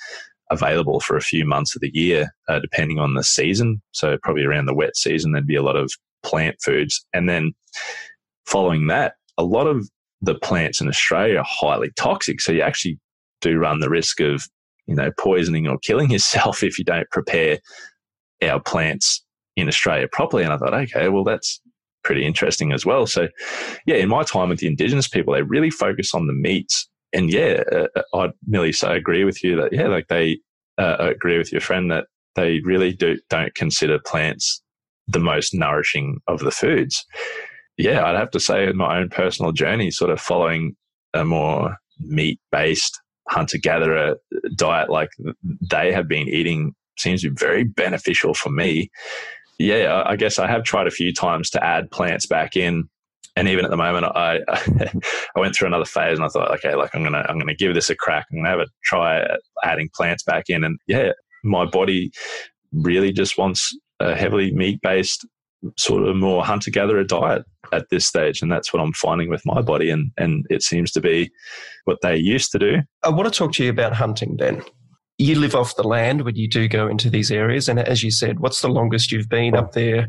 available 0.50 1.00
for 1.00 1.18
a 1.18 1.22
few 1.22 1.46
months 1.46 1.76
of 1.76 1.82
the 1.82 1.92
year, 1.94 2.34
uh, 2.48 2.60
depending 2.60 3.00
on 3.00 3.14
the 3.14 3.24
season. 3.24 3.82
So, 3.92 4.18
probably 4.22 4.44
around 4.44 4.66
the 4.66 4.74
wet 4.74 4.96
season, 4.96 5.32
there'd 5.32 5.48
be 5.48 5.56
a 5.56 5.64
lot 5.64 5.76
of 5.76 5.92
plant 6.24 6.58
foods. 6.64 7.06
And 7.14 7.30
then 7.30 7.54
following 8.46 8.88
that, 8.88 9.16
a 9.38 9.44
lot 9.44 9.68
of 9.68 9.90
the 10.22 10.36
plants 10.36 10.82
in 10.82 10.88
Australia 10.88 11.40
are 11.40 11.46
highly 11.48 11.92
toxic. 11.96 12.42
So, 12.42 12.52
you 12.52 12.62
actually 12.62 13.00
do 13.42 13.58
run 13.58 13.80
the 13.80 13.90
risk 13.90 14.20
of, 14.20 14.48
you 14.88 14.96
know, 14.96 15.12
poisoning 15.20 15.68
or 15.68 15.78
killing 15.80 16.12
yourself 16.12 16.64
if 16.64 16.78
you 16.78 16.86
don't 16.86 17.10
prepare 17.12 17.60
our 18.42 18.60
plants 18.60 19.24
in 19.56 19.68
Australia 19.68 20.08
properly. 20.12 20.44
And 20.44 20.54
I 20.54 20.58
thought, 20.58 20.74
okay, 20.74 21.10
well, 21.10 21.24
that's 21.24 21.60
pretty 22.08 22.26
interesting 22.26 22.72
as 22.72 22.86
well. 22.86 23.06
So, 23.06 23.28
yeah, 23.86 23.98
in 23.98 24.10
my 24.10 24.24
time 24.24 24.50
with 24.50 24.60
the 24.60 24.68
Indigenous 24.68 25.08
people, 25.08 25.34
they 25.34 25.44
really 25.44 25.70
focus 25.70 26.16
on 26.16 26.26
the 26.26 26.34
meats 26.34 26.88
and 27.14 27.32
yeah, 27.32 27.64
uh, 27.72 27.88
uh, 27.96 28.18
I'd 28.18 28.32
nearly 28.46 28.72
say 28.72 28.96
agree 28.96 29.24
with 29.24 29.44
you 29.44 29.56
that 29.58 29.74
yeah, 29.74 29.88
like 29.88 30.08
they 30.08 30.40
uh, 30.78 30.98
agree 31.00 31.38
with 31.38 31.52
your 31.52 31.62
friend 31.62 31.90
that 31.92 32.06
they 32.36 32.60
really 32.64 32.94
do 32.94 33.18
don't 33.30 33.56
consider 33.56 34.00
plants 34.06 34.62
the 35.08 35.20
most 35.20 35.54
nourishing 35.54 36.20
of 36.28 36.40
the 36.40 36.52
foods. 36.52 37.06
Yeah, 37.78 38.06
I'd 38.06 38.18
have 38.18 38.32
to 38.32 38.40
say 38.40 38.68
in 38.68 38.78
my 38.78 38.98
own 38.98 39.10
personal 39.10 39.52
journey, 39.52 39.92
sort 39.92 40.12
of 40.12 40.20
following 40.20 40.76
a 41.14 41.24
more 41.24 41.78
meat 42.00 42.40
based 42.52 43.00
hunter 43.30 43.58
gatherer 43.58 44.16
diet 44.56 44.90
like 44.90 45.10
they 45.70 45.92
have 45.92 46.08
been 46.08 46.28
eating 46.30 46.74
seems 46.98 47.22
to 47.22 47.30
be 47.30 47.36
very 47.36 47.64
beneficial 47.64 48.34
for 48.34 48.50
me. 48.50 48.90
Yeah, 49.60 50.04
I 50.06 50.16
guess 50.16 50.38
I 50.38 50.48
have 50.48 50.64
tried 50.64 50.88
a 50.88 50.92
few 50.92 51.14
times 51.14 51.50
to 51.52 51.64
add 51.64 51.90
plants 51.90 52.26
back 52.26 52.56
in 52.56 52.90
and 53.38 53.48
even 53.48 53.66
at 53.66 53.72
the 53.72 53.78
moment, 53.78 54.06
I 54.06 54.40
I 54.50 55.40
went 55.40 55.56
through 55.56 55.68
another 55.68 55.86
phase, 55.86 56.18
and 56.18 56.26
I 56.26 56.28
thought, 56.28 56.52
okay, 56.56 56.74
like 56.74 56.94
I'm 56.96 57.04
gonna 57.04 57.24
I'm 57.30 57.38
gonna 57.38 57.54
give 57.54 57.76
this 57.76 57.90
a 57.90 57.96
crack. 57.96 58.26
I'm 58.32 58.40
gonna 58.40 58.50
have 58.50 58.60
a 58.60 58.68
try 58.84 59.22
at 59.22 59.42
adding 59.64 59.90
plants 59.96 60.24
back 60.24 60.46
in, 60.50 60.64
and 60.64 60.80
yeah, 60.88 61.12
my 61.44 61.64
body 61.64 62.12
really 62.74 63.14
just 63.14 63.38
wants 63.38 63.78
a 64.00 64.16
heavily 64.16 64.52
meat 64.52 64.82
based 64.82 65.26
sort 65.78 66.08
of 66.08 66.16
more 66.16 66.44
hunter 66.44 66.72
gatherer 66.72 67.04
diet 67.04 67.44
at 67.74 67.90
this 67.90 68.06
stage 68.06 68.44
and 68.44 68.52
that's 68.52 68.72
what 68.72 68.80
i'm 68.80 68.94
finding 68.94 69.28
with 69.28 69.42
my 69.44 69.60
body 69.60 69.90
and 69.90 70.12
and 70.16 70.46
it 70.52 70.62
seems 70.62 70.92
to 70.92 71.02
be 71.02 71.32
what 71.86 71.98
they 72.04 72.16
used 72.16 72.52
to 72.52 72.60
do 72.60 72.78
i 73.04 73.10
want 73.10 73.26
to 73.26 73.36
talk 73.36 73.52
to 73.52 73.64
you 73.64 73.70
about 73.72 73.92
hunting 73.92 74.36
then 74.38 74.62
you 75.18 75.36
live 75.40 75.56
off 75.56 75.76
the 75.76 75.88
land 75.88 76.22
when 76.22 76.36
you 76.36 76.48
do 76.48 76.68
go 76.68 76.88
into 76.88 77.10
these 77.10 77.32
areas. 77.32 77.68
And 77.68 77.80
as 77.80 78.04
you 78.04 78.12
said 78.12 78.40
what's 78.40 78.62
the 78.62 78.70
longest 78.70 79.12
you've 79.12 79.30
been 79.30 79.56
up 79.56 79.74
there 79.74 80.08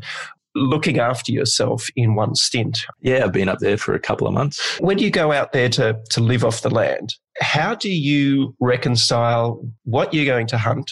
looking 0.55 0.99
after 0.99 1.31
yourself 1.31 1.87
in 1.95 2.15
one 2.15 2.35
stint? 2.35 2.79
Yeah 3.01 3.23
i've 3.25 3.33
been 3.33 3.49
up 3.49 3.59
there 3.59 3.77
for 3.77 3.93
a 3.93 3.99
couple 3.99 4.27
of 4.27 4.33
months. 4.33 4.79
When 4.79 4.99
you 4.99 5.09
go 5.09 5.31
out 5.31 5.51
there 5.51 5.69
to 5.69 5.99
to 6.09 6.21
live 6.21 6.43
off 6.43 6.61
the 6.61 6.69
land 6.69 7.15
how 7.39 7.75
do 7.75 7.89
you 7.89 8.55
reconcile 8.59 9.65
what 9.83 10.13
you're 10.13 10.25
going 10.25 10.47
to 10.47 10.57
hunt 10.57 10.91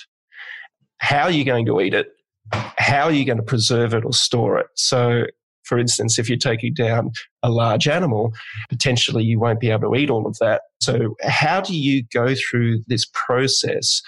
how 0.99 1.27
you're 1.27 1.45
going 1.45 1.65
to 1.65 1.81
eat 1.81 1.93
it 1.93 2.07
how 2.51 3.05
are 3.05 3.11
you 3.11 3.25
going 3.25 3.37
to 3.37 3.43
preserve 3.43 3.93
it 3.93 4.05
or 4.05 4.13
store 4.13 4.57
it? 4.59 4.67
So, 4.75 5.25
for 5.67 5.77
instance, 5.77 6.17
if 6.17 6.29
you're 6.29 6.37
taking 6.37 6.73
down 6.73 7.11
a 7.43 7.49
large 7.49 7.87
animal, 7.87 8.33
potentially 8.69 9.23
you 9.23 9.39
won't 9.39 9.59
be 9.59 9.69
able 9.69 9.93
to 9.93 9.99
eat 9.99 10.09
all 10.09 10.25
of 10.25 10.37
that. 10.39 10.61
So, 10.79 11.15
how 11.21 11.61
do 11.61 11.77
you 11.77 12.03
go 12.13 12.33
through 12.35 12.81
this 12.87 13.05
process 13.13 14.01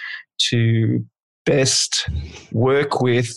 to 0.50 1.04
best 1.45 2.10
work 2.52 3.02
with 3.02 3.36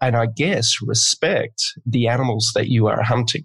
and 0.00 0.16
I 0.16 0.26
guess 0.26 0.76
respect 0.82 1.62
the 1.84 2.06
animals 2.08 2.52
that 2.54 2.68
you 2.68 2.86
are 2.86 3.02
hunting? 3.02 3.42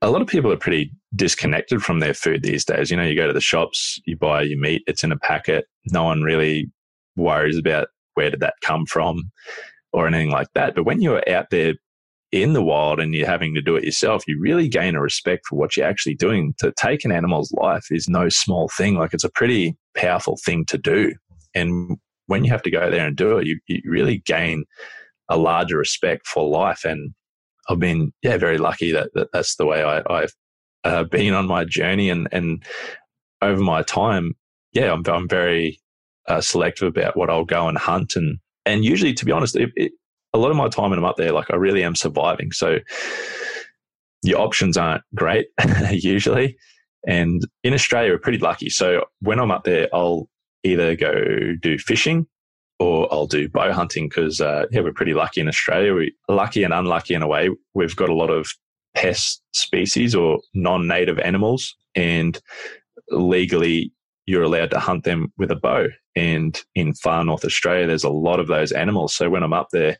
A 0.00 0.10
lot 0.10 0.22
of 0.22 0.28
people 0.28 0.52
are 0.52 0.56
pretty 0.56 0.92
disconnected 1.16 1.82
from 1.82 1.98
their 1.98 2.14
food 2.14 2.42
these 2.42 2.64
days. 2.64 2.90
You 2.90 2.96
know, 2.96 3.02
you 3.02 3.16
go 3.16 3.26
to 3.26 3.32
the 3.32 3.40
shops, 3.40 4.00
you 4.06 4.16
buy 4.16 4.42
your 4.42 4.58
meat, 4.58 4.82
it's 4.86 5.02
in 5.02 5.10
a 5.10 5.18
packet. 5.18 5.64
No 5.86 6.04
one 6.04 6.22
really 6.22 6.70
worries 7.16 7.58
about 7.58 7.88
where 8.14 8.30
did 8.30 8.40
that 8.40 8.54
come 8.62 8.86
from 8.86 9.30
or 9.92 10.06
anything 10.06 10.30
like 10.30 10.48
that. 10.54 10.74
But 10.74 10.84
when 10.84 11.00
you're 11.00 11.28
out 11.28 11.50
there 11.50 11.74
in 12.30 12.52
the 12.52 12.62
wild 12.62 13.00
and 13.00 13.14
you're 13.14 13.26
having 13.26 13.54
to 13.54 13.62
do 13.62 13.76
it 13.76 13.84
yourself, 13.84 14.24
you 14.26 14.38
really 14.40 14.68
gain 14.68 14.94
a 14.94 15.00
respect 15.00 15.46
for 15.46 15.56
what 15.56 15.76
you're 15.76 15.86
actually 15.86 16.14
doing. 16.14 16.54
To 16.58 16.72
take 16.76 17.04
an 17.04 17.12
animal's 17.12 17.52
life 17.52 17.86
is 17.90 18.08
no 18.08 18.28
small 18.28 18.68
thing. 18.76 18.96
Like 18.96 19.14
it's 19.14 19.24
a 19.24 19.30
pretty 19.30 19.76
powerful 19.96 20.38
thing 20.44 20.64
to 20.66 20.78
do. 20.78 21.14
And 21.54 21.96
when 22.26 22.44
you 22.44 22.50
have 22.50 22.62
to 22.62 22.70
go 22.70 22.90
there 22.90 23.06
and 23.06 23.16
do 23.16 23.38
it, 23.38 23.46
you, 23.46 23.58
you 23.66 23.80
really 23.86 24.18
gain 24.26 24.64
a 25.28 25.36
larger 25.36 25.78
respect 25.78 26.26
for 26.26 26.48
life. 26.48 26.84
And 26.84 27.14
I've 27.68 27.78
been, 27.78 28.12
yeah, 28.22 28.36
very 28.36 28.58
lucky 28.58 28.92
that, 28.92 29.10
that 29.14 29.28
that's 29.32 29.56
the 29.56 29.66
way 29.66 29.82
I, 29.82 30.20
have 30.20 30.32
uh, 30.84 31.04
been 31.04 31.34
on 31.34 31.46
my 31.46 31.64
journey. 31.64 32.10
And, 32.10 32.28
and 32.30 32.62
over 33.40 33.60
my 33.60 33.82
time, 33.82 34.34
yeah, 34.72 34.92
I'm, 34.92 35.02
I'm 35.06 35.28
very 35.28 35.80
uh, 36.26 36.42
selective 36.42 36.88
about 36.88 37.16
what 37.16 37.30
I'll 37.30 37.44
go 37.44 37.68
and 37.68 37.78
hunt 37.78 38.16
and 38.16 38.38
and 38.68 38.84
usually, 38.84 39.14
to 39.14 39.24
be 39.24 39.32
honest, 39.32 39.56
it, 39.56 39.70
it, 39.76 39.92
a 40.34 40.38
lot 40.38 40.50
of 40.50 40.56
my 40.56 40.68
time 40.68 40.90
when 40.90 40.98
I'm 40.98 41.04
up 41.04 41.16
there, 41.16 41.32
like 41.32 41.50
I 41.50 41.56
really 41.56 41.82
am 41.82 41.94
surviving. 41.94 42.52
So 42.52 42.78
your 44.22 44.40
options 44.40 44.76
aren't 44.76 45.02
great 45.14 45.48
usually. 45.90 46.56
And 47.06 47.46
in 47.62 47.74
Australia, 47.74 48.12
we're 48.12 48.18
pretty 48.18 48.38
lucky. 48.38 48.70
So 48.70 49.04
when 49.20 49.38
I'm 49.38 49.50
up 49.50 49.64
there, 49.64 49.88
I'll 49.92 50.28
either 50.64 50.96
go 50.96 51.54
do 51.60 51.78
fishing 51.78 52.26
or 52.78 53.12
I'll 53.12 53.26
do 53.26 53.48
bow 53.48 53.72
hunting 53.72 54.08
because 54.08 54.40
uh, 54.40 54.66
yeah, 54.70 54.80
we're 54.80 54.92
pretty 54.92 55.14
lucky 55.14 55.40
in 55.40 55.48
Australia. 55.48 55.94
We're 55.94 56.10
lucky 56.28 56.62
and 56.62 56.74
unlucky 56.74 57.14
in 57.14 57.22
a 57.22 57.28
way. 57.28 57.50
We've 57.74 57.96
got 57.96 58.08
a 58.08 58.14
lot 58.14 58.30
of 58.30 58.48
pest 58.94 59.42
species 59.52 60.14
or 60.14 60.40
non-native 60.54 61.18
animals, 61.18 61.76
and 61.94 62.40
legally 63.10 63.92
you're 64.26 64.42
allowed 64.42 64.70
to 64.70 64.78
hunt 64.78 65.04
them 65.04 65.32
with 65.38 65.50
a 65.50 65.56
bow. 65.56 65.86
And 66.18 66.60
in 66.74 66.94
far 66.94 67.24
north 67.24 67.44
Australia, 67.44 67.86
there's 67.86 68.02
a 68.02 68.10
lot 68.10 68.40
of 68.40 68.48
those 68.48 68.72
animals. 68.72 69.14
So 69.14 69.30
when 69.30 69.44
I'm 69.44 69.52
up 69.52 69.68
there 69.70 69.98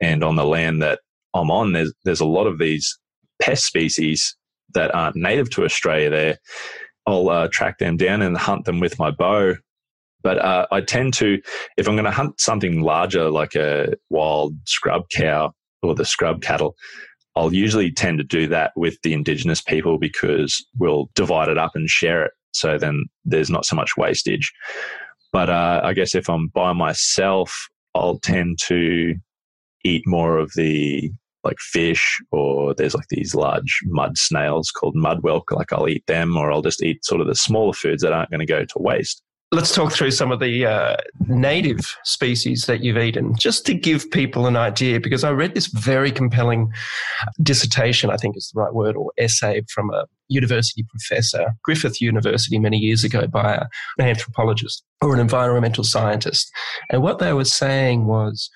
and 0.00 0.22
on 0.22 0.36
the 0.36 0.44
land 0.44 0.80
that 0.82 1.00
I'm 1.34 1.50
on, 1.50 1.72
there's 1.72 1.92
there's 2.04 2.20
a 2.20 2.26
lot 2.26 2.46
of 2.46 2.58
these 2.58 2.96
pest 3.42 3.64
species 3.64 4.36
that 4.74 4.94
aren't 4.94 5.16
native 5.16 5.50
to 5.50 5.64
Australia. 5.64 6.08
There, 6.08 6.38
I'll 7.04 7.28
uh, 7.28 7.48
track 7.50 7.78
them 7.78 7.96
down 7.96 8.22
and 8.22 8.36
hunt 8.36 8.64
them 8.64 8.78
with 8.78 8.96
my 9.00 9.10
bow. 9.10 9.56
But 10.22 10.38
uh, 10.38 10.66
I 10.70 10.82
tend 10.82 11.14
to, 11.14 11.40
if 11.76 11.88
I'm 11.88 11.96
going 11.96 12.04
to 12.04 12.10
hunt 12.12 12.40
something 12.40 12.80
larger 12.82 13.28
like 13.28 13.56
a 13.56 13.94
wild 14.08 14.54
scrub 14.66 15.08
cow 15.10 15.52
or 15.82 15.96
the 15.96 16.04
scrub 16.04 16.42
cattle, 16.42 16.76
I'll 17.34 17.52
usually 17.52 17.90
tend 17.90 18.18
to 18.18 18.24
do 18.24 18.46
that 18.48 18.70
with 18.76 18.98
the 19.02 19.12
indigenous 19.12 19.60
people 19.60 19.98
because 19.98 20.64
we'll 20.78 21.10
divide 21.16 21.48
it 21.48 21.58
up 21.58 21.72
and 21.74 21.88
share 21.88 22.24
it. 22.24 22.32
So 22.52 22.78
then 22.78 23.06
there's 23.24 23.50
not 23.50 23.66
so 23.66 23.76
much 23.76 23.96
wastage. 23.96 24.52
But 25.36 25.50
uh, 25.50 25.82
I 25.84 25.92
guess 25.92 26.14
if 26.14 26.30
I'm 26.30 26.48
by 26.48 26.72
myself, 26.72 27.68
I'll 27.94 28.18
tend 28.20 28.58
to 28.68 29.14
eat 29.84 30.02
more 30.06 30.38
of 30.38 30.50
the 30.56 31.10
like 31.44 31.58
fish 31.58 32.18
or 32.32 32.72
there's 32.74 32.94
like 32.94 33.08
these 33.10 33.34
large 33.34 33.80
mud 33.84 34.16
snails 34.16 34.70
called 34.70 34.96
mud 34.96 35.20
whelk. 35.20 35.50
Like 35.50 35.74
I'll 35.74 35.90
eat 35.90 36.06
them 36.06 36.38
or 36.38 36.50
I'll 36.50 36.62
just 36.62 36.82
eat 36.82 37.04
sort 37.04 37.20
of 37.20 37.26
the 37.26 37.34
smaller 37.34 37.74
foods 37.74 38.02
that 38.02 38.14
aren't 38.14 38.30
going 38.30 38.40
to 38.40 38.46
go 38.46 38.64
to 38.64 38.78
waste. 38.78 39.22
Let's 39.52 39.72
talk 39.72 39.92
through 39.92 40.10
some 40.10 40.32
of 40.32 40.40
the 40.40 40.66
uh, 40.66 40.96
native 41.28 41.96
species 42.02 42.66
that 42.66 42.82
you've 42.82 42.98
eaten, 42.98 43.36
just 43.38 43.64
to 43.66 43.74
give 43.74 44.10
people 44.10 44.46
an 44.46 44.56
idea, 44.56 44.98
because 44.98 45.22
I 45.22 45.30
read 45.30 45.54
this 45.54 45.68
very 45.68 46.10
compelling 46.10 46.72
dissertation, 47.40 48.10
I 48.10 48.16
think 48.16 48.36
is 48.36 48.50
the 48.52 48.60
right 48.60 48.74
word, 48.74 48.96
or 48.96 49.12
essay 49.18 49.62
from 49.72 49.90
a 49.90 50.06
university 50.26 50.84
professor, 50.88 51.54
Griffith 51.62 52.00
University, 52.00 52.58
many 52.58 52.78
years 52.78 53.04
ago, 53.04 53.28
by 53.28 53.64
an 53.98 54.06
anthropologist 54.06 54.82
or 55.00 55.14
an 55.14 55.20
environmental 55.20 55.84
scientist. 55.84 56.50
And 56.90 57.02
what 57.02 57.20
they 57.20 57.32
were 57.32 57.44
saying 57.44 58.06
was, 58.06 58.50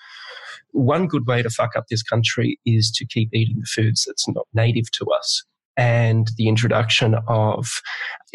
one 0.71 1.07
good 1.07 1.25
way 1.25 1.41
to 1.41 1.49
fuck 1.49 1.75
up 1.77 1.85
this 1.89 2.03
country 2.03 2.59
is 2.65 2.91
to 2.91 3.05
keep 3.05 3.33
eating 3.33 3.59
the 3.59 3.65
foods 3.65 4.03
that's 4.05 4.27
not 4.27 4.47
native 4.53 4.91
to 4.91 5.05
us 5.05 5.45
and 5.77 6.29
the 6.37 6.47
introduction 6.47 7.15
of 7.27 7.67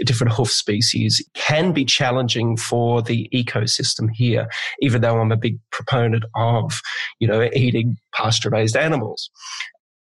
different 0.04 0.32
hoof 0.32 0.50
species 0.50 1.24
can 1.34 1.72
be 1.72 1.84
challenging 1.84 2.56
for 2.56 3.02
the 3.02 3.28
ecosystem 3.34 4.08
here, 4.12 4.48
even 4.80 5.02
though 5.02 5.20
I'm 5.20 5.32
a 5.32 5.36
big 5.36 5.58
proponent 5.70 6.24
of, 6.34 6.80
you 7.20 7.28
know, 7.28 7.48
eating 7.54 7.96
pasture 8.14 8.50
raised 8.50 8.76
animals. 8.76 9.30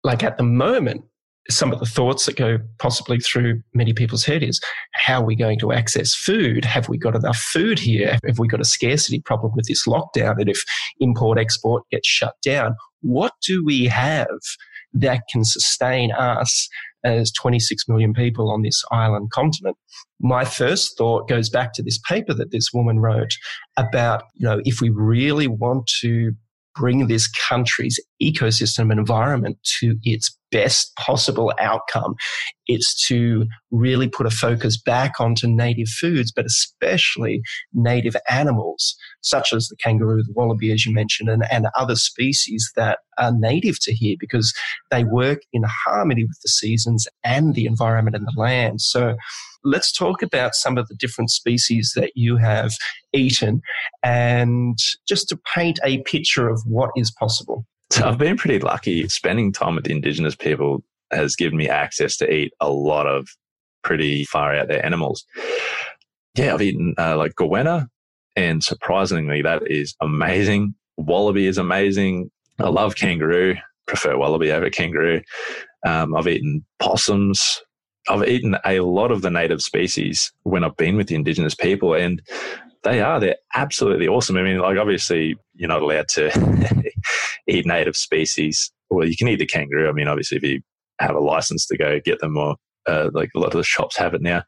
Like 0.04 0.24
at 0.24 0.38
the 0.38 0.44
moment, 0.44 1.06
some 1.50 1.74
of 1.74 1.80
the 1.80 1.86
thoughts 1.86 2.26
that 2.26 2.38
go 2.38 2.58
possibly 2.80 3.20
through 3.20 3.62
many 3.74 3.94
people's 3.94 4.24
head 4.24 4.44
is 4.44 4.62
how 4.94 5.22
are 5.22 5.26
we 5.26 5.36
going 5.36 5.60
to 5.60 5.74
access 5.74 6.16
food? 6.16 6.64
Have 6.64 6.88
we 6.88 6.98
got 6.98 7.16
enough 7.16 7.38
food 7.38 7.80
here? 7.80 8.18
Have 8.26 8.40
we 8.40 8.48
got 8.48 8.62
a 8.62 8.66
scarcity 8.66 9.20
problem 9.20 9.52
with 9.56 9.68
this 9.68 9.86
lockdown? 9.86 10.40
And 10.40 10.50
if 10.50 10.64
import 11.00 11.38
export 11.38 11.84
gets 11.92 12.08
shut 12.08 12.36
down, 12.44 12.76
what 13.02 13.34
do 13.46 13.64
we 13.64 13.86
have 13.86 14.28
that 14.94 15.24
can 15.32 15.44
sustain 15.44 16.12
us 16.12 16.70
as 17.04 17.32
26 17.32 17.88
million 17.88 18.14
people 18.14 18.52
on 18.52 18.62
this 18.62 18.84
island 18.92 19.32
continent. 19.32 19.78
My 20.22 20.46
first 20.46 20.98
thought 20.98 21.28
goes 21.28 21.50
back 21.50 21.74
to 21.74 21.84
this 21.84 22.00
paper 22.00 22.34
that 22.34 22.52
this 22.52 22.70
woman 22.74 23.00
wrote 23.00 23.32
about, 23.78 24.24
you 24.36 24.48
know, 24.48 24.62
if 24.64 24.80
we 24.82 24.90
really 24.90 25.48
want 25.48 25.88
to 26.02 26.34
bring 26.76 27.08
this 27.08 27.28
country's 27.28 28.00
ecosystem 28.32 28.92
and 28.92 29.00
environment 29.00 29.58
to 29.80 29.98
its 30.04 30.36
best 30.54 30.96
possible 30.98 31.52
outcome. 31.60 32.14
It's 32.68 33.08
to 33.08 33.48
really 33.72 34.08
put 34.08 34.28
a 34.28 34.32
focus 34.32 34.80
back 34.80 35.20
onto 35.20 35.48
native 35.48 35.88
foods, 35.88 36.32
but 36.32 36.46
especially 36.46 37.42
native 37.74 38.16
animals, 38.30 38.96
such 39.22 39.52
as 39.52 39.68
the 39.68 39.76
kangaroo, 39.84 40.22
the 40.22 40.34
wallaby, 40.36 40.72
as 40.72 40.86
you 40.86 40.94
mentioned, 40.94 41.28
and, 41.28 41.44
and 41.52 41.66
other 41.76 41.96
species 41.96 42.72
that 42.76 43.00
are 43.18 43.34
native 43.36 43.80
to 43.82 43.94
here 43.94 44.16
because 44.20 44.54
they 44.92 45.04
work 45.04 45.40
in 45.52 45.64
harmony 45.86 46.24
with 46.24 46.40
the 46.44 46.50
seasons 46.50 47.08
and 47.24 47.56
the 47.56 47.66
environment 47.66 48.16
and 48.16 48.28
the 48.28 48.40
land. 48.40 48.80
So 48.80 49.16
let's 49.64 49.92
talk 49.92 50.22
about 50.22 50.54
some 50.54 50.78
of 50.78 50.88
the 50.88 50.96
different 50.96 51.32
species 51.32 51.94
that 51.96 52.12
you 52.16 52.38
have 52.38 52.72
eaten 53.12 53.62
and 54.04 54.78
just 55.08 55.30
to 55.30 55.40
paint 55.56 55.80
a 55.84 56.04
picture 56.04 56.48
of 56.48 56.62
what 56.66 56.92
is 56.96 57.12
possible. 57.12 57.66
So 57.94 58.08
I've 58.08 58.18
been 58.18 58.38
pretty 58.38 58.58
lucky. 58.58 59.08
Spending 59.08 59.52
time 59.52 59.76
with 59.76 59.84
the 59.84 59.92
Indigenous 59.92 60.36
people 60.36 60.84
has 61.12 61.36
given 61.36 61.60
me 61.60 61.70
access 61.70 62.18
to 62.18 62.34
eat 62.34 62.52
a 62.60 62.72
lot 62.72 63.06
of 63.06 63.28
pretty 63.84 64.24
far 64.24 64.56
out 64.56 64.68
there 64.68 64.84
animals. 64.84 65.24
Yeah, 66.36 66.56
I've 66.56 66.64
eaten 66.64 66.96
uh, 66.98 67.18
like 67.18 67.36
goanna, 67.36 67.90
and 68.36 68.64
surprisingly, 68.64 69.44
that 69.44 69.62
is 69.68 69.96
amazing. 70.02 70.74
Wallaby 70.98 71.46
is 71.46 71.60
amazing. 71.60 72.32
I 72.58 72.70
love 72.70 72.96
kangaroo. 72.96 73.58
Prefer 73.86 74.18
wallaby 74.18 74.52
over 74.52 74.72
kangaroo. 74.72 75.22
Um, 75.86 76.16
I've 76.16 76.28
eaten 76.28 76.66
possums. 76.80 77.62
I've 78.10 78.28
eaten 78.28 78.58
a 78.66 78.80
lot 78.80 79.12
of 79.12 79.22
the 79.22 79.30
native 79.30 79.62
species 79.62 80.34
when 80.42 80.64
I've 80.64 80.78
been 80.78 80.98
with 80.98 81.10
the 81.10 81.16
indigenous 81.16 81.54
people, 81.54 81.94
and 81.94 82.24
they 82.82 83.02
are 83.02 83.20
they're 83.20 83.38
absolutely 83.54 84.08
awesome. 84.08 84.38
I 84.38 84.42
mean, 84.42 84.58
like 84.58 84.80
obviously 84.80 85.36
you're 85.54 85.70
not 85.70 85.84
allowed 85.84 86.08
to 86.08 86.32
eat 87.48 87.66
native 87.66 87.96
species. 87.96 88.72
Well, 88.90 89.08
you 89.08 89.16
can 89.18 89.28
eat 89.28 89.40
the 89.40 89.46
kangaroo. 89.46 89.90
I 89.90 89.94
mean, 89.94 90.08
obviously 90.08 90.38
if 90.38 90.44
you 90.44 90.62
have 91.00 91.16
a 91.16 91.20
license 91.20 91.66
to 91.68 91.78
go 91.78 92.00
get 92.04 92.20
them 92.20 92.38
or 92.38 92.56
Uh, 92.86 93.10
like 93.14 93.30
a 93.34 93.40
lot 93.40 93.54
of 93.54 93.58
the 93.58 93.64
shops 93.64 93.98
have 93.98 94.14
it 94.14 94.22
now. 94.22 94.44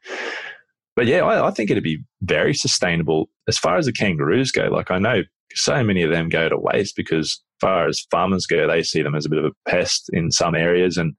But 0.94 1.06
yeah, 1.06 1.24
I, 1.24 1.48
I 1.48 1.50
think 1.50 1.70
it'd 1.70 1.82
be 1.82 2.04
very 2.20 2.52
sustainable 2.52 3.30
as 3.48 3.56
far 3.56 3.78
as 3.78 3.86
the 3.86 3.92
kangaroos 3.92 4.52
go. 4.52 4.64
Like 4.64 4.90
I 4.90 4.98
know 4.98 5.22
so 5.54 5.82
many 5.82 6.02
of 6.02 6.10
them 6.10 6.28
go 6.28 6.46
to 6.48 6.58
waste 6.58 6.96
because 6.96 7.28
as 7.28 7.60
far 7.62 7.88
as 7.88 8.06
farmers 8.10 8.44
go, 8.44 8.66
they 8.66 8.82
see 8.82 9.02
them 9.02 9.14
as 9.14 9.24
a 9.24 9.30
bit 9.30 9.38
of 9.38 9.46
a 9.46 9.70
pest 9.70 10.10
in 10.12 10.30
some 10.30 10.54
areas. 10.54 10.98
And 10.98 11.14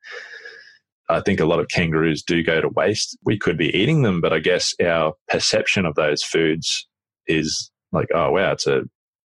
I 1.09 1.21
think 1.21 1.39
a 1.39 1.45
lot 1.47 1.59
of 1.59 1.69
kangaroos 1.69 2.21
do 2.21 2.43
go 2.43 2.61
to 2.61 2.69
waste. 2.69 3.17
We 3.25 3.39
could 3.39 3.57
be 3.57 3.75
eating 3.75 4.03
them, 4.03 4.21
but 4.21 4.32
I 4.32 4.39
guess 4.39 4.75
our 4.80 5.13
perception 5.28 5.88
of 5.88 5.95
those 5.95 6.21
foods 6.21 6.88
is 7.25 7.71
like, 7.91 8.09
oh, 8.13 8.32
wow, 8.32 8.51
it's 8.51 8.67
a 8.67 8.84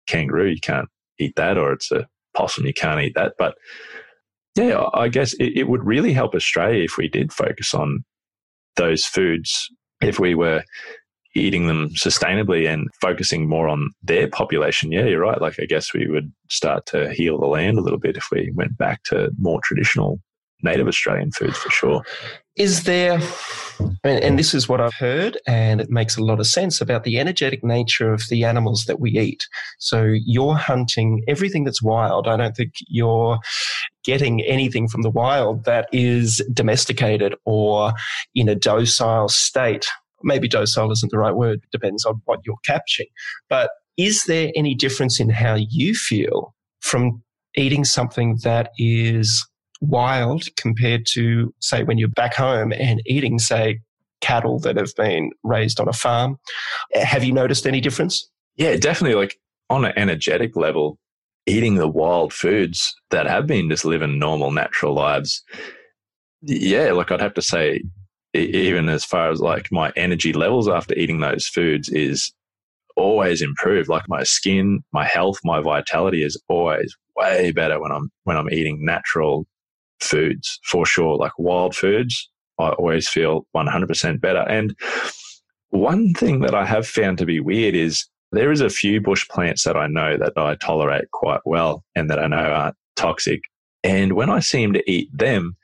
kangaroo. 0.07 0.49
You 0.49 0.61
can't 0.61 0.87
eat 1.19 1.35
that. 1.35 1.57
Or 1.57 1.73
it's 1.73 1.91
a 1.91 2.07
possum. 2.36 2.65
You 2.65 2.73
can't 2.73 3.01
eat 3.01 3.13
that. 3.15 3.34
But 3.38 3.55
yeah, 4.55 4.86
I 4.93 5.07
guess 5.07 5.34
it, 5.34 5.53
it 5.55 5.67
would 5.67 5.84
really 5.84 6.13
help 6.13 6.36
Australia 6.36 6.84
if 6.84 6.97
we 6.97 7.07
did 7.07 7.32
focus 7.32 7.73
on 7.73 8.03
those 8.75 9.05
foods, 9.05 9.69
if 10.01 10.19
we 10.19 10.36
were 10.36 10.63
eating 11.36 11.67
them 11.67 11.89
sustainably 11.91 12.67
and 12.67 12.89
focusing 12.99 13.47
more 13.47 13.69
on 13.69 13.89
their 14.03 14.27
population. 14.27 14.91
Yeah, 14.91 15.05
you're 15.05 15.21
right. 15.21 15.41
Like, 15.41 15.59
I 15.59 15.65
guess 15.65 15.93
we 15.93 16.07
would 16.07 16.32
start 16.49 16.86
to 16.88 17.13
heal 17.13 17.39
the 17.39 17.47
land 17.47 17.77
a 17.77 17.82
little 17.82 17.99
bit 17.99 18.17
if 18.17 18.27
we 18.32 18.51
went 18.53 18.77
back 18.77 19.03
to 19.03 19.32
more 19.39 19.61
traditional 19.63 20.19
native 20.63 20.88
Australian 20.88 21.32
foods 21.32 21.57
for 21.57 21.69
sure. 21.69 22.03
Is 22.57 22.83
there, 22.83 23.19
and 24.03 24.37
this 24.37 24.53
is 24.53 24.67
what 24.67 24.81
I've 24.81 24.93
heard, 24.93 25.39
and 25.47 25.79
it 25.79 25.89
makes 25.89 26.17
a 26.17 26.23
lot 26.23 26.41
of 26.41 26.47
sense 26.47 26.81
about 26.81 27.05
the 27.05 27.17
energetic 27.17 27.63
nature 27.63 28.11
of 28.11 28.23
the 28.29 28.43
animals 28.43 28.85
that 28.85 28.99
we 28.99 29.11
eat. 29.11 29.47
So 29.79 30.03
you're 30.03 30.55
hunting 30.55 31.23
everything 31.29 31.63
that's 31.63 31.81
wild. 31.81 32.27
I 32.27 32.35
don't 32.35 32.55
think 32.55 32.73
you're 32.87 33.39
getting 34.03 34.41
anything 34.41 34.89
from 34.89 35.01
the 35.01 35.09
wild 35.09 35.63
that 35.63 35.87
is 35.93 36.43
domesticated 36.53 37.35
or 37.45 37.93
in 38.35 38.49
a 38.49 38.55
docile 38.55 39.29
state. 39.29 39.87
Maybe 40.21 40.49
docile 40.49 40.91
isn't 40.91 41.11
the 41.11 41.19
right 41.19 41.35
word, 41.35 41.61
depends 41.71 42.03
on 42.03 42.21
what 42.25 42.41
you're 42.45 42.57
capturing. 42.65 43.07
But 43.49 43.71
is 43.95 44.25
there 44.25 44.51
any 44.55 44.75
difference 44.75 45.21
in 45.21 45.29
how 45.29 45.55
you 45.55 45.95
feel 45.95 46.53
from 46.81 47.23
eating 47.55 47.85
something 47.85 48.39
that 48.43 48.71
is 48.77 49.47
wild 49.82 50.45
compared 50.55 51.05
to, 51.07 51.53
say, 51.59 51.84
when 51.84 51.97
you're 51.97 52.07
back 52.09 52.34
home 52.34 52.71
and 52.71 53.01
eating, 53.05 53.39
say, 53.39 53.79
cattle 54.21 54.59
that 54.59 54.77
have 54.77 54.95
been 54.95 55.32
raised 55.43 55.79
on 55.79 55.89
a 55.89 55.93
farm. 55.93 56.38
Have 56.93 57.23
you 57.23 57.34
noticed 57.34 57.67
any 57.67 57.82
difference? 57.82 58.29
Yeah, 58.55 58.77
definitely. 58.77 59.19
Like 59.19 59.38
on 59.69 59.84
an 59.84 59.93
energetic 59.97 60.55
level, 60.55 60.97
eating 61.47 61.75
the 61.75 61.88
wild 61.88 62.32
foods 62.32 62.95
that 63.09 63.25
have 63.25 63.47
been 63.47 63.69
just 63.69 63.84
living 63.84 64.19
normal, 64.19 64.51
natural 64.51 64.93
lives. 64.93 65.43
Yeah, 66.43 66.91
like 66.91 67.11
I'd 67.11 67.21
have 67.21 67.34
to 67.34 67.41
say, 67.41 67.82
even 68.34 68.88
as 68.89 69.03
far 69.03 69.29
as 69.29 69.41
like 69.41 69.71
my 69.71 69.91
energy 69.95 70.34
levels 70.34 70.69
after 70.69 70.95
eating 70.95 71.19
those 71.19 71.47
foods 71.47 71.89
is 71.89 72.32
always 72.95 73.41
improved. 73.41 73.89
Like 73.89 74.07
my 74.07 74.23
skin, 74.23 74.84
my 74.93 75.05
health, 75.05 75.39
my 75.43 75.61
vitality 75.61 76.23
is 76.23 76.41
always 76.47 76.95
way 77.15 77.51
better 77.51 77.79
when 77.79 77.91
I'm 77.91 78.09
when 78.23 78.38
I'm 78.38 78.49
eating 78.51 78.86
natural 78.86 79.45
foods 80.03 80.59
for 80.69 80.85
sure, 80.85 81.17
like 81.17 81.31
wild 81.37 81.75
foods. 81.75 82.29
I 82.59 82.69
always 82.69 83.07
feel 83.07 83.47
100% 83.55 84.21
better. 84.21 84.45
And 84.47 84.75
one 85.69 86.13
thing 86.13 86.41
that 86.41 86.53
I 86.53 86.65
have 86.65 86.87
found 86.87 87.17
to 87.19 87.25
be 87.25 87.39
weird 87.39 87.75
is 87.75 88.05
there 88.31 88.51
is 88.51 88.61
a 88.61 88.69
few 88.69 89.01
bush 89.01 89.27
plants 89.29 89.63
that 89.63 89.75
I 89.75 89.87
know 89.87 90.17
that 90.17 90.33
I 90.37 90.55
tolerate 90.55 91.11
quite 91.11 91.41
well 91.45 91.83
and 91.95 92.09
that 92.09 92.19
I 92.19 92.27
know 92.27 92.37
aren't 92.37 92.75
toxic. 92.95 93.41
And 93.83 94.13
when 94.13 94.29
I 94.29 94.39
seem 94.39 94.73
to 94.73 94.91
eat 94.91 95.09
them, 95.17 95.55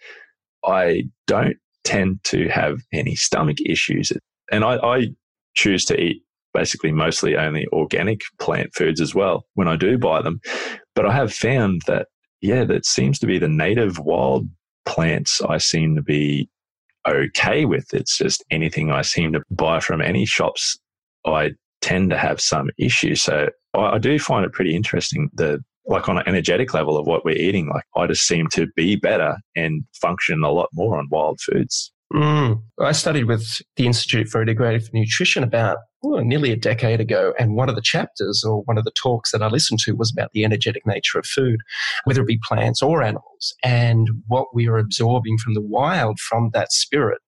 I 0.66 1.04
don't 1.28 1.58
tend 1.84 2.24
to 2.26 2.50
have 2.50 2.80
any 2.92 3.16
stomach 3.16 3.58
issues. 3.66 4.12
And 4.52 4.64
I, 4.64 4.78
I 4.78 5.08
choose 5.54 5.86
to 5.86 6.00
eat 6.00 6.24
basically 6.54 6.92
mostly 6.92 7.38
only 7.38 7.68
organic 7.72 8.22
plant 8.40 8.74
foods 8.74 9.00
as 9.00 9.14
well 9.14 9.46
when 9.54 9.68
I 9.68 9.76
do 9.76 9.98
buy 9.98 10.22
them. 10.22 10.42
But 10.96 11.06
I 11.06 11.14
have 11.14 11.34
found 11.34 11.84
that 11.88 12.08
yeah, 12.42 12.64
that 12.66 12.86
seems 12.86 13.20
to 13.20 13.28
be 13.28 13.40
the 13.40 13.48
native 13.48 14.00
wild 14.00 14.48
plants 14.86 15.42
I 15.42 15.58
seem 15.58 15.96
to 15.96 16.02
be 16.02 16.50
okay 17.08 17.66
with. 17.66 17.94
It's 17.94 18.18
just 18.18 18.44
anything 18.52 18.92
I 18.92 19.02
seem 19.02 19.34
to 19.34 19.42
buy 19.52 19.80
from 19.80 20.02
any 20.02 20.26
shops, 20.26 20.78
I 21.26 21.52
tend 21.82 22.10
to 22.10 22.18
have 22.18 22.42
some 22.42 22.70
issue. 22.78 23.16
So 23.16 23.50
I, 23.74 23.98
do 23.98 24.18
find 24.20 24.46
it 24.46 24.54
pretty 24.54 24.76
interesting. 24.76 25.30
The 25.34 25.64
like 25.86 26.10
on 26.10 26.18
an 26.18 26.24
energetic 26.28 26.74
level 26.74 26.98
of 26.98 27.08
what 27.08 27.24
we're 27.24 27.38
eating, 27.38 27.70
like 27.70 27.86
I 27.96 28.08
just 28.08 28.28
seem 28.28 28.48
to 28.50 28.68
be 28.76 28.98
better 28.98 29.38
and 29.56 29.84
function 29.94 30.44
a 30.44 30.52
lot 30.52 30.70
more 30.74 30.98
on 30.98 31.08
wild 31.10 31.40
foods. 31.40 31.94
Mm. 32.14 32.62
I 32.80 32.94
studied 32.94 33.26
with 33.26 33.62
the 33.76 33.86
Institute 33.86 34.30
for 34.30 34.44
Integrative 34.44 34.94
Nutrition 34.94 35.44
about 35.44 35.78
nearly 36.04 36.52
a 36.52 36.56
decade 36.56 37.02
ago, 37.02 37.34
and 37.38 37.56
one 37.56 37.68
of 37.68 37.76
the 37.76 37.82
chapters 37.82 38.44
or 38.48 38.62
one 38.64 38.78
of 38.78 38.86
the 38.86 38.92
talks 38.92 39.32
that 39.32 39.42
I 39.42 39.48
listened 39.48 39.80
to 39.80 39.96
was 39.96 40.12
about 40.12 40.32
the 40.32 40.46
energetic 40.46 40.86
nature 40.86 41.20
of 41.20 41.26
food, 41.26 41.60
whether 42.06 42.22
it 42.22 42.28
be 42.28 42.40
plants 42.48 42.82
or 42.82 43.04
animals, 43.04 43.54
and 43.64 44.08
what 44.28 44.48
we 44.54 44.68
are 44.68 44.78
absorbing 44.78 45.38
from 45.38 45.54
the 45.54 45.62
wild 45.62 46.20
from 46.20 46.52
that 46.54 46.72
spirit. 46.72 47.20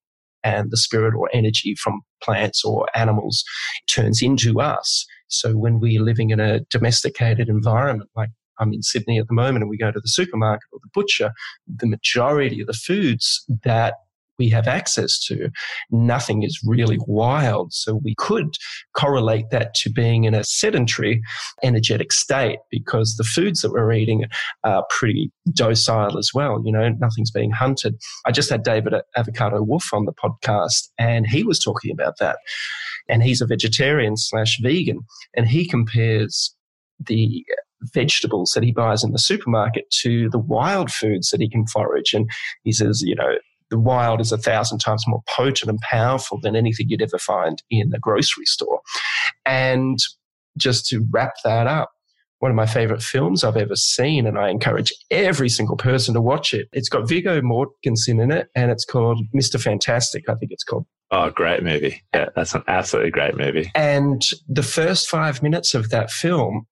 And 0.42 0.72
the 0.72 0.78
spirit 0.78 1.14
or 1.16 1.30
energy 1.34 1.76
from 1.76 2.00
plants 2.24 2.64
or 2.64 2.88
animals 2.96 3.44
turns 3.90 4.22
into 4.22 4.62
us. 4.62 5.06
So 5.28 5.58
when 5.58 5.82
we're 5.82 6.02
living 6.02 6.30
in 6.30 6.40
a 6.40 6.62
domesticated 6.70 7.50
environment 7.50 8.10
like 8.16 8.30
I'm 8.58 8.72
in 8.72 8.82
Sydney 8.82 9.20
at 9.20 9.28
the 9.28 9.34
moment 9.34 9.64
and 9.64 9.70
we 9.70 9.78
go 9.78 9.92
to 9.92 10.00
the 10.00 10.08
supermarket 10.08 10.64
or 10.72 10.80
the 10.82 10.90
butcher, 10.94 11.34
the 11.68 11.88
majority 11.88 12.62
of 12.62 12.68
the 12.68 12.74
foods 12.74 13.46
that 13.64 13.96
we 14.40 14.50
have 14.50 14.68
access 14.68 15.20
to. 15.26 15.52
Nothing 15.92 16.44
is 16.44 16.60
really 16.66 16.98
wild. 17.06 17.74
So 17.74 17.96
we 17.96 18.16
could 18.16 18.56
correlate 18.96 19.50
that 19.52 19.74
to 19.76 19.92
being 19.92 20.24
in 20.24 20.34
a 20.34 20.44
sedentary, 20.44 21.22
energetic 21.62 22.12
state 22.12 22.60
because 22.72 23.16
the 23.16 23.24
foods 23.24 23.62
that 23.62 23.72
we're 23.72 23.92
eating 23.92 24.26
are 24.64 24.86
pretty 24.90 25.32
docile 25.54 26.18
as 26.18 26.32
well. 26.34 26.62
You 26.66 26.72
know, 26.72 26.90
nothing's 26.90 27.32
being 27.32 27.52
hunted. 27.52 27.96
I 28.26 28.32
just 28.32 28.50
had 28.50 28.64
David 28.64 28.94
uh, 28.94 29.02
Avocado 29.16 29.62
Wolfe 29.62 29.94
on 29.94 30.06
the 30.06 30.14
podcast 30.14 30.88
and 30.98 31.28
he 31.28 31.44
was 31.44 31.60
talking 31.60 31.92
about 31.92 32.18
that. 32.20 32.38
And 33.08 33.24
he's 33.24 33.42
a 33.42 33.48
vegetarian 33.48 34.18
slash 34.18 34.58
vegan 34.62 35.02
and 35.36 35.48
he 35.48 35.68
compares 35.68 36.56
the 37.06 37.46
vegetables 37.94 38.52
that 38.54 38.64
he 38.64 38.72
buys 38.72 39.04
in 39.04 39.12
the 39.12 39.20
supermarket 39.20 39.90
to 39.90 40.30
the 40.30 40.40
wild 40.40 40.92
foods 40.92 41.30
that 41.30 41.42
he 41.42 41.50
can 41.50 41.66
forage. 41.68 42.14
And 42.14 42.30
he 42.64 42.72
says, 42.72 43.02
you 43.02 43.16
know, 43.16 43.36
the 43.70 43.80
wild 43.80 44.22
is 44.22 44.32
a 44.32 44.38
thousand 44.38 44.80
times 44.80 45.04
more 45.08 45.22
potent 45.36 45.70
and 45.70 45.80
powerful 45.82 46.40
than 46.42 46.56
anything 46.56 46.88
you'd 46.90 47.02
ever 47.02 47.18
find 47.18 47.62
in 47.70 47.92
a 47.94 48.00
grocery 48.00 48.46
store. 48.46 48.82
And 49.46 50.00
just 50.58 50.86
to 50.88 51.06
wrap 51.12 51.34
that 51.44 51.68
up, 51.68 51.92
one 52.40 52.52
of 52.52 52.56
my 52.56 52.66
favorite 52.66 53.02
films 53.02 53.44
I've 53.44 53.58
ever 53.58 53.76
seen, 53.76 54.26
and 54.26 54.38
I 54.38 54.50
encourage 54.50 54.94
every 55.12 55.50
single 55.50 55.76
person 55.76 56.14
to 56.14 56.22
watch 56.22 56.54
it. 56.54 56.70
It's 56.72 56.90
got 56.90 57.08
Viggo 57.08 57.42
Mortensen 57.42 58.22
in 58.22 58.32
it, 58.32 58.48
and 58.56 58.72
it's 58.72 58.86
called 58.86 59.22
Mr. 59.36 59.62
Fantastic, 59.62 60.30
I 60.30 60.36
think 60.36 60.52
it's 60.52 60.64
called. 60.64 60.86
Oh, 61.12 61.30
great 61.32 61.64
movie. 61.64 62.02
Yeah, 62.14 62.30
that's 62.36 62.54
an 62.54 62.64
absolutely 62.68 63.12
great 63.12 63.36
movie. 63.36 63.72
And 63.76 64.22
the 64.48 64.64
first 64.64 65.10
five 65.10 65.44
minutes 65.44 65.74
of 65.74 65.90
that 65.90 66.12
film 66.12 66.66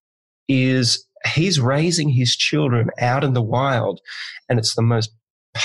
is 0.47 1.05
he's 1.25 1.59
raising 1.59 2.09
his 2.09 2.35
children 2.35 2.89
out 2.99 3.23
in 3.23 3.33
the 3.33 3.41
wild, 3.41 3.99
and 4.47 4.59
it's 4.59 4.75
the 4.75 4.81
most 4.81 5.11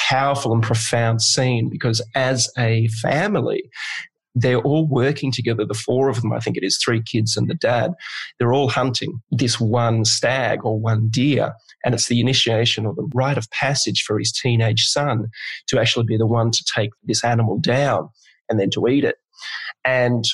powerful 0.09 0.53
and 0.53 0.63
profound 0.63 1.23
scene 1.23 1.69
because 1.69 2.03
as 2.15 2.51
a 2.59 2.89
family, 2.89 3.71
they're 4.35 4.61
all 4.61 4.87
working 4.87 5.31
together. 5.31 5.65
The 5.65 5.75
four 5.75 6.09
of 6.09 6.23
them, 6.23 6.33
I 6.33 6.39
think 6.41 6.57
it 6.57 6.65
is 6.65 6.79
three 6.79 7.03
kids 7.03 7.37
and 7.37 7.49
the 7.49 7.55
dad, 7.55 7.93
they're 8.39 8.53
all 8.53 8.69
hunting 8.69 9.21
this 9.31 9.61
one 9.61 10.05
stag 10.05 10.65
or 10.65 10.79
one 10.79 11.09
deer. 11.09 11.53
And 11.85 11.95
it's 11.95 12.09
the 12.09 12.21
initiation 12.21 12.87
or 12.87 12.95
the 12.95 13.09
rite 13.15 13.37
of 13.37 13.51
passage 13.51 14.03
for 14.07 14.19
his 14.19 14.33
teenage 14.33 14.87
son 14.87 15.29
to 15.69 15.79
actually 15.79 16.07
be 16.07 16.17
the 16.17 16.27
one 16.27 16.51
to 16.51 16.65
take 16.75 16.91
this 17.05 17.25
animal 17.25 17.59
down 17.59 18.09
and 18.49 18.59
then 18.59 18.71
to 18.71 18.87
eat 18.87 19.05
it. 19.05 19.17
And 19.85 20.25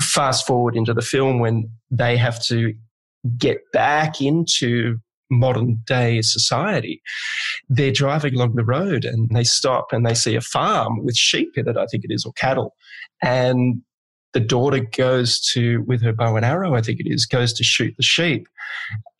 fast 0.00 0.46
forward 0.46 0.76
into 0.76 0.94
the 0.94 1.02
film 1.02 1.38
when 1.38 1.70
they 1.90 2.16
have 2.16 2.42
to 2.44 2.74
get 3.38 3.58
back 3.72 4.20
into 4.20 4.98
modern 5.38 5.80
day 5.86 6.22
society, 6.22 7.02
they're 7.68 7.92
driving 7.92 8.34
along 8.34 8.54
the 8.54 8.64
road 8.64 9.04
and 9.04 9.28
they 9.34 9.44
stop 9.44 9.92
and 9.92 10.06
they 10.06 10.14
see 10.14 10.34
a 10.34 10.40
farm 10.40 11.04
with 11.04 11.16
sheep 11.16 11.56
in 11.56 11.68
it, 11.68 11.76
I 11.76 11.86
think 11.86 12.04
it 12.04 12.12
is, 12.12 12.24
or 12.24 12.32
cattle. 12.32 12.74
And 13.22 13.82
the 14.34 14.40
daughter 14.40 14.80
goes 14.80 15.40
to, 15.52 15.82
with 15.86 16.02
her 16.02 16.12
bow 16.12 16.36
and 16.36 16.44
arrow, 16.44 16.74
I 16.74 16.82
think 16.82 17.00
it 17.00 17.10
is, 17.10 17.24
goes 17.24 17.52
to 17.54 17.64
shoot 17.64 17.94
the 17.96 18.02
sheep 18.02 18.48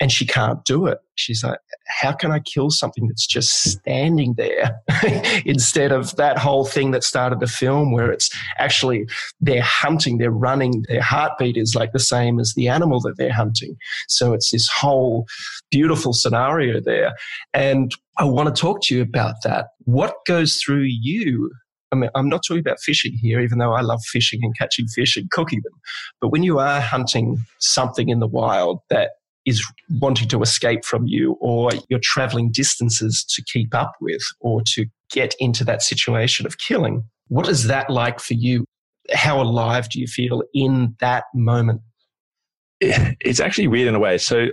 and 0.00 0.10
she 0.10 0.26
can't 0.26 0.64
do 0.64 0.86
it. 0.86 0.98
She's 1.14 1.44
like, 1.44 1.60
how 1.86 2.12
can 2.12 2.32
I 2.32 2.40
kill 2.40 2.70
something 2.70 3.06
that's 3.06 3.26
just 3.26 3.62
standing 3.62 4.34
there 4.34 4.82
instead 5.46 5.92
of 5.92 6.16
that 6.16 6.36
whole 6.36 6.64
thing 6.64 6.90
that 6.90 7.04
started 7.04 7.38
the 7.38 7.46
film 7.46 7.92
where 7.92 8.10
it's 8.10 8.28
actually 8.58 9.06
they're 9.40 9.62
hunting, 9.62 10.18
they're 10.18 10.30
running, 10.30 10.84
their 10.88 11.02
heartbeat 11.02 11.56
is 11.56 11.76
like 11.76 11.92
the 11.92 12.00
same 12.00 12.40
as 12.40 12.54
the 12.54 12.68
animal 12.68 13.00
that 13.00 13.16
they're 13.16 13.32
hunting. 13.32 13.76
So 14.08 14.32
it's 14.32 14.50
this 14.50 14.68
whole 14.68 15.26
beautiful 15.70 16.12
scenario 16.12 16.80
there. 16.80 17.14
And 17.52 17.94
I 18.18 18.24
want 18.24 18.54
to 18.54 18.60
talk 18.60 18.82
to 18.82 18.96
you 18.96 19.02
about 19.02 19.36
that. 19.44 19.68
What 19.84 20.16
goes 20.26 20.56
through 20.56 20.86
you 20.88 21.52
I 21.94 21.96
mean, 21.96 22.10
I'm 22.16 22.28
not 22.28 22.42
talking 22.46 22.60
about 22.60 22.80
fishing 22.80 23.12
here, 23.12 23.40
even 23.40 23.58
though 23.58 23.72
I 23.72 23.80
love 23.80 24.00
fishing 24.10 24.40
and 24.42 24.52
catching 24.58 24.88
fish 24.88 25.16
and 25.16 25.30
cooking 25.30 25.60
them. 25.62 25.72
But 26.20 26.28
when 26.28 26.42
you 26.42 26.58
are 26.58 26.80
hunting 26.80 27.44
something 27.60 28.08
in 28.08 28.18
the 28.18 28.26
wild 28.26 28.80
that 28.90 29.10
is 29.46 29.64
wanting 30.00 30.28
to 30.28 30.42
escape 30.42 30.84
from 30.84 31.06
you, 31.06 31.36
or 31.40 31.70
you're 31.88 32.00
traveling 32.02 32.50
distances 32.50 33.24
to 33.28 33.44
keep 33.44 33.74
up 33.74 33.92
with, 34.00 34.22
or 34.40 34.60
to 34.72 34.86
get 35.12 35.34
into 35.38 35.62
that 35.64 35.82
situation 35.82 36.46
of 36.46 36.58
killing, 36.58 37.04
what 37.28 37.48
is 37.48 37.68
that 37.68 37.90
like 37.90 38.18
for 38.18 38.34
you? 38.34 38.64
How 39.12 39.40
alive 39.40 39.88
do 39.88 40.00
you 40.00 40.08
feel 40.08 40.42
in 40.52 40.96
that 40.98 41.24
moment? 41.32 41.82
It's 42.80 43.38
actually 43.38 43.68
weird 43.68 43.86
in 43.86 43.94
a 43.94 44.00
way. 44.00 44.18
So, 44.18 44.48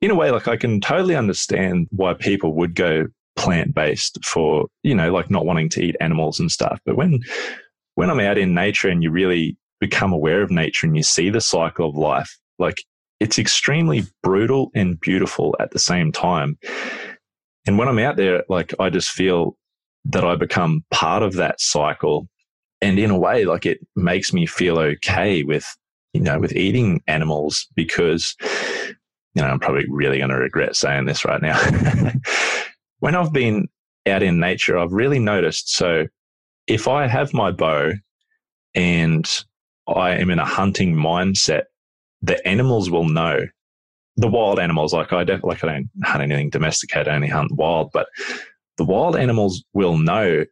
in 0.00 0.10
a 0.10 0.14
way, 0.14 0.30
like 0.30 0.48
I 0.48 0.56
can 0.56 0.80
totally 0.80 1.14
understand 1.14 1.88
why 1.90 2.14
people 2.14 2.54
would 2.54 2.74
go 2.74 3.06
plant 3.36 3.74
based 3.74 4.18
for, 4.24 4.66
you 4.82 4.94
know, 4.94 5.12
like 5.12 5.30
not 5.30 5.46
wanting 5.46 5.68
to 5.70 5.82
eat 5.82 5.96
animals 6.00 6.40
and 6.40 6.50
stuff. 6.50 6.80
But 6.84 6.96
when, 6.96 7.20
when 7.94 8.10
I'm 8.10 8.20
out 8.20 8.38
in 8.38 8.54
nature 8.54 8.88
and 8.88 9.02
you 9.02 9.10
really 9.10 9.56
become 9.80 10.12
aware 10.12 10.42
of 10.42 10.50
nature 10.50 10.86
and 10.86 10.96
you 10.96 11.02
see 11.02 11.30
the 11.30 11.40
cycle 11.40 11.88
of 11.88 11.96
life, 11.96 12.38
like 12.58 12.82
it's 13.20 13.38
extremely 13.38 14.04
brutal 14.22 14.70
and 14.74 15.00
beautiful 15.00 15.56
at 15.60 15.70
the 15.70 15.78
same 15.78 16.12
time. 16.12 16.58
And 17.66 17.78
when 17.78 17.88
I'm 17.88 17.98
out 17.98 18.16
there, 18.16 18.44
like 18.48 18.74
I 18.78 18.90
just 18.90 19.10
feel 19.10 19.56
that 20.06 20.24
I 20.24 20.36
become 20.36 20.84
part 20.90 21.22
of 21.22 21.34
that 21.34 21.60
cycle. 21.60 22.28
And 22.80 22.98
in 22.98 23.10
a 23.10 23.18
way, 23.18 23.44
like 23.44 23.66
it 23.66 23.80
makes 23.96 24.32
me 24.32 24.46
feel 24.46 24.78
okay 24.78 25.42
with, 25.42 25.66
you 26.12 26.20
know, 26.20 26.38
with 26.38 26.54
eating 26.54 27.02
animals 27.06 27.66
because, 27.74 28.36
you 29.34 29.42
know, 29.42 29.48
I'm 29.48 29.58
probably 29.58 29.86
really 29.88 30.18
going 30.18 30.30
to 30.30 30.36
regret 30.36 30.76
saying 30.76 31.06
this 31.06 31.24
right 31.24 31.42
now. 31.42 31.58
when 33.00 33.14
I've 33.14 33.32
been 33.32 33.68
out 34.06 34.22
in 34.22 34.38
nature, 34.38 34.78
I've 34.78 34.92
really 34.92 35.18
noticed. 35.18 35.70
So 35.70 36.06
if 36.66 36.88
I 36.88 37.06
have 37.06 37.34
my 37.34 37.50
bow 37.50 37.92
and 38.74 39.28
I 39.88 40.10
am 40.12 40.30
in 40.30 40.38
a 40.38 40.44
hunting 40.44 40.94
mindset, 40.94 41.64
the 42.22 42.46
animals 42.46 42.90
will 42.90 43.08
know. 43.08 43.46
The 44.16 44.28
wild 44.28 44.58
animals, 44.58 44.94
like 44.94 45.12
I 45.12 45.24
don't, 45.24 45.44
like 45.44 45.62
I 45.62 45.66
don't 45.66 45.90
hunt 46.02 46.22
anything 46.22 46.50
domesticated, 46.50 47.08
I 47.08 47.16
only 47.16 47.28
hunt 47.28 47.52
wild, 47.54 47.90
but 47.92 48.08
the 48.78 48.84
wild 48.84 49.16
animals 49.16 49.62
will 49.74 49.98
know. 49.98 50.44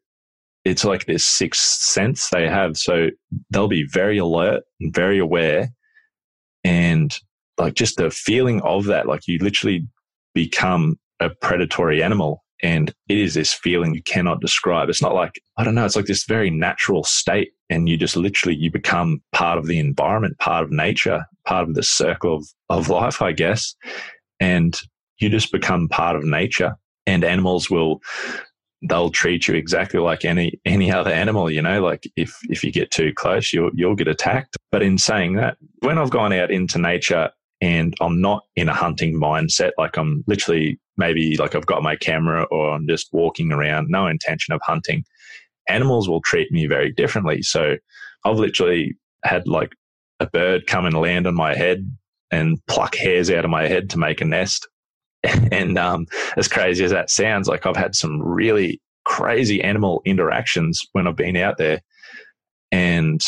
It's 0.65 0.85
like 0.85 1.07
this 1.07 1.25
sixth 1.25 1.63
sense 1.63 2.29
they 2.29 2.49
have. 2.49 2.77
So 2.77 3.09
they'll 3.51 3.69
be 3.69 3.87
very 3.91 4.19
alert 4.19 4.63
and 4.81 4.95
very 4.95 5.19
aware. 5.19 5.69
And 6.63 7.15
like 7.59 7.75
just 7.75 7.97
the 7.97 8.11
feeling 8.11 8.61
of 8.63 8.85
that, 8.87 9.07
like 9.07 9.27
you 9.27 9.39
literally 9.39 9.87
become 10.35 10.99
a 11.21 11.31
predatory 11.31 12.03
animal. 12.03 12.45
And 12.63 12.95
it 13.09 13.19
is 13.19 13.35
this 13.35 13.53
feeling 13.53 13.95
you 13.95 14.03
cannot 14.03 14.41
describe. 14.41 14.89
It's 14.89 15.03
not 15.03 15.15
like, 15.15 15.33
I 15.59 15.65
don't 15.65 15.75
know, 15.75 15.85
it's 15.85 15.97
like 15.97 16.07
this 16.07 16.25
very 16.25 16.51
natural 16.51 17.05
state. 17.05 17.51
And 17.69 17.89
you 17.89 17.97
just 17.97 18.17
literally, 18.17 18.57
you 18.57 18.71
become 18.71 19.23
part 19.33 19.59
of 19.59 19.67
the 19.67 19.79
environment, 19.79 20.39
part 20.39 20.65
of 20.65 20.71
nature, 20.71 21.25
part 21.47 21.69
of 21.69 21.75
the 21.75 21.83
circle 21.83 22.37
of, 22.37 22.47
of 22.71 22.89
life, 22.89 23.21
I 23.21 23.33
guess. 23.33 23.75
And 24.41 24.81
you 25.19 25.29
just 25.29 25.53
become 25.53 25.89
part 25.89 26.17
of 26.17 26.25
nature 26.25 26.77
and 27.07 27.25
animals 27.25 27.71
will 27.71 28.01
they'll 28.89 29.11
treat 29.11 29.49
you 29.49 29.55
exactly 29.55 29.99
like 30.01 30.25
any 30.25 30.61
any 30.65 30.93
other 30.93 31.11
animal 31.11 31.51
you 31.51 31.63
know 31.63 31.83
like 31.83 32.05
if 32.17 32.37
if 32.51 32.63
you 32.63 32.71
get 32.71 32.91
too 32.91 33.13
close 33.15 33.53
you'll 33.53 33.71
you'll 33.75 33.95
get 33.95 34.09
attacked 34.09 34.57
but 34.71 34.83
in 34.83 34.99
saying 34.99 35.35
that 35.35 35.57
when 35.81 35.99
i've 35.99 36.11
gone 36.11 36.33
out 36.33 36.51
into 36.51 36.79
nature 36.79 37.31
and 37.61 37.95
i'm 38.01 38.21
not 38.21 38.43
in 38.57 38.69
a 38.69 38.75
hunting 38.75 39.19
mindset 39.19 39.71
like 39.79 39.97
i'm 39.97 40.23
literally 40.27 40.79
maybe 40.97 41.37
like 41.37 41.55
I've 41.55 41.67
got 41.67 41.83
my 41.83 41.97
camera 41.97 42.45
or 42.51 42.71
I'm 42.71 42.87
just 42.89 43.09
walking 43.13 43.53
around, 43.53 43.89
no 43.89 44.07
intention 44.07 44.55
of 44.55 44.61
hunting, 44.63 45.05
animals 45.69 46.09
will 46.09 46.21
treat 46.21 46.51
me 46.53 46.67
very 46.67 46.93
differently. 46.93 47.43
So 47.43 47.77
I've 48.25 48.39
literally 48.39 48.97
had 49.25 49.47
like 49.47 49.73
a 50.21 50.27
bird 50.27 50.67
come 50.67 50.87
and 50.87 50.97
land 50.97 51.27
on 51.27 51.35
my 51.35 51.55
head 51.55 51.91
and 52.31 52.59
pluck 52.67 52.95
hairs 52.95 53.31
out 53.31 53.45
of 53.45 53.51
my 53.51 53.67
head 53.67 53.91
to 53.91 53.99
make 53.99 54.21
a 54.21 54.25
nest. 54.25 54.69
and 55.53 55.79
um, 55.79 56.07
as 56.37 56.49
crazy 56.49 56.85
as 56.85 56.91
that 56.91 57.11
sounds, 57.11 57.49
like 57.49 57.67
I've 57.67 57.77
had 57.77 57.95
some 57.95 58.21
really 58.23 58.81
crazy 59.05 59.63
animal 59.63 60.03
interactions 60.05 60.81
when 60.93 61.07
I've 61.07 61.17
been 61.17 61.37
out 61.37 61.59
there. 61.59 61.81
And 62.73 63.23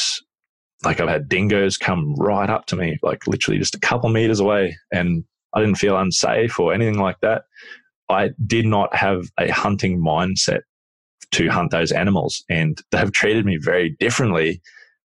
like 0.85 1.01
I've 1.01 1.09
had 1.09 1.29
dingoes 1.29 1.77
come 1.77 2.15
right 2.17 2.51
up 2.51 2.67
to 2.67 2.77
me, 2.77 2.99
like 3.03 3.27
literally 3.27 3.59
just 3.59 3.75
a 3.75 3.81
couple 3.81 4.09
meters 4.11 4.41
away. 4.41 4.77
And 4.93 5.25
I 5.57 5.61
didn't 5.61 5.79
feel 5.79 5.97
unsafe 5.97 6.61
or 6.61 6.75
anything 6.75 6.99
like 6.99 7.17
that. 7.23 7.45
I 8.11 8.31
did 8.47 8.67
not 8.67 8.95
have 8.95 9.25
a 9.41 9.51
hunting 9.51 9.99
mindset 9.99 10.61
to 11.33 11.49
hunt 11.49 11.71
those 11.71 11.93
animals 11.93 12.45
and 12.49 12.81
they 12.93 12.99
have 12.99 13.13
treated 13.13 13.47
me 13.47 13.57
very 13.61 13.97
differently 13.99 14.61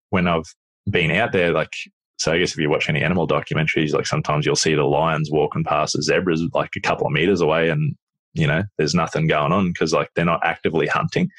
when 0.10 0.28
I've 0.28 0.54
been 0.90 1.10
out 1.10 1.32
there. 1.32 1.52
Like, 1.54 1.72
so 2.18 2.34
I 2.34 2.38
guess 2.38 2.52
if 2.52 2.58
you 2.60 2.70
watch 2.70 2.90
any 2.90 3.02
animal 3.02 3.28
documentaries, 3.28 3.94
like 3.94 4.06
sometimes 4.06 4.46
you'll 4.46 4.56
see 4.58 4.76
the 4.76 4.84
lions 4.84 5.30
walking 5.32 5.64
past 5.64 5.96
the 5.96 6.04
zebras 6.04 6.44
like 6.54 6.72
a 6.76 6.82
couple 6.82 7.08
of 7.08 7.14
meters 7.14 7.42
away 7.42 7.70
and, 7.70 7.96
you 8.34 8.46
know, 8.46 8.64
there's 8.78 8.94
nothing 8.94 9.28
going 9.28 9.54
on 9.54 9.70
because 9.70 9.94
like 9.94 10.10
they're 10.16 10.26
not 10.26 10.42
actively 10.44 10.88
hunting. 10.88 11.30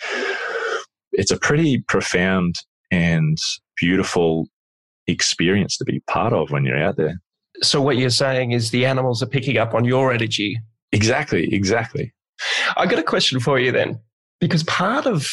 It's 1.12 1.30
a 1.30 1.38
pretty 1.38 1.84
profound 1.86 2.54
and 2.90 3.36
beautiful 3.76 4.46
experience 5.06 5.76
to 5.76 5.84
be 5.84 6.00
part 6.08 6.32
of 6.32 6.50
when 6.50 6.64
you're 6.64 6.82
out 6.82 6.96
there. 6.96 7.20
So 7.60 7.82
what 7.82 7.96
you're 7.96 8.10
saying 8.10 8.52
is 8.52 8.70
the 8.70 8.86
animals 8.86 9.22
are 9.22 9.26
picking 9.26 9.58
up 9.58 9.74
on 9.74 9.84
your 9.84 10.12
energy. 10.12 10.58
Exactly, 10.92 11.52
exactly. 11.52 12.12
I 12.76 12.86
got 12.86 12.98
a 12.98 13.04
question 13.04 13.40
for 13.40 13.58
you 13.58 13.72
then, 13.72 14.00
because 14.40 14.64
part 14.64 15.06
of 15.06 15.28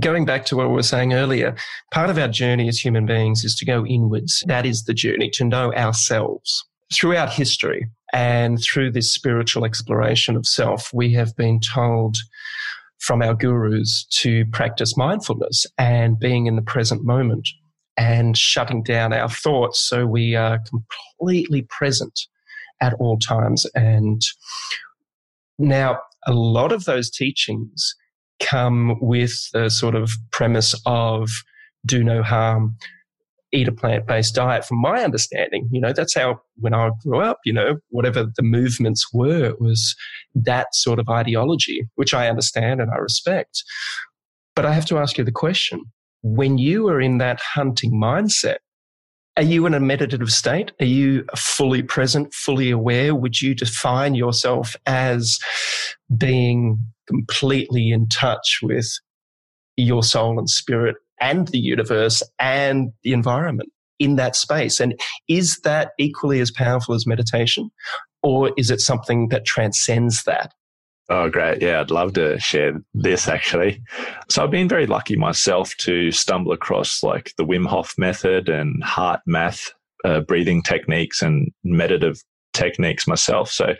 going 0.00 0.24
back 0.24 0.44
to 0.46 0.56
what 0.56 0.68
we 0.68 0.74
were 0.74 0.82
saying 0.82 1.12
earlier, 1.12 1.56
part 1.92 2.10
of 2.10 2.18
our 2.18 2.28
journey 2.28 2.68
as 2.68 2.78
human 2.78 3.06
beings 3.06 3.44
is 3.44 3.54
to 3.56 3.64
go 3.64 3.84
inwards. 3.86 4.44
That 4.46 4.66
is 4.66 4.84
the 4.84 4.94
journey 4.94 5.30
to 5.30 5.44
know 5.44 5.72
ourselves. 5.74 6.64
Throughout 6.92 7.32
history 7.32 7.88
and 8.12 8.58
through 8.62 8.92
this 8.92 9.12
spiritual 9.12 9.64
exploration 9.64 10.36
of 10.36 10.46
self, 10.46 10.90
we 10.94 11.12
have 11.12 11.36
been 11.36 11.60
told 11.60 12.16
from 12.98 13.22
our 13.22 13.34
gurus 13.34 14.06
to 14.10 14.44
practice 14.46 14.96
mindfulness 14.96 15.66
and 15.76 16.18
being 16.18 16.46
in 16.46 16.56
the 16.56 16.62
present 16.62 17.04
moment 17.04 17.48
and 17.98 18.38
shutting 18.38 18.82
down 18.82 19.12
our 19.12 19.28
thoughts 19.28 19.80
so 19.80 20.06
we 20.06 20.36
are 20.36 20.60
completely 20.60 21.62
present 21.68 22.18
at 22.80 22.94
all 22.94 23.18
times. 23.18 23.66
And 23.74 24.22
now, 25.58 25.98
a 26.26 26.32
lot 26.32 26.72
of 26.72 26.84
those 26.84 27.10
teachings 27.10 27.94
come 28.40 28.96
with 29.00 29.50
the 29.52 29.68
sort 29.68 29.96
of 29.96 30.10
premise 30.30 30.80
of 30.86 31.28
do 31.84 32.04
no 32.04 32.22
harm, 32.22 32.76
eat 33.52 33.66
a 33.66 33.72
plant 33.72 34.06
based 34.06 34.34
diet. 34.34 34.64
From 34.64 34.80
my 34.80 35.02
understanding, 35.02 35.68
you 35.72 35.80
know, 35.80 35.92
that's 35.92 36.14
how 36.14 36.40
when 36.56 36.74
I 36.74 36.90
grew 37.02 37.20
up, 37.20 37.40
you 37.44 37.52
know, 37.52 37.78
whatever 37.88 38.24
the 38.24 38.42
movements 38.42 39.12
were, 39.12 39.46
it 39.46 39.60
was 39.60 39.96
that 40.36 40.74
sort 40.74 41.00
of 41.00 41.08
ideology, 41.08 41.88
which 41.96 42.14
I 42.14 42.28
understand 42.28 42.80
and 42.80 42.90
I 42.92 42.98
respect. 42.98 43.64
But 44.54 44.66
I 44.66 44.72
have 44.72 44.86
to 44.86 44.98
ask 44.98 45.18
you 45.18 45.24
the 45.24 45.32
question 45.32 45.82
when 46.22 46.58
you 46.58 46.88
are 46.88 47.00
in 47.00 47.18
that 47.18 47.40
hunting 47.40 47.92
mindset, 47.92 48.56
are 49.36 49.44
you 49.44 49.66
in 49.66 49.74
a 49.74 49.80
meditative 49.80 50.30
state? 50.30 50.72
Are 50.80 50.86
you 50.86 51.24
fully 51.36 51.82
present, 51.82 52.34
fully 52.34 52.70
aware? 52.70 53.14
Would 53.14 53.40
you 53.40 53.54
define 53.54 54.16
yourself 54.16 54.74
as 54.84 55.38
being 56.16 56.80
completely 57.06 57.90
in 57.90 58.08
touch 58.08 58.58
with 58.62 58.88
your 59.76 60.02
soul 60.02 60.40
and 60.40 60.50
spirit 60.50 60.96
and 61.20 61.46
the 61.48 61.60
universe 61.60 62.20
and 62.40 62.90
the 63.04 63.12
environment 63.12 63.70
in 64.00 64.16
that 64.16 64.34
space? 64.34 64.80
And 64.80 64.98
is 65.28 65.60
that 65.60 65.92
equally 66.00 66.40
as 66.40 66.50
powerful 66.50 66.96
as 66.96 67.06
meditation? 67.06 67.70
Or 68.24 68.50
is 68.56 68.72
it 68.72 68.80
something 68.80 69.28
that 69.28 69.46
transcends 69.46 70.24
that? 70.24 70.52
Oh, 71.10 71.30
great. 71.30 71.62
Yeah, 71.62 71.80
I'd 71.80 71.90
love 71.90 72.12
to 72.14 72.38
share 72.38 72.74
this 72.92 73.28
actually. 73.28 73.82
So 74.28 74.44
I've 74.44 74.50
been 74.50 74.68
very 74.68 74.86
lucky 74.86 75.16
myself 75.16 75.74
to 75.78 76.10
stumble 76.12 76.52
across 76.52 77.02
like 77.02 77.32
the 77.38 77.46
Wim 77.46 77.66
Hof 77.66 77.94
method 77.96 78.50
and 78.50 78.82
HeartMath 78.84 79.70
uh, 80.04 80.20
breathing 80.20 80.62
techniques 80.62 81.22
and 81.22 81.50
meditative 81.64 82.22
techniques 82.52 83.06
myself. 83.06 83.50
So 83.50 83.74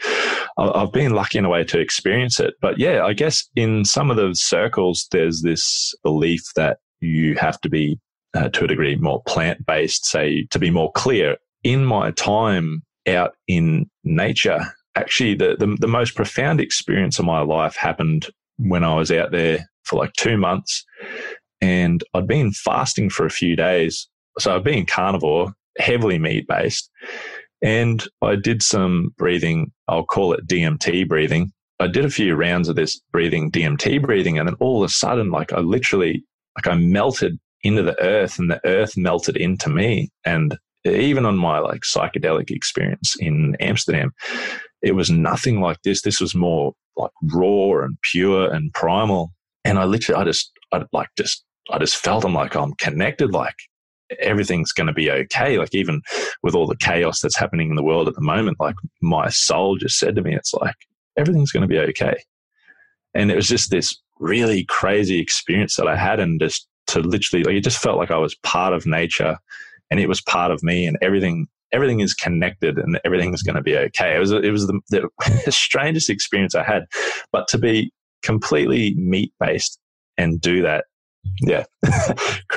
I've 0.57 0.93
been 0.93 1.13
lucky 1.13 1.39
in 1.39 1.45
a 1.45 1.49
way 1.49 1.65
to 1.65 1.79
experience 1.79 2.41
it. 2.41 2.55
But 2.61 2.79
yeah, 2.79 3.05
I 3.05 3.13
guess 3.13 3.47
in 3.57 3.85
some 3.85 4.11
of 4.11 4.17
the 4.17 4.35
circles, 4.35 5.07
there's 5.11 5.43
this 5.43 5.95
belief 6.03 6.43
that 6.57 6.79
you 7.01 7.35
have 7.37 7.61
to 7.61 7.69
be, 7.69 7.99
uh, 8.35 8.49
to 8.51 8.65
a 8.65 8.69
degree, 8.69 8.97
more 8.97 9.23
plant 9.25 9.67
based, 9.67 10.07
say, 10.07 10.47
to 10.51 10.59
be 10.59 10.71
more 10.71 10.93
clear. 10.93 11.37
In 11.65 11.85
my 11.85 12.13
time 12.13 12.83
out 13.07 13.35
in 13.49 13.91
nature, 14.05 14.61
actually 14.99 15.35
the, 15.35 15.57
the, 15.59 15.77
the 15.81 15.89
most 15.89 16.15
profound 16.15 16.61
experience 16.61 17.19
of 17.19 17.25
my 17.25 17.41
life 17.41 17.77
happened 17.77 18.27
when 18.57 18.85
I 18.85 18.95
was 18.95 19.11
out 19.11 19.31
there 19.31 19.69
for 19.85 19.99
like 19.99 20.13
two 20.15 20.37
months 20.37 20.85
and 21.61 22.03
I'd 22.15 22.27
been 22.27 22.53
fasting 22.53 23.11
for 23.11 23.27
a 23.27 23.31
few 23.31 23.57
days. 23.57 24.09
So 24.39 24.55
I've 24.55 24.65
been 24.65 24.87
carnivore, 24.87 25.53
heavily 25.79 26.19
meat 26.19 26.47
based. 26.47 26.91
And 27.63 28.05
I 28.23 28.37
did 28.37 28.63
some 28.63 29.15
breathing, 29.19 29.73
I'll 29.89 30.05
call 30.05 30.33
it 30.33 30.47
DMT 30.47 31.09
breathing. 31.09 31.53
I 31.81 31.87
did 31.87 32.05
a 32.05 32.11
few 32.11 32.35
rounds 32.35 32.69
of 32.69 32.77
this 32.77 33.01
breathing, 33.13 33.51
DMT 33.51 34.03
breathing, 34.03 34.39
and 34.39 34.49
then 34.49 34.57
all 34.61 34.83
of 34.83 34.89
a 34.89 34.93
sudden, 34.93 35.31
like 35.31 35.53
I 35.53 35.61
literally 35.61 36.25
like 36.57 36.73
I 36.73 36.77
melted 36.77 37.39
into 37.63 37.83
the 37.83 38.01
earth 38.01 38.39
and 38.39 38.51
the 38.51 38.61
earth 38.65 38.97
melted 38.97 39.37
into 39.37 39.69
me. 39.69 40.11
And 40.25 40.57
even 40.85 41.25
on 41.25 41.37
my 41.37 41.59
like 41.59 41.83
psychedelic 41.83 42.51
experience 42.51 43.17
in 43.19 43.57
Amsterdam, 43.61 44.13
it 44.83 44.93
was 44.93 45.11
nothing 45.11 45.61
like 45.61 45.79
this. 45.83 46.03
This 46.03 46.21
was 46.21 46.35
more 46.35 46.73
like 46.97 47.11
raw 47.33 47.85
and 47.85 47.97
pure 48.13 48.53
and 48.53 48.73
primal. 48.75 49.33
And 49.65 49.79
I 49.79 49.85
literally, 49.85 50.21
I 50.21 50.25
just, 50.25 50.53
I 50.73 50.85
like 50.93 51.09
just, 51.17 51.45
I 51.71 51.79
just 51.79 51.97
felt 51.97 52.25
I'm 52.25 52.35
like, 52.35 52.57
I'm 52.57 52.75
connected. 52.75 53.33
Like 53.33 53.55
everything's 54.21 54.73
going 54.73 54.87
to 54.87 54.93
be 54.93 55.11
okay. 55.11 55.59
Like 55.59 55.75
even 55.75 56.01
with 56.43 56.55
all 56.55 56.67
the 56.67 56.77
chaos 56.77 57.21
that's 57.21 57.39
happening 57.39 57.71
in 57.71 57.77
the 57.77 57.83
world 57.83 58.09
at 58.09 58.15
the 58.15 58.21
moment, 58.21 58.59
like 58.61 58.77
my 59.03 59.29
soul 59.29 59.77
just 59.77 59.99
said 59.99 60.17
to 60.17 60.23
me, 60.23 60.35
it's 60.35 60.55
like 60.55 60.77
everything's 61.17 61.53
going 61.53 61.63
to 61.63 61.69
be 61.69 61.79
okay. 61.79 62.17
And 63.15 63.31
it 63.31 63.37
was 63.37 63.49
just 63.49 63.71
this 63.71 63.97
really 64.19 64.65
crazy 64.65 65.19
experience 65.19 65.77
that 65.77 65.89
I 65.89 65.97
had, 65.97 66.21
and 66.21 66.41
just 66.41 66.69
to 66.89 67.01
literally, 67.01 67.45
like, 67.45 67.55
it 67.55 67.65
just 67.65 67.81
felt 67.81 67.99
like 67.99 68.11
I 68.11 68.19
was 68.19 68.35
part 68.43 68.73
of 68.73 68.87
nature, 68.87 69.37
and 69.91 69.99
it 69.99 70.09
was 70.09 70.21
part 70.21 70.51
of 70.51 70.63
me, 70.63 70.87
and 70.87 70.97
everything. 71.03 71.49
Everything 71.73 72.01
is 72.01 72.15
connected, 72.15 72.79
and 72.79 73.01
everything's 73.05 73.43
going 73.43 73.57
to 73.57 73.63
be 73.63 73.77
okay. 73.77 74.17
It 74.17 74.19
was 74.19 74.33
it 74.33 74.51
was 74.51 74.67
the, 74.67 74.81
the 74.91 75.53
strangest 75.53 76.11
experience 76.11 76.55
I 76.55 76.65
had, 76.65 76.85
but 77.33 77.49
to 77.49 77.59
be 77.59 77.93
completely 78.23 78.95
meat 78.97 79.33
based 79.39 79.79
and 80.17 80.41
do 80.41 80.63
that 80.63 80.85
yeah, 81.41 81.65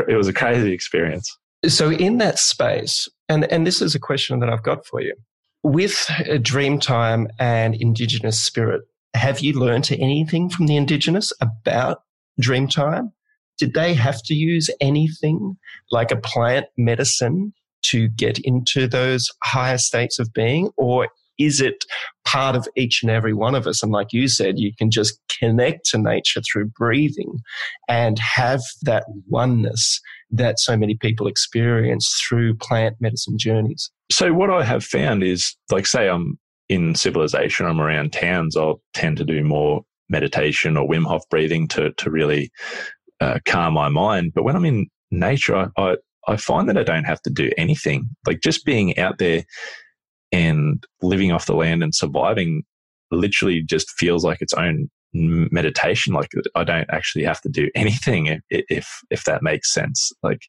it 0.08 0.16
was 0.16 0.28
a 0.28 0.34
crazy 0.34 0.74
experience. 0.74 1.38
So, 1.68 1.92
in 1.92 2.18
that 2.18 2.40
space, 2.40 3.08
and, 3.30 3.52
and 3.52 3.66
this 3.68 3.82
is 3.82 3.96
a 3.96 4.00
question 4.00 4.40
that 4.40 4.50
I've 4.50 4.64
got 4.64 4.86
for 4.86 5.02
you 5.02 5.14
with 5.64 5.94
Dreamtime 6.20 7.28
and 7.40 7.76
Indigenous 7.76 8.42
spirit, 8.42 8.82
have 9.14 9.42
you 9.42 9.54
learned 9.54 9.92
anything 9.92 10.50
from 10.50 10.68
the 10.68 10.76
Indigenous 10.76 11.32
about 11.40 12.02
Dreamtime? 12.42 13.12
Did 13.58 13.76
they 13.76 13.94
have 13.94 14.24
to 14.24 14.34
use 14.34 14.72
anything 14.80 15.58
like 15.92 16.12
a 16.12 16.16
plant 16.16 16.66
medicine 16.78 17.54
to 17.84 18.08
get 18.10 18.40
into 18.40 18.88
those 18.88 19.30
higher 19.44 19.78
states 19.78 20.20
of 20.20 20.34
being? 20.34 20.70
Or 20.78 21.10
is 21.40 21.60
it 21.60 21.86
part 22.26 22.56
of 22.56 22.68
each 22.76 23.02
and 23.02 23.12
every 23.12 23.34
one 23.34 23.56
of 23.56 23.66
us? 23.66 23.82
And 23.82 23.92
like 23.92 24.14
you 24.14 24.28
said, 24.28 24.60
you 24.60 24.72
can 24.78 24.92
just 24.92 25.20
connect 25.40 25.86
to 25.88 25.98
nature 25.98 26.42
through 26.42 26.68
breathing 26.78 27.40
and 27.88 28.20
have 28.20 28.62
that 28.84 29.06
oneness 29.28 30.00
that 30.30 30.60
so 30.60 30.78
many 30.78 30.96
people 30.96 31.28
experience 31.28 32.22
through 32.28 32.56
plant 32.56 32.96
medicine 33.00 33.38
journeys. 33.38 33.92
So, 34.12 34.34
what 34.34 34.50
I 34.50 34.64
have 34.64 34.84
found 34.84 35.24
is 35.24 35.56
like, 35.72 35.86
say, 35.86 36.10
I'm 36.10 36.38
in 36.70 36.96
civilization, 36.96 37.66
I'm 37.66 37.82
around 37.82 38.14
towns, 38.14 38.56
I'll 38.56 38.82
tend 38.94 39.18
to 39.18 39.26
do 39.26 39.44
more 39.44 39.84
meditation 40.10 40.78
or 40.78 40.88
Wim 40.88 41.06
Hof 41.06 41.24
breathing 41.30 41.68
to, 41.70 41.92
to 41.92 42.10
really 42.10 42.52
uh, 43.20 43.40
calm 43.46 43.74
my 43.74 43.90
mind. 43.90 44.32
But 44.34 44.44
when 44.44 44.56
I'm 44.56 44.66
in 44.66 44.88
nature, 45.10 45.56
I, 45.56 45.68
I, 45.78 45.96
I 46.28 46.38
find 46.38 46.70
that 46.70 46.78
I 46.78 46.84
don't 46.84 47.06
have 47.06 47.22
to 47.24 47.30
do 47.30 47.52
anything. 47.58 48.10
Like 48.28 48.42
just 48.42 48.66
being 48.66 48.98
out 48.98 49.18
there 49.18 49.44
and 50.32 50.84
living 51.02 51.32
off 51.32 51.46
the 51.46 51.56
land 51.56 51.84
and 51.84 51.94
surviving 51.94 52.64
literally 53.12 53.62
just 53.62 53.90
feels 53.92 54.24
like 54.24 54.42
its 54.42 54.54
own 54.54 54.90
meditation. 55.14 56.14
Like 56.14 56.30
i 56.56 56.64
don't 56.64 56.90
actually 56.90 57.26
have 57.26 57.42
to 57.42 57.50
do 57.50 57.70
anything 57.76 58.40
if 58.50 59.02
if, 59.10 59.24
that 59.26 59.44
makes 59.44 59.74
sense. 59.74 60.12
Like 60.24 60.42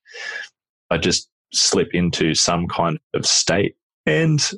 i 0.90 0.98
just 0.98 1.28
slip 1.52 1.88
into 1.92 2.34
some 2.34 2.68
kind 2.68 2.98
of 3.14 3.26
state. 3.26 3.74
And 4.06 4.50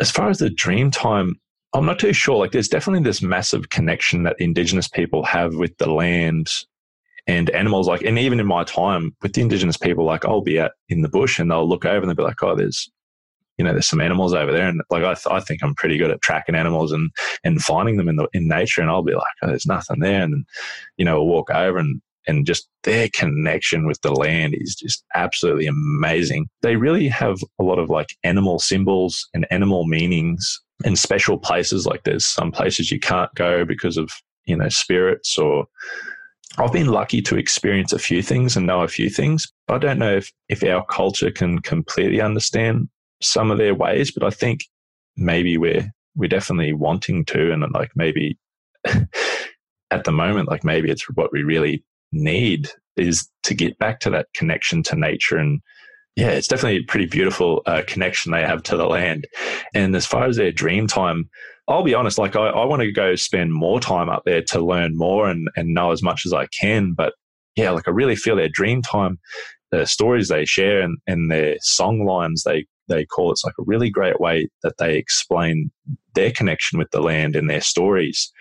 as 0.00 0.10
far 0.10 0.28
as 0.28 0.38
the 0.38 0.50
dream 0.50 0.90
time 0.90 1.34
i'm 1.74 1.86
not 1.86 1.98
too 1.98 2.12
sure. 2.12 2.36
Like 2.36 2.52
there's 2.52 2.68
definitely 2.68 3.04
this 3.04 3.22
massive 3.22 3.70
connection 3.70 4.22
that 4.24 4.36
indigenous 4.38 4.88
people 4.88 5.24
have 5.24 5.54
with 5.54 5.76
the 5.78 5.90
land 5.90 6.48
and 7.28 7.50
animals 7.50 7.86
like 7.86 8.02
and 8.02 8.18
even 8.18 8.40
in 8.40 8.46
my 8.46 8.64
time 8.64 9.14
with 9.22 9.34
the 9.34 9.40
indigenous 9.40 9.76
people 9.76 10.04
like 10.04 10.24
i'll 10.24 10.40
be 10.40 10.58
out 10.58 10.72
in 10.88 11.02
the 11.02 11.08
bush 11.08 11.38
and 11.38 11.50
they'll 11.50 11.68
look 11.68 11.84
over 11.84 11.98
and 11.98 12.08
they'll 12.08 12.16
be 12.16 12.22
like 12.22 12.42
oh 12.42 12.56
there's 12.56 12.90
you 13.58 13.64
know, 13.64 13.72
there's 13.72 13.88
some 13.88 14.00
animals 14.00 14.32
over 14.32 14.52
there. 14.52 14.68
And 14.68 14.80
like, 14.88 15.02
I, 15.02 15.14
th- 15.14 15.26
I 15.30 15.40
think 15.40 15.62
I'm 15.62 15.74
pretty 15.74 15.98
good 15.98 16.12
at 16.12 16.22
tracking 16.22 16.54
animals 16.54 16.92
and, 16.92 17.10
and 17.42 17.60
finding 17.60 17.96
them 17.96 18.08
in 18.08 18.16
the, 18.16 18.28
in 18.32 18.46
nature. 18.46 18.80
And 18.80 18.88
I'll 18.88 19.02
be 19.02 19.14
like, 19.14 19.24
oh, 19.42 19.48
there's 19.48 19.66
nothing 19.66 19.98
there. 19.98 20.22
And, 20.22 20.46
you 20.96 21.04
know, 21.04 21.16
we'll 21.16 21.34
walk 21.34 21.50
over 21.50 21.76
and, 21.76 22.00
and 22.28 22.46
just 22.46 22.68
their 22.84 23.08
connection 23.12 23.84
with 23.86 24.00
the 24.02 24.12
land 24.12 24.54
is 24.56 24.76
just 24.76 25.04
absolutely 25.14 25.66
amazing. 25.66 26.48
They 26.62 26.76
really 26.76 27.08
have 27.08 27.38
a 27.58 27.64
lot 27.64 27.80
of 27.80 27.90
like 27.90 28.14
animal 28.22 28.60
symbols 28.60 29.28
and 29.34 29.46
animal 29.50 29.86
meanings 29.86 30.60
and 30.84 30.96
special 30.96 31.36
places. 31.36 31.84
Like 31.84 32.04
there's 32.04 32.26
some 32.26 32.52
places 32.52 32.92
you 32.92 33.00
can't 33.00 33.34
go 33.34 33.64
because 33.64 33.96
of, 33.96 34.10
you 34.44 34.56
know, 34.56 34.68
spirits 34.68 35.36
or, 35.36 35.66
I've 36.58 36.72
been 36.72 36.88
lucky 36.88 37.22
to 37.22 37.36
experience 37.36 37.92
a 37.92 37.98
few 37.98 38.20
things 38.20 38.56
and 38.56 38.66
know 38.66 38.82
a 38.82 38.88
few 38.88 39.08
things. 39.08 39.46
I 39.68 39.78
don't 39.78 39.98
know 39.98 40.16
if, 40.16 40.32
if 40.48 40.64
our 40.64 40.84
culture 40.86 41.30
can 41.30 41.60
completely 41.60 42.20
understand 42.20 42.88
some 43.22 43.50
of 43.50 43.58
their 43.58 43.74
ways, 43.74 44.10
but 44.10 44.24
I 44.24 44.30
think 44.30 44.60
maybe 45.16 45.56
we're 45.56 45.90
we're 46.16 46.28
definitely 46.28 46.72
wanting 46.72 47.24
to, 47.26 47.52
and 47.52 47.64
like 47.72 47.90
maybe 47.94 48.36
at 49.90 50.04
the 50.04 50.10
moment, 50.10 50.48
like 50.48 50.64
maybe 50.64 50.90
it's 50.90 51.04
what 51.10 51.32
we 51.32 51.44
really 51.44 51.84
need 52.10 52.68
is 52.96 53.28
to 53.44 53.54
get 53.54 53.78
back 53.78 54.00
to 54.00 54.10
that 54.10 54.26
connection 54.34 54.82
to 54.82 54.96
nature 54.96 55.36
and 55.36 55.60
yeah, 56.16 56.30
it's 56.30 56.48
definitely 56.48 56.80
a 56.80 56.90
pretty 56.90 57.06
beautiful 57.06 57.62
uh, 57.66 57.82
connection 57.86 58.32
they 58.32 58.42
have 58.42 58.64
to 58.64 58.76
the 58.76 58.88
land. 58.88 59.28
And 59.72 59.94
as 59.94 60.04
far 60.04 60.24
as 60.24 60.36
their 60.36 60.50
dream 60.50 60.88
time, 60.88 61.30
I'll 61.68 61.82
be 61.82 61.94
honest, 61.94 62.18
like 62.18 62.34
I, 62.34 62.48
I 62.48 62.64
want 62.64 62.80
to 62.80 62.90
go 62.90 63.14
spend 63.14 63.52
more 63.52 63.78
time 63.78 64.08
up 64.08 64.22
there 64.24 64.42
to 64.42 64.64
learn 64.64 64.96
more 64.96 65.28
and, 65.28 65.48
and 65.54 65.74
know 65.74 65.92
as 65.92 66.02
much 66.02 66.24
as 66.24 66.32
I 66.32 66.46
can. 66.46 66.94
But 66.94 67.12
yeah, 67.56 67.70
like 67.70 67.86
I 67.86 67.90
really 67.90 68.16
feel 68.16 68.36
their 68.36 68.48
dream 68.48 68.80
time, 68.80 69.18
the 69.70 69.86
stories 69.86 70.28
they 70.28 70.46
share 70.46 70.80
and, 70.80 70.96
and 71.06 71.30
their 71.30 71.56
song 71.60 72.04
lines 72.04 72.42
they 72.44 72.66
they 72.88 73.04
call 73.04 73.30
it's 73.30 73.44
like 73.44 73.54
a 73.58 73.64
really 73.64 73.90
great 73.90 74.18
way 74.18 74.48
that 74.62 74.78
they 74.78 74.96
explain 74.96 75.70
their 76.14 76.32
connection 76.32 76.78
with 76.78 76.90
the 76.90 77.02
land 77.02 77.36
and 77.36 77.50
their 77.50 77.60
stories. 77.60 78.32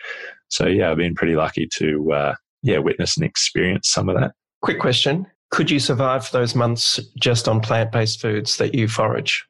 So 0.47 0.65
yeah, 0.67 0.89
I've 0.89 0.97
been 0.97 1.15
pretty 1.15 1.35
lucky 1.35 1.67
to 1.73 2.13
uh, 2.13 2.35
yeah 2.63 2.77
witness 2.77 3.17
and 3.17 3.25
experience 3.25 3.89
some 3.89 4.07
of 4.07 4.17
that. 4.17 4.31
Quick 4.61 4.79
question: 4.79 5.27
Could 5.51 5.69
you 5.69 5.79
survive 5.79 6.31
those 6.31 6.55
months 6.55 6.99
just 7.19 7.49
on 7.49 7.59
plant-based 7.59 8.21
foods 8.21 8.55
that 8.57 8.73
you 8.73 8.87
forage? 8.87 9.45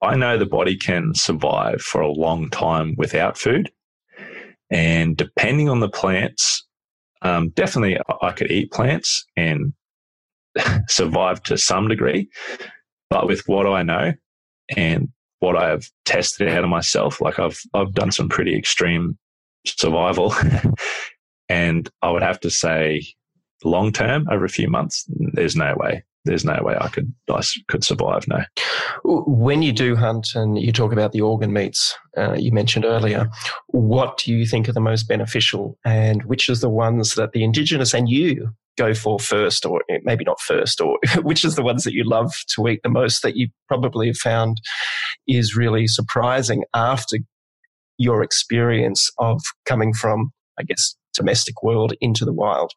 I 0.00 0.16
know 0.16 0.38
the 0.38 0.46
body 0.46 0.76
can 0.76 1.14
survive 1.14 1.80
for 1.80 2.00
a 2.00 2.12
long 2.12 2.50
time 2.50 2.94
without 2.96 3.36
food, 3.36 3.70
and 4.70 5.16
depending 5.16 5.68
on 5.68 5.80
the 5.80 5.88
plants, 5.88 6.66
um, 7.22 7.50
definitely 7.50 7.98
I 8.22 8.32
could 8.32 8.50
eat 8.50 8.70
plants 8.70 9.24
and 9.36 9.72
survive 10.88 11.42
to 11.44 11.58
some 11.58 11.88
degree. 11.88 12.28
But 13.10 13.26
with 13.26 13.42
what 13.46 13.66
I 13.66 13.82
know 13.82 14.12
and 14.76 15.08
what 15.40 15.56
I 15.56 15.68
have 15.68 15.86
tested 16.04 16.48
out 16.48 16.64
of 16.64 16.70
myself, 16.70 17.20
like 17.20 17.38
I've 17.38 17.58
I've 17.74 17.94
done 17.94 18.12
some 18.12 18.28
pretty 18.28 18.56
extreme 18.56 19.18
survival, 19.66 20.34
and 21.48 21.88
I 22.02 22.10
would 22.10 22.22
have 22.22 22.40
to 22.40 22.50
say, 22.50 23.02
long 23.64 23.92
term 23.92 24.26
over 24.30 24.44
a 24.44 24.50
few 24.50 24.68
months, 24.68 25.06
there's 25.32 25.56
no 25.56 25.74
way. 25.76 26.04
There's 26.28 26.44
no 26.44 26.60
way 26.62 26.76
I 26.80 26.88
could 26.88 27.12
I 27.30 27.42
could 27.68 27.84
survive. 27.84 28.26
No. 28.28 28.42
When 29.04 29.62
you 29.62 29.72
do 29.72 29.96
hunt 29.96 30.28
and 30.34 30.58
you 30.58 30.72
talk 30.72 30.92
about 30.92 31.12
the 31.12 31.22
organ 31.22 31.52
meats 31.52 31.94
uh, 32.16 32.34
you 32.38 32.52
mentioned 32.52 32.84
earlier, 32.84 33.28
what 33.68 34.18
do 34.18 34.32
you 34.32 34.46
think 34.46 34.68
are 34.68 34.72
the 34.72 34.80
most 34.80 35.08
beneficial, 35.08 35.78
and 35.84 36.22
which 36.24 36.48
is 36.48 36.60
the 36.60 36.68
ones 36.68 37.14
that 37.14 37.32
the 37.32 37.42
indigenous 37.42 37.94
and 37.94 38.08
you 38.08 38.50
go 38.76 38.94
for 38.94 39.18
first, 39.18 39.66
or 39.66 39.82
maybe 40.04 40.24
not 40.24 40.40
first, 40.40 40.80
or 40.80 40.98
which 41.22 41.44
is 41.44 41.56
the 41.56 41.62
ones 41.62 41.84
that 41.84 41.94
you 41.94 42.04
love 42.04 42.32
to 42.54 42.68
eat 42.68 42.80
the 42.82 42.88
most 42.88 43.22
that 43.22 43.36
you 43.36 43.48
probably 43.66 44.06
have 44.06 44.16
found 44.16 44.58
is 45.26 45.56
really 45.56 45.86
surprising 45.86 46.64
after 46.74 47.18
your 47.98 48.22
experience 48.22 49.10
of 49.18 49.40
coming 49.66 49.92
from, 49.92 50.30
I 50.58 50.62
guess, 50.62 50.94
domestic 51.14 51.62
world 51.62 51.92
into 52.00 52.24
the 52.24 52.32
wild? 52.32 52.72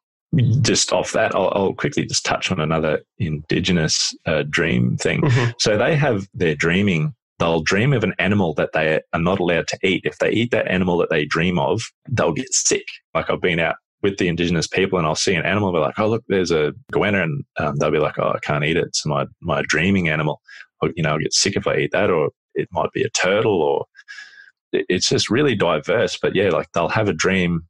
Just 0.62 0.94
off 0.94 1.12
that, 1.12 1.36
I'll, 1.36 1.52
I'll 1.54 1.74
quickly 1.74 2.06
just 2.06 2.26
touch 2.26 2.52
on 2.52 2.60
another 2.62 3.02
indigenous 3.20 4.16
uh, 4.26 4.44
dream 4.50 4.96
thing. 4.96 5.22
Mm-hmm. 5.22 5.52
So 5.60 5.78
they 5.78 5.96
have 5.96 6.28
their 6.34 6.56
dreaming 6.56 7.14
they'll 7.42 7.62
dream 7.62 7.92
of 7.92 8.04
an 8.04 8.14
animal 8.20 8.54
that 8.54 8.72
they 8.72 9.02
are 9.14 9.20
not 9.20 9.40
allowed 9.40 9.68
to 9.68 9.78
eat. 9.82 10.02
If 10.06 10.20
they 10.20 10.30
eat 10.30 10.52
that 10.52 10.68
animal 10.68 10.98
that 11.00 11.10
they 11.10 11.26
dream 11.26 11.58
of, 11.58 11.82
they'll 12.08 12.34
get 12.34 12.54
sick. 12.54 12.86
Like 13.16 13.32
I've 13.32 13.42
been 13.42 13.60
out 13.60 13.78
with 14.04 14.18
the 14.18 14.28
indigenous 14.28 14.68
people 14.68 15.00
and 15.00 15.08
I'll 15.08 15.16
see 15.16 15.34
an 15.34 15.46
animal 15.46 15.70
and 15.70 15.76
be 15.76 15.80
like, 15.80 15.98
oh, 15.98 16.08
look, 16.08 16.24
there's 16.28 16.52
a 16.52 16.74
goanna. 16.94 17.24
And 17.24 17.44
um, 17.58 17.76
they'll 17.78 17.92
be 17.92 18.00
like, 18.00 18.20
oh, 18.20 18.34
I 18.36 18.40
can't 18.40 18.64
eat 18.64 18.78
it. 18.78 18.86
It's 18.86 19.06
my, 19.08 19.26
my 19.42 19.64
dreaming 19.68 20.08
animal. 20.08 20.42
Or, 20.82 20.92
you 20.96 21.04
know, 21.04 21.14
I'll 21.14 21.20
get 21.20 21.34
sick 21.34 21.56
if 21.56 21.66
I 21.68 21.78
eat 21.78 21.92
that. 21.92 22.12
Or 22.12 22.30
it 22.54 22.70
might 22.72 22.92
be 22.94 23.04
a 23.04 23.10
turtle 23.10 23.62
or 23.62 23.86
it's 24.72 25.10
just 25.10 25.32
really 25.32 25.56
diverse. 25.56 26.20
But 26.22 26.36
yeah, 26.36 26.50
like 26.50 26.72
they'll 26.74 26.90
have 26.90 27.10
a 27.10 27.14
dream 27.14 27.62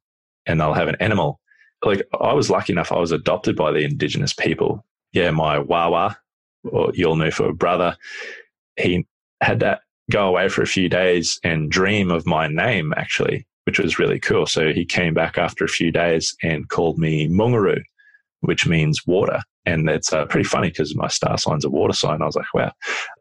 and 0.45 0.59
they'll 0.59 0.73
have 0.73 0.89
an 0.89 0.97
animal. 0.99 1.39
Like 1.83 2.07
I 2.19 2.33
was 2.33 2.49
lucky 2.49 2.73
enough, 2.73 2.91
I 2.91 2.99
was 2.99 3.11
adopted 3.11 3.55
by 3.55 3.71
the 3.71 3.83
indigenous 3.83 4.33
people. 4.33 4.85
Yeah, 5.13 5.31
my 5.31 5.59
Wawa 5.59 6.17
or 6.63 6.91
Yolnufa 6.91 7.57
brother, 7.57 7.97
he 8.77 9.05
had 9.41 9.59
to 9.61 9.79
go 10.11 10.27
away 10.27 10.49
for 10.49 10.61
a 10.61 10.67
few 10.67 10.89
days 10.89 11.39
and 11.43 11.71
dream 11.71 12.11
of 12.11 12.25
my 12.25 12.47
name 12.47 12.93
actually 12.95 13.45
which 13.65 13.79
was 13.79 13.99
really 13.99 14.19
cool. 14.19 14.45
So 14.45 14.73
he 14.73 14.85
came 14.85 15.13
back 15.13 15.37
after 15.37 15.63
a 15.63 15.69
few 15.69 15.91
days 15.91 16.35
and 16.41 16.67
called 16.69 16.97
me 16.97 17.27
Mungaru, 17.27 17.81
which 18.41 18.67
means 18.67 19.05
water. 19.05 19.39
And 19.65 19.89
it's 19.89 20.11
uh, 20.11 20.25
pretty 20.25 20.47
funny 20.47 20.69
because 20.69 20.95
my 20.95 21.07
star 21.07 21.37
sign's 21.37 21.65
a 21.65 21.69
water 21.69 21.93
sign. 21.93 22.21
I 22.21 22.25
was 22.25 22.35
like, 22.35 22.51
wow. 22.53 22.71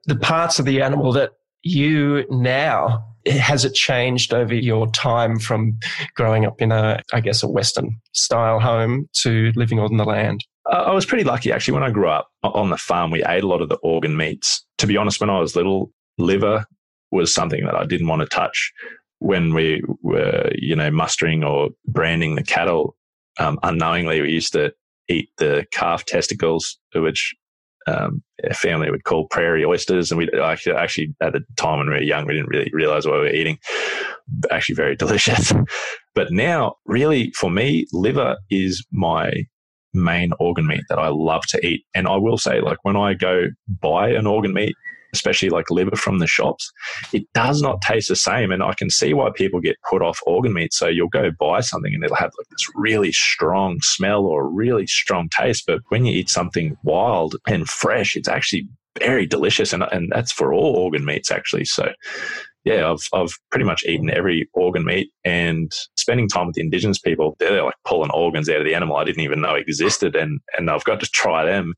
The 0.06 0.16
parts 0.16 0.58
of 0.58 0.64
the 0.64 0.80
animal 0.80 1.12
that 1.12 1.32
you 1.62 2.24
now 2.30 3.04
has 3.26 3.64
it 3.64 3.74
changed 3.74 4.32
over 4.32 4.54
your 4.54 4.90
time 4.90 5.38
from 5.38 5.78
growing 6.14 6.44
up 6.44 6.60
in 6.60 6.72
a, 6.72 7.02
I 7.12 7.20
guess, 7.20 7.42
a 7.42 7.48
Western 7.48 8.00
style 8.12 8.60
home 8.60 9.08
to 9.22 9.52
living 9.56 9.78
on 9.78 9.96
the 9.96 10.04
land? 10.04 10.44
I 10.66 10.92
was 10.92 11.06
pretty 11.06 11.24
lucky 11.24 11.52
actually. 11.52 11.74
When 11.74 11.82
I 11.82 11.90
grew 11.90 12.08
up 12.08 12.28
on 12.42 12.70
the 12.70 12.76
farm, 12.76 13.10
we 13.10 13.24
ate 13.24 13.42
a 13.42 13.48
lot 13.48 13.62
of 13.62 13.68
the 13.68 13.76
organ 13.76 14.16
meats. 14.16 14.64
To 14.78 14.86
be 14.86 14.96
honest, 14.96 15.20
when 15.20 15.30
I 15.30 15.40
was 15.40 15.56
little, 15.56 15.90
liver 16.18 16.64
was 17.10 17.34
something 17.34 17.64
that 17.64 17.74
I 17.74 17.86
didn't 17.86 18.08
want 18.08 18.20
to 18.20 18.28
touch. 18.28 18.72
When 19.18 19.52
we 19.52 19.82
were, 20.02 20.50
you 20.54 20.76
know, 20.76 20.90
mustering 20.90 21.44
or 21.44 21.70
branding 21.86 22.36
the 22.36 22.42
cattle, 22.42 22.96
um, 23.38 23.58
unknowingly 23.62 24.20
we 24.20 24.30
used 24.30 24.52
to 24.52 24.72
eat 25.08 25.28
the 25.38 25.66
calf 25.72 26.04
testicles, 26.04 26.78
which 26.94 27.34
um, 27.86 28.22
family 28.52 28.90
would 28.90 29.04
call 29.04 29.26
prairie 29.28 29.64
oysters. 29.64 30.10
And 30.10 30.18
we 30.18 30.28
actually, 30.42 30.76
actually, 30.76 31.14
at 31.20 31.32
the 31.32 31.40
time 31.56 31.78
when 31.78 31.88
we 31.88 31.94
were 31.94 32.02
young, 32.02 32.26
we 32.26 32.34
didn't 32.34 32.48
really 32.48 32.70
realize 32.72 33.06
what 33.06 33.14
we 33.14 33.20
were 33.20 33.34
eating. 33.34 33.58
Actually, 34.50 34.74
very 34.74 34.96
delicious. 35.04 35.52
but 36.14 36.32
now, 36.32 36.74
really, 36.86 37.32
for 37.32 37.50
me, 37.50 37.86
liver 37.92 38.36
is 38.50 38.84
my 38.92 39.32
main 39.92 40.32
organ 40.38 40.66
meat 40.66 40.84
that 40.88 40.98
I 40.98 41.08
love 41.08 41.42
to 41.48 41.66
eat. 41.66 41.84
And 41.94 42.06
I 42.06 42.16
will 42.16 42.38
say, 42.38 42.60
like, 42.60 42.78
when 42.82 42.96
I 42.96 43.14
go 43.14 43.46
buy 43.80 44.10
an 44.10 44.26
organ 44.26 44.52
meat, 44.52 44.74
especially 45.12 45.50
like 45.50 45.70
liver 45.70 45.96
from 45.96 46.18
the 46.18 46.26
shops, 46.26 46.70
it 47.12 47.24
does 47.34 47.62
not 47.62 47.80
taste 47.82 48.08
the 48.08 48.16
same. 48.16 48.50
And 48.50 48.62
I 48.62 48.74
can 48.74 48.90
see 48.90 49.14
why 49.14 49.30
people 49.34 49.60
get 49.60 49.76
put 49.88 50.02
off 50.02 50.20
organ 50.26 50.52
meat. 50.52 50.72
So 50.72 50.86
you'll 50.86 51.08
go 51.08 51.30
buy 51.38 51.60
something 51.60 51.94
and 51.94 52.04
it'll 52.04 52.16
have 52.16 52.32
like 52.38 52.48
this 52.48 52.66
really 52.74 53.12
strong 53.12 53.78
smell 53.80 54.24
or 54.26 54.48
really 54.48 54.86
strong 54.86 55.28
taste. 55.36 55.64
But 55.66 55.80
when 55.88 56.04
you 56.04 56.12
eat 56.12 56.30
something 56.30 56.76
wild 56.84 57.36
and 57.46 57.68
fresh, 57.68 58.16
it's 58.16 58.28
actually 58.28 58.68
very 58.98 59.26
delicious. 59.26 59.72
And, 59.72 59.84
and 59.92 60.10
that's 60.12 60.32
for 60.32 60.52
all 60.52 60.76
organ 60.76 61.04
meats, 61.04 61.30
actually. 61.30 61.64
So 61.64 61.92
yeah, 62.64 62.90
I've 62.90 63.06
I've 63.14 63.32
pretty 63.50 63.64
much 63.64 63.84
eaten 63.86 64.10
every 64.10 64.48
organ 64.52 64.84
meat 64.84 65.10
and 65.24 65.72
spending 65.96 66.28
time 66.28 66.46
with 66.46 66.56
the 66.56 66.62
indigenous 66.62 66.98
people, 66.98 67.36
they're 67.38 67.64
like 67.64 67.74
pulling 67.86 68.10
organs 68.10 68.48
out 68.48 68.58
of 68.58 68.66
the 68.66 68.74
animal 68.74 68.96
I 68.96 69.04
didn't 69.04 69.22
even 69.22 69.40
know 69.40 69.54
existed 69.54 70.14
and 70.14 70.40
and 70.58 70.70
I've 70.70 70.84
got 70.84 71.00
to 71.00 71.06
try 71.06 71.44
them. 71.44 71.74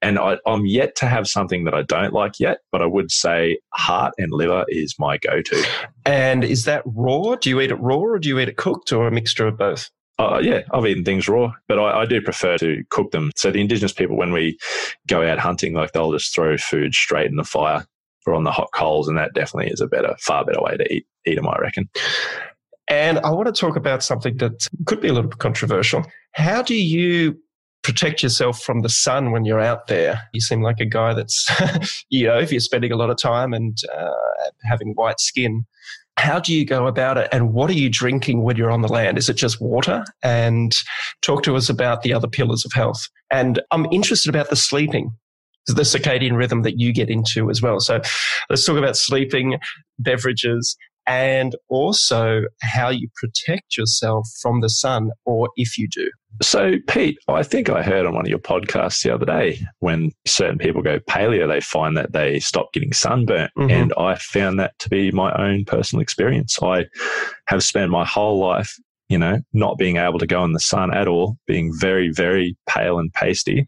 And 0.00 0.18
I, 0.18 0.38
am 0.46 0.64
yet 0.64 0.94
to 0.96 1.06
have 1.06 1.26
something 1.26 1.64
that 1.64 1.74
I 1.74 1.82
don't 1.82 2.12
like 2.12 2.38
yet, 2.38 2.58
but 2.70 2.82
I 2.82 2.86
would 2.86 3.10
say 3.10 3.58
heart 3.74 4.14
and 4.16 4.32
liver 4.32 4.64
is 4.68 4.94
my 4.98 5.18
go 5.18 5.42
to. 5.42 5.66
And 6.04 6.44
is 6.44 6.64
that 6.64 6.82
raw? 6.86 7.34
Do 7.34 7.50
you 7.50 7.60
eat 7.60 7.70
it 7.70 7.80
raw 7.80 7.96
or 7.96 8.18
do 8.18 8.28
you 8.28 8.38
eat 8.38 8.48
it 8.48 8.56
cooked 8.56 8.92
or 8.92 9.08
a 9.08 9.10
mixture 9.10 9.46
of 9.46 9.58
both? 9.58 9.90
Uh, 10.18 10.40
yeah, 10.42 10.62
I've 10.72 10.84
eaten 10.84 11.04
things 11.04 11.28
raw, 11.28 11.52
but 11.68 11.78
I, 11.78 12.00
I, 12.00 12.06
do 12.06 12.20
prefer 12.20 12.58
to 12.58 12.82
cook 12.90 13.12
them. 13.12 13.30
So 13.36 13.52
the 13.52 13.60
indigenous 13.60 13.92
people, 13.92 14.16
when 14.16 14.32
we 14.32 14.58
go 15.06 15.24
out 15.24 15.38
hunting, 15.38 15.74
like 15.74 15.92
they'll 15.92 16.10
just 16.10 16.34
throw 16.34 16.56
food 16.56 16.92
straight 16.92 17.30
in 17.30 17.36
the 17.36 17.44
fire 17.44 17.86
or 18.26 18.34
on 18.34 18.42
the 18.42 18.50
hot 18.50 18.70
coals, 18.74 19.06
and 19.06 19.16
that 19.16 19.32
definitely 19.34 19.70
is 19.70 19.80
a 19.80 19.86
better, 19.86 20.16
far 20.18 20.44
better 20.44 20.60
way 20.60 20.76
to 20.76 20.92
eat, 20.92 21.06
eat 21.24 21.36
them, 21.36 21.46
I 21.46 21.56
reckon. 21.60 21.88
And 22.88 23.20
I 23.20 23.30
want 23.30 23.46
to 23.46 23.52
talk 23.52 23.76
about 23.76 24.02
something 24.02 24.36
that 24.38 24.66
could 24.86 25.00
be 25.00 25.08
a 25.08 25.12
little 25.12 25.30
bit 25.30 25.38
controversial. 25.38 26.04
How 26.32 26.62
do 26.62 26.74
you 26.74 27.38
protect 27.88 28.22
yourself 28.22 28.60
from 28.60 28.82
the 28.82 28.88
sun 28.90 29.30
when 29.30 29.46
you're 29.46 29.60
out 29.60 29.86
there. 29.86 30.20
You 30.34 30.42
seem 30.42 30.60
like 30.60 30.78
a 30.78 30.84
guy 30.84 31.14
that's, 31.14 31.48
you 32.10 32.26
know, 32.26 32.38
if 32.38 32.52
you're 32.52 32.60
spending 32.60 32.92
a 32.92 32.96
lot 32.96 33.08
of 33.08 33.16
time 33.16 33.54
and 33.54 33.78
uh, 33.96 34.10
having 34.64 34.92
white 34.92 35.20
skin, 35.20 35.64
how 36.18 36.38
do 36.38 36.52
you 36.52 36.66
go 36.66 36.86
about 36.86 37.16
it 37.16 37.30
and 37.32 37.54
what 37.54 37.70
are 37.70 37.74
you 37.74 37.88
drinking 37.88 38.42
when 38.42 38.56
you're 38.56 38.70
on 38.70 38.82
the 38.82 38.88
land? 38.88 39.16
Is 39.16 39.30
it 39.30 39.38
just 39.38 39.58
water? 39.58 40.04
And 40.22 40.76
talk 41.22 41.42
to 41.44 41.56
us 41.56 41.70
about 41.70 42.02
the 42.02 42.12
other 42.12 42.28
pillars 42.28 42.66
of 42.66 42.72
health. 42.74 43.08
And 43.32 43.58
I'm 43.70 43.86
interested 43.90 44.28
about 44.28 44.50
the 44.50 44.56
sleeping, 44.56 45.16
the 45.66 45.82
circadian 45.82 46.36
rhythm 46.36 46.60
that 46.64 46.78
you 46.78 46.92
get 46.92 47.08
into 47.08 47.48
as 47.48 47.62
well. 47.62 47.80
So 47.80 48.02
let's 48.50 48.66
talk 48.66 48.76
about 48.76 48.98
sleeping, 48.98 49.58
beverages, 49.98 50.76
and 51.08 51.56
also 51.70 52.42
how 52.60 52.90
you 52.90 53.08
protect 53.16 53.78
yourself 53.78 54.28
from 54.42 54.60
the 54.60 54.68
sun, 54.68 55.10
or 55.24 55.48
if 55.56 55.78
you 55.78 55.88
do. 55.88 56.10
So, 56.42 56.74
Pete, 56.86 57.18
I 57.26 57.42
think 57.42 57.70
I 57.70 57.82
heard 57.82 58.06
on 58.06 58.14
one 58.14 58.26
of 58.26 58.28
your 58.28 58.38
podcasts 58.38 59.02
the 59.02 59.12
other 59.12 59.24
day 59.24 59.58
when 59.80 60.12
certain 60.26 60.58
people 60.58 60.82
go 60.82 61.00
paleo, 61.00 61.48
they 61.48 61.60
find 61.60 61.96
that 61.96 62.12
they 62.12 62.38
stop 62.38 62.72
getting 62.74 62.92
sunburnt. 62.92 63.50
Mm-hmm. 63.58 63.70
And 63.70 63.92
I 63.98 64.16
found 64.16 64.60
that 64.60 64.78
to 64.80 64.90
be 64.90 65.10
my 65.10 65.32
own 65.32 65.64
personal 65.64 66.02
experience. 66.02 66.58
I 66.62 66.84
have 67.46 67.64
spent 67.64 67.90
my 67.90 68.04
whole 68.04 68.38
life, 68.38 68.76
you 69.08 69.18
know, 69.18 69.40
not 69.54 69.78
being 69.78 69.96
able 69.96 70.18
to 70.18 70.26
go 70.26 70.44
in 70.44 70.52
the 70.52 70.60
sun 70.60 70.94
at 70.94 71.08
all, 71.08 71.38
being 71.46 71.72
very, 71.74 72.10
very 72.10 72.56
pale 72.68 72.98
and 72.98 73.12
pasty. 73.14 73.66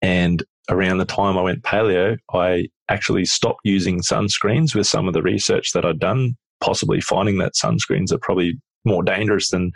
And 0.00 0.42
around 0.70 0.98
the 0.98 1.04
time 1.04 1.36
I 1.36 1.42
went 1.42 1.62
paleo, 1.62 2.16
I 2.32 2.68
actually 2.88 3.26
stopped 3.26 3.60
using 3.64 4.00
sunscreens 4.00 4.74
with 4.74 4.86
some 4.86 5.06
of 5.06 5.12
the 5.12 5.22
research 5.22 5.72
that 5.72 5.84
I'd 5.84 5.98
done 5.98 6.36
possibly 6.60 7.00
finding 7.00 7.38
that 7.38 7.54
sunscreens 7.54 8.12
are 8.12 8.18
probably 8.18 8.58
more 8.84 9.02
dangerous 9.02 9.50
than 9.50 9.72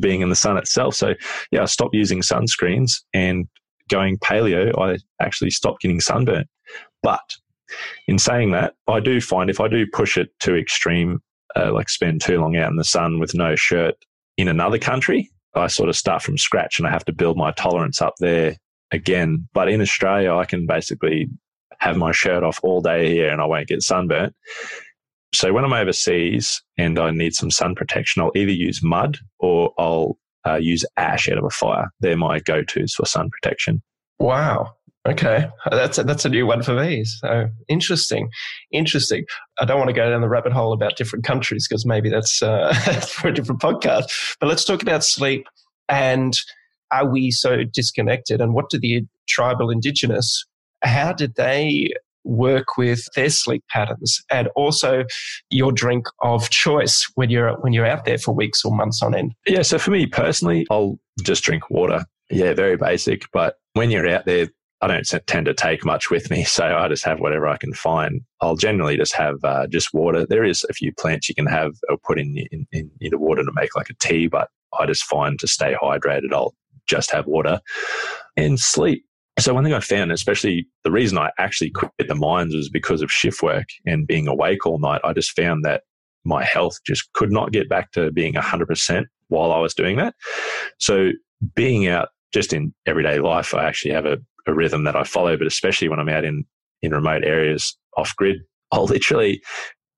being 0.00 0.20
in 0.20 0.28
the 0.28 0.36
sun 0.36 0.56
itself. 0.56 0.94
So, 0.94 1.14
yeah, 1.50 1.62
I 1.62 1.66
stopped 1.66 1.94
using 1.94 2.22
sunscreens 2.22 2.94
and 3.12 3.46
going 3.88 4.18
paleo, 4.18 4.72
I 4.78 4.98
actually 5.22 5.50
stopped 5.50 5.82
getting 5.82 6.00
sunburnt. 6.00 6.48
But 7.02 7.36
in 8.08 8.18
saying 8.18 8.52
that, 8.52 8.74
I 8.88 9.00
do 9.00 9.20
find 9.20 9.50
if 9.50 9.60
I 9.60 9.68
do 9.68 9.86
push 9.92 10.16
it 10.16 10.30
to 10.40 10.56
extreme, 10.56 11.20
uh, 11.56 11.72
like 11.72 11.88
spend 11.88 12.20
too 12.22 12.40
long 12.40 12.56
out 12.56 12.70
in 12.70 12.76
the 12.76 12.84
sun 12.84 13.18
with 13.18 13.34
no 13.34 13.56
shirt 13.56 13.94
in 14.38 14.48
another 14.48 14.78
country, 14.78 15.30
I 15.54 15.66
sort 15.66 15.88
of 15.88 15.96
start 15.96 16.22
from 16.22 16.38
scratch 16.38 16.78
and 16.78 16.88
I 16.88 16.90
have 16.90 17.04
to 17.04 17.12
build 17.12 17.36
my 17.36 17.52
tolerance 17.52 18.00
up 18.00 18.14
there 18.18 18.56
again. 18.90 19.48
But 19.52 19.68
in 19.68 19.80
Australia, 19.80 20.34
I 20.34 20.44
can 20.44 20.66
basically 20.66 21.28
have 21.78 21.96
my 21.96 22.12
shirt 22.12 22.42
off 22.42 22.60
all 22.62 22.80
day 22.80 23.10
here 23.10 23.30
and 23.30 23.40
I 23.40 23.44
won't 23.44 23.68
get 23.68 23.82
sunburnt. 23.82 24.34
So 25.34 25.52
when 25.52 25.64
I'm 25.64 25.72
overseas 25.72 26.62
and 26.76 26.98
I 26.98 27.10
need 27.10 27.34
some 27.34 27.50
sun 27.50 27.74
protection, 27.74 28.22
I'll 28.22 28.32
either 28.36 28.52
use 28.52 28.82
mud 28.82 29.18
or 29.38 29.72
I'll 29.78 30.18
uh, 30.46 30.56
use 30.56 30.84
ash 30.96 31.28
out 31.28 31.38
of 31.38 31.44
a 31.44 31.50
fire. 31.50 31.90
They're 32.00 32.16
my 32.16 32.40
go-tos 32.40 32.94
for 32.94 33.06
sun 33.06 33.30
protection. 33.30 33.82
Wow. 34.18 34.74
Okay, 35.04 35.48
that's 35.68 35.98
a, 35.98 36.04
that's 36.04 36.24
a 36.24 36.28
new 36.28 36.46
one 36.46 36.62
for 36.62 36.74
me. 36.74 37.02
So 37.04 37.48
interesting, 37.66 38.30
interesting. 38.70 39.24
I 39.58 39.64
don't 39.64 39.78
want 39.78 39.88
to 39.88 39.94
go 39.94 40.08
down 40.08 40.20
the 40.20 40.28
rabbit 40.28 40.52
hole 40.52 40.72
about 40.72 40.96
different 40.96 41.24
countries 41.24 41.66
because 41.66 41.84
maybe 41.84 42.08
that's 42.08 42.40
uh, 42.40 42.72
for 43.08 43.26
a 43.26 43.34
different 43.34 43.60
podcast. 43.60 44.36
But 44.38 44.48
let's 44.48 44.64
talk 44.64 44.80
about 44.80 45.02
sleep 45.02 45.48
and 45.88 46.38
are 46.92 47.08
we 47.08 47.32
so 47.32 47.64
disconnected? 47.64 48.40
And 48.40 48.54
what 48.54 48.70
do 48.70 48.78
the 48.78 49.04
tribal 49.28 49.70
indigenous? 49.70 50.44
How 50.82 51.12
did 51.12 51.34
they 51.34 51.92
work 52.24 52.76
with 52.76 53.04
their 53.14 53.30
sleep 53.30 53.64
patterns 53.70 54.22
and 54.30 54.48
also 54.56 55.04
your 55.50 55.72
drink 55.72 56.06
of 56.22 56.50
choice 56.50 57.10
when 57.14 57.30
you're 57.30 57.54
when 57.60 57.72
you're 57.72 57.86
out 57.86 58.04
there 58.04 58.18
for 58.18 58.34
weeks 58.34 58.64
or 58.64 58.74
months 58.74 59.02
on 59.02 59.14
end. 59.14 59.34
Yeah, 59.46 59.62
so 59.62 59.78
for 59.78 59.90
me 59.90 60.06
personally, 60.06 60.66
I'll 60.70 60.98
just 61.22 61.42
drink 61.44 61.70
water. 61.70 62.04
Yeah, 62.30 62.54
very 62.54 62.76
basic, 62.76 63.24
but 63.32 63.56
when 63.74 63.90
you're 63.90 64.08
out 64.08 64.24
there 64.24 64.48
I 64.82 64.88
don't 64.88 65.06
tend 65.28 65.46
to 65.46 65.54
take 65.54 65.84
much 65.84 66.10
with 66.10 66.28
me, 66.28 66.42
so 66.44 66.64
I 66.64 66.88
just 66.88 67.04
have 67.04 67.20
whatever 67.20 67.46
I 67.46 67.56
can 67.56 67.72
find. 67.72 68.20
I'll 68.40 68.56
generally 68.56 68.96
just 68.96 69.14
have 69.14 69.36
uh, 69.44 69.68
just 69.68 69.94
water. 69.94 70.26
There 70.26 70.44
is 70.44 70.66
a 70.68 70.72
few 70.72 70.92
plants 70.92 71.28
you 71.28 71.36
can 71.36 71.46
have 71.46 71.72
or 71.88 71.96
put 71.98 72.18
in, 72.18 72.36
in, 72.50 72.66
in, 72.72 72.90
in 73.00 73.10
the 73.10 73.18
water 73.18 73.44
to 73.44 73.52
make 73.54 73.76
like 73.76 73.90
a 73.90 73.94
tea, 73.94 74.26
but 74.26 74.48
I 74.78 74.86
just 74.86 75.04
find 75.04 75.38
to 75.38 75.46
stay 75.46 75.74
hydrated, 75.80 76.32
I'll 76.32 76.54
just 76.88 77.12
have 77.12 77.26
water 77.26 77.60
and 78.36 78.58
sleep. 78.58 79.04
So 79.42 79.54
one 79.54 79.64
thing 79.64 79.72
I 79.72 79.80
found, 79.80 80.12
especially 80.12 80.68
the 80.84 80.92
reason 80.92 81.18
I 81.18 81.32
actually 81.36 81.70
quit 81.70 81.90
the 82.06 82.14
mines 82.14 82.54
was 82.54 82.68
because 82.68 83.02
of 83.02 83.10
shift 83.10 83.42
work 83.42 83.66
and 83.84 84.06
being 84.06 84.28
awake 84.28 84.64
all 84.66 84.78
night. 84.78 85.00
I 85.02 85.12
just 85.12 85.32
found 85.32 85.64
that 85.64 85.82
my 86.24 86.44
health 86.44 86.78
just 86.86 87.12
could 87.14 87.32
not 87.32 87.50
get 87.50 87.68
back 87.68 87.90
to 87.92 88.12
being 88.12 88.34
100% 88.34 89.04
while 89.28 89.52
I 89.52 89.58
was 89.58 89.74
doing 89.74 89.96
that. 89.96 90.14
So 90.78 91.10
being 91.56 91.88
out 91.88 92.10
just 92.32 92.52
in 92.52 92.72
everyday 92.86 93.18
life, 93.18 93.52
I 93.52 93.64
actually 93.64 93.94
have 93.94 94.06
a, 94.06 94.18
a 94.46 94.54
rhythm 94.54 94.84
that 94.84 94.94
I 94.94 95.02
follow, 95.02 95.36
but 95.36 95.48
especially 95.48 95.88
when 95.88 95.98
I'm 95.98 96.08
out 96.08 96.24
in, 96.24 96.44
in 96.80 96.92
remote 96.92 97.24
areas 97.24 97.76
off 97.96 98.14
grid, 98.14 98.42
I'll 98.72 98.86
literally, 98.86 99.42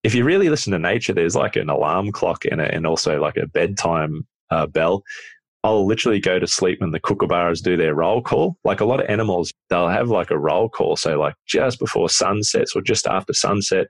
if 0.04 0.14
you 0.14 0.24
really 0.24 0.48
listen 0.48 0.72
to 0.72 0.78
nature, 0.78 1.12
there's 1.12 1.36
like 1.36 1.56
an 1.56 1.68
alarm 1.68 2.12
clock 2.12 2.46
and, 2.50 2.62
a, 2.62 2.74
and 2.74 2.86
also 2.86 3.20
like 3.20 3.36
a 3.36 3.46
bedtime 3.46 4.26
uh, 4.50 4.66
bell. 4.66 5.02
I'll 5.64 5.86
literally 5.86 6.20
go 6.20 6.38
to 6.38 6.46
sleep 6.46 6.82
when 6.82 6.90
the 6.90 7.00
kookaburras 7.00 7.62
do 7.62 7.74
their 7.74 7.94
roll 7.94 8.20
call. 8.20 8.58
Like 8.64 8.80
a 8.80 8.84
lot 8.84 9.00
of 9.02 9.08
animals, 9.08 9.50
they'll 9.70 9.88
have 9.88 10.10
like 10.10 10.30
a 10.30 10.38
roll 10.38 10.68
call. 10.68 10.94
So 10.96 11.18
like 11.18 11.34
just 11.46 11.78
before 11.78 12.10
sunset 12.10 12.66
or 12.76 12.82
just 12.82 13.06
after 13.06 13.32
sunset, 13.32 13.86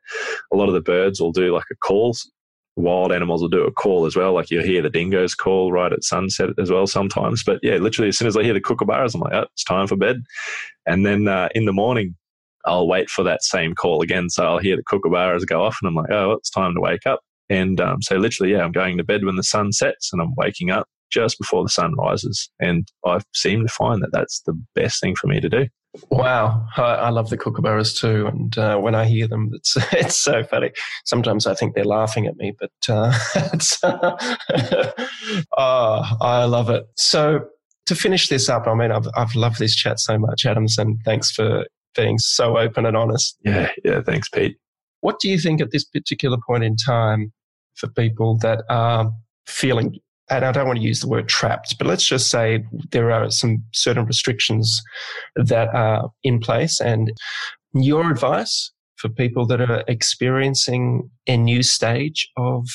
a 0.53 0.57
lot 0.57 0.69
of 0.69 0.75
the 0.75 0.81
birds 0.81 1.21
will 1.21 1.33
do 1.33 1.53
like 1.53 1.65
a 1.73 1.77
call. 1.77 2.15
Wild 2.77 3.11
animals 3.11 3.43
will 3.43 3.49
do 3.49 3.65
a 3.65 3.73
call 3.73 4.07
as 4.07 4.15
well. 4.15 4.35
Like 4.35 4.53
you'll 4.53 4.63
hear 4.63 4.83
the 4.83 4.91
dingoes 4.91 5.35
call 5.35 5.73
right 5.73 5.93
at 5.93 6.05
sunset 6.05 6.51
as 6.61 6.71
well 6.71 6.87
sometimes. 6.87 7.43
But 7.43 7.59
yeah, 7.65 7.79
literally 7.79 8.09
as 8.09 8.19
soon 8.19 8.29
as 8.29 8.37
I 8.37 8.45
hear 8.45 8.55
the 8.55 8.61
kookaburras, 8.61 9.17
I'm 9.17 9.21
like, 9.21 9.35
oh, 9.35 9.47
it's 9.53 9.65
time 9.65 9.89
for 9.89 9.97
bed. 9.97 10.23
And 10.87 11.05
then 11.05 11.27
uh, 11.27 11.49
in 11.57 11.65
the 11.65 11.73
morning, 11.73 12.15
I'll 12.67 12.87
wait 12.87 13.11
for 13.11 13.25
that 13.25 13.43
same 13.43 13.75
call 13.75 14.01
again. 14.01 14.31
So 14.31 14.45
I'll 14.45 14.59
hear 14.59 14.77
the 14.77 14.85
kookaburras 14.85 15.45
go 15.45 15.65
off 15.65 15.79
and 15.83 15.89
I'm 15.89 15.97
like, 15.97 16.13
oh, 16.13 16.33
it's 16.33 16.51
time 16.51 16.73
to 16.75 16.81
wake 16.81 17.05
up. 17.05 17.19
And 17.51 17.81
um, 17.81 18.01
so 18.01 18.17
literally, 18.17 18.53
yeah, 18.53 18.63
I'm 18.63 18.73
going 18.73 18.97
to 18.97 19.05
bed 19.05 19.25
when 19.25 19.35
the 19.35 19.43
sun 19.43 19.73
sets 19.73 20.13
and 20.13 20.23
I'm 20.23 20.35
waking 20.37 20.71
up 20.71 20.87
just 21.11 21.39
before 21.39 21.63
the 21.63 21.69
sun 21.69 21.95
rises. 21.95 22.51
And 22.61 22.87
I 23.05 23.21
seem 23.35 23.67
to 23.67 23.73
find 23.73 24.03
that 24.03 24.13
that's 24.13 24.41
the 24.47 24.61
best 24.75 25.01
thing 25.01 25.15
for 25.15 25.27
me 25.27 25.41
to 25.41 25.49
do. 25.49 25.67
Wow, 26.11 26.67
I, 26.77 26.83
I 26.83 27.09
love 27.11 27.31
the 27.31 27.39
kookaburras 27.39 27.97
too, 27.97 28.27
and 28.27 28.59
uh, 28.59 28.79
when 28.79 28.97
I 28.97 29.05
hear 29.05 29.29
them, 29.29 29.51
it's 29.55 29.77
it's 29.93 30.17
so 30.17 30.43
funny. 30.43 30.73
Sometimes 31.05 31.47
I 31.47 31.55
think 31.55 31.75
they're 31.75 31.85
laughing 31.85 32.27
at 32.27 32.37
me, 32.37 32.53
but 32.59 32.73
uh, 32.89 33.17
it's, 33.53 33.79
oh, 35.57 36.17
I 36.21 36.45
love 36.45 36.69
it. 36.71 36.85
So 36.97 37.47
to 37.87 37.95
finish 37.95 38.29
this 38.29 38.49
up, 38.49 38.67
I 38.67 38.75
mean, 38.75 38.91
I've 38.91 39.07
I've 39.17 39.35
loved 39.37 39.61
this 39.61 39.77
chat 39.77 40.01
so 40.01 40.19
much, 40.19 40.45
Adams, 40.47 40.79
and 40.79 40.99
thanks 41.05 41.31
for 41.31 41.65
being 41.95 42.19
so 42.19 42.59
open 42.59 42.87
and 42.87 42.97
honest. 42.97 43.39
Yeah, 43.45 43.71
yeah, 43.85 44.01
thanks, 44.03 44.29
Pete. 44.29 44.57
What 45.01 45.21
do 45.21 45.29
you 45.29 45.39
think 45.39 45.61
at 45.61 45.71
this 45.71 45.85
particular 45.85 46.39
point 46.45 46.65
in 46.65 46.77
time 46.77 47.33
for 47.77 47.89
people 47.89 48.39
that 48.39 48.65
are 48.69 49.13
feeling 49.47 49.99
and 50.31 50.45
I 50.45 50.53
don't 50.53 50.67
want 50.67 50.79
to 50.79 50.85
use 50.85 51.01
the 51.01 51.09
word 51.09 51.29
trapped, 51.29 51.77
but 51.79 51.87
let's 51.87 52.07
just 52.07 52.31
say 52.31 52.65
there 52.91 53.11
are 53.11 53.31
some 53.31 53.63
certain 53.73 54.07
restrictions 54.07 54.81
that 55.37 55.69
are 55.75 56.11
in 56.23 56.41
place. 56.41 56.81
And 56.81 57.13
your 57.75 58.11
advice 58.11 58.73
for 58.97 59.09
people 59.09 59.47
that 59.47 59.61
are 59.61 59.85
experiencing 59.87 61.11
a 61.27 61.37
new 61.37 61.63
stage 61.63 62.29
of 62.37 62.67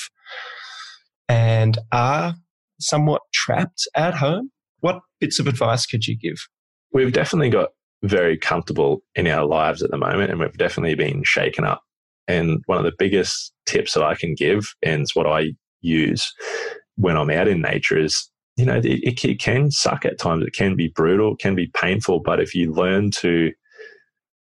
and 1.28 1.78
are 1.92 2.36
somewhat 2.80 3.22
trapped 3.34 3.88
at 3.96 4.14
home, 4.14 4.52
what 4.82 5.00
bits 5.20 5.40
of 5.40 5.48
advice 5.48 5.86
could 5.86 6.08
you 6.08 6.18
give? 6.18 6.38
We've 6.94 7.14
definitely 7.14 7.50
got 7.50 7.70
very 8.04 8.38
comfortable 8.38 9.02
in 9.16 9.28
our 9.28 9.46
lives 9.46 9.84
at 9.84 9.92
the 9.92 9.98
moment, 9.98 10.32
and 10.32 10.40
we've 10.40 10.58
definitely 10.58 10.96
been 10.96 11.24
shaken 11.24 11.66
up. 11.66 11.82
And 12.28 12.62
one 12.68 12.78
of 12.78 12.84
the 12.84 12.94
biggest 12.98 13.54
tips 13.66 13.94
that 13.94 14.04
I 14.04 14.16
can 14.16 14.36
give, 14.36 14.74
and 14.84 15.02
it's 15.02 15.16
what 15.16 15.28
I 15.28 15.54
use, 15.82 16.32
when 17.00 17.16
I'm 17.16 17.30
out 17.30 17.48
in 17.48 17.62
nature 17.62 17.98
is, 17.98 18.30
you 18.58 18.66
know, 18.66 18.76
it, 18.76 19.24
it 19.24 19.40
can 19.40 19.72
suck 19.72 20.06
at 20.06 20.20
times. 20.20 20.46
It 20.46 20.54
can 20.54 20.76
be 20.76 20.90
brutal, 20.90 21.34
it 21.34 21.40
can 21.40 21.56
be 21.56 21.72
painful. 21.74 22.20
But 22.20 22.42
if 22.42 22.54
you 22.54 22.74
learn 22.74 23.10
to 23.12 23.52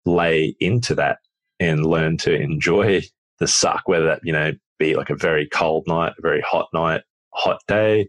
lay 0.05 0.57
into 0.59 0.95
that 0.97 1.19
and 1.61 1.87
learn 1.87 2.17
to 2.19 2.35
enjoy 2.35 3.03
the 3.39 3.47
suck, 3.47 3.87
whether 3.87 4.07
that, 4.07 4.21
you 4.25 4.33
know, 4.33 4.53
be 4.81 4.97
like 4.97 5.11
a 5.11 5.15
very 5.15 5.47
cold 5.47 5.85
night, 5.87 6.15
a 6.19 6.23
very 6.23 6.41
hot 6.41 6.69
night, 6.75 7.03
hot 7.35 7.61
day, 7.69 8.09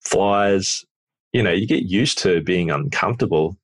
flies, 0.00 0.84
you 1.32 1.42
know, 1.42 1.52
you 1.52 1.66
get 1.66 1.84
used 1.84 2.18
to 2.18 2.42
being 2.42 2.70
uncomfortable. 2.70 3.56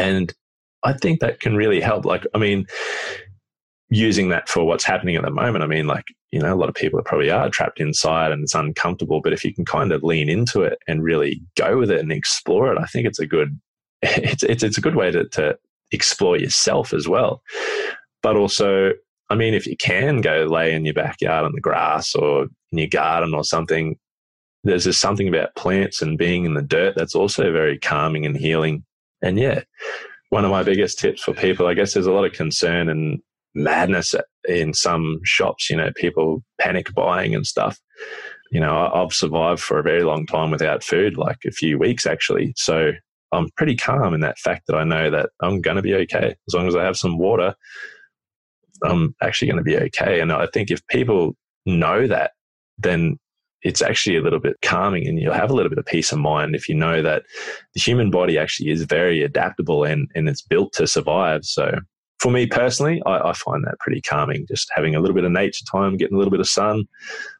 And 0.00 0.34
I 0.82 0.94
think 0.94 1.20
that 1.20 1.38
can 1.38 1.54
really 1.54 1.80
help. 1.80 2.04
Like, 2.04 2.26
I 2.34 2.38
mean, 2.38 2.66
using 3.90 4.28
that 4.30 4.48
for 4.48 4.64
what's 4.64 4.84
happening 4.84 5.16
at 5.16 5.22
the 5.22 5.30
moment, 5.30 5.64
I 5.64 5.66
mean, 5.66 5.86
like, 5.86 6.04
you 6.30 6.40
know, 6.40 6.52
a 6.52 6.56
lot 6.56 6.68
of 6.68 6.74
people 6.74 7.00
probably 7.02 7.30
are 7.30 7.48
trapped 7.50 7.80
inside 7.80 8.32
and 8.32 8.42
it's 8.42 8.54
uncomfortable. 8.54 9.20
But 9.20 9.32
if 9.32 9.44
you 9.44 9.54
can 9.54 9.64
kind 9.64 9.92
of 9.92 10.02
lean 10.02 10.28
into 10.28 10.62
it 10.62 10.78
and 10.88 11.02
really 11.02 11.42
go 11.56 11.78
with 11.78 11.90
it 11.90 12.00
and 12.00 12.12
explore 12.12 12.72
it, 12.72 12.78
I 12.78 12.86
think 12.86 13.06
it's 13.06 13.20
a 13.20 13.26
good, 13.26 13.58
it's, 14.02 14.42
it's, 14.42 14.62
it's 14.62 14.78
a 14.78 14.82
good 14.82 14.96
way 14.96 15.10
to, 15.10 15.28
to 15.30 15.58
explore 15.92 16.36
yourself 16.36 16.92
as 16.92 17.08
well. 17.08 17.42
But 18.22 18.36
also, 18.36 18.92
I 19.30 19.34
mean, 19.34 19.54
if 19.54 19.66
you 19.66 19.76
can 19.76 20.20
go 20.20 20.46
lay 20.50 20.74
in 20.74 20.84
your 20.84 20.94
backyard 20.94 21.44
on 21.44 21.52
the 21.52 21.60
grass 21.60 22.14
or 22.14 22.44
in 22.72 22.78
your 22.78 22.88
garden 22.88 23.34
or 23.34 23.44
something, 23.44 23.96
there's 24.64 24.84
just 24.84 25.00
something 25.00 25.28
about 25.28 25.54
plants 25.56 26.00
and 26.00 26.18
being 26.18 26.46
in 26.46 26.54
the 26.54 26.62
dirt 26.62 26.94
that's 26.96 27.14
also 27.14 27.52
very 27.52 27.78
calming 27.78 28.24
and 28.24 28.36
healing. 28.36 28.84
And 29.22 29.38
yeah, 29.38 29.62
one 30.30 30.44
of 30.44 30.50
my 30.50 30.62
biggest 30.62 30.98
tips 30.98 31.22
for 31.22 31.34
people, 31.34 31.66
I 31.66 31.74
guess 31.74 31.92
there's 31.92 32.06
a 32.06 32.12
lot 32.12 32.24
of 32.24 32.32
concern 32.32 32.88
and 32.88 33.20
madness 33.54 34.14
in 34.48 34.74
some 34.74 35.20
shops, 35.24 35.70
you 35.70 35.76
know, 35.76 35.90
people 35.96 36.42
panic 36.60 36.92
buying 36.94 37.34
and 37.34 37.46
stuff. 37.46 37.78
You 38.50 38.60
know, 38.60 38.90
I've 38.92 39.12
survived 39.12 39.60
for 39.60 39.78
a 39.78 39.82
very 39.82 40.04
long 40.04 40.26
time 40.26 40.50
without 40.50 40.84
food, 40.84 41.16
like 41.16 41.38
a 41.46 41.50
few 41.50 41.78
weeks 41.78 42.06
actually. 42.06 42.52
So 42.56 42.92
I'm 43.32 43.48
pretty 43.56 43.76
calm 43.76 44.14
in 44.14 44.20
that 44.20 44.38
fact 44.38 44.66
that 44.66 44.76
I 44.76 44.84
know 44.84 45.10
that 45.10 45.30
I'm 45.40 45.60
going 45.60 45.76
to 45.76 45.82
be 45.82 45.94
okay. 45.94 46.34
As 46.48 46.54
long 46.54 46.68
as 46.68 46.76
I 46.76 46.84
have 46.84 46.96
some 46.96 47.18
water, 47.18 47.54
I'm 48.84 49.14
actually 49.22 49.48
going 49.48 49.58
to 49.58 49.64
be 49.64 49.76
okay. 49.76 50.20
And 50.20 50.32
I 50.32 50.46
think 50.52 50.70
if 50.70 50.86
people 50.88 51.36
know 51.66 52.06
that, 52.06 52.32
then 52.78 53.18
it's 53.62 53.80
actually 53.82 54.16
a 54.16 54.22
little 54.22 54.40
bit 54.40 54.56
calming 54.62 55.08
and 55.08 55.18
you'll 55.18 55.32
have 55.32 55.50
a 55.50 55.54
little 55.54 55.70
bit 55.70 55.78
of 55.78 55.86
peace 55.86 56.12
of 56.12 56.18
mind 56.18 56.54
if 56.54 56.68
you 56.68 56.74
know 56.74 57.00
that 57.00 57.22
the 57.74 57.80
human 57.80 58.10
body 58.10 58.38
actually 58.38 58.70
is 58.70 58.82
very 58.82 59.22
adaptable 59.22 59.84
and, 59.84 60.08
and 60.14 60.28
it's 60.28 60.42
built 60.42 60.72
to 60.74 60.86
survive. 60.86 61.44
So 61.44 61.78
for 62.24 62.30
me 62.30 62.46
personally, 62.46 63.02
I, 63.04 63.18
I, 63.18 63.32
find 63.34 63.62
that 63.64 63.78
pretty 63.80 64.00
calming. 64.00 64.46
Just 64.48 64.70
having 64.74 64.94
a 64.94 65.00
little 65.00 65.14
bit 65.14 65.24
of 65.24 65.30
nature 65.30 65.62
time, 65.70 65.98
getting 65.98 66.14
a 66.14 66.16
little 66.16 66.30
bit 66.30 66.40
of 66.40 66.48
sun, 66.48 66.84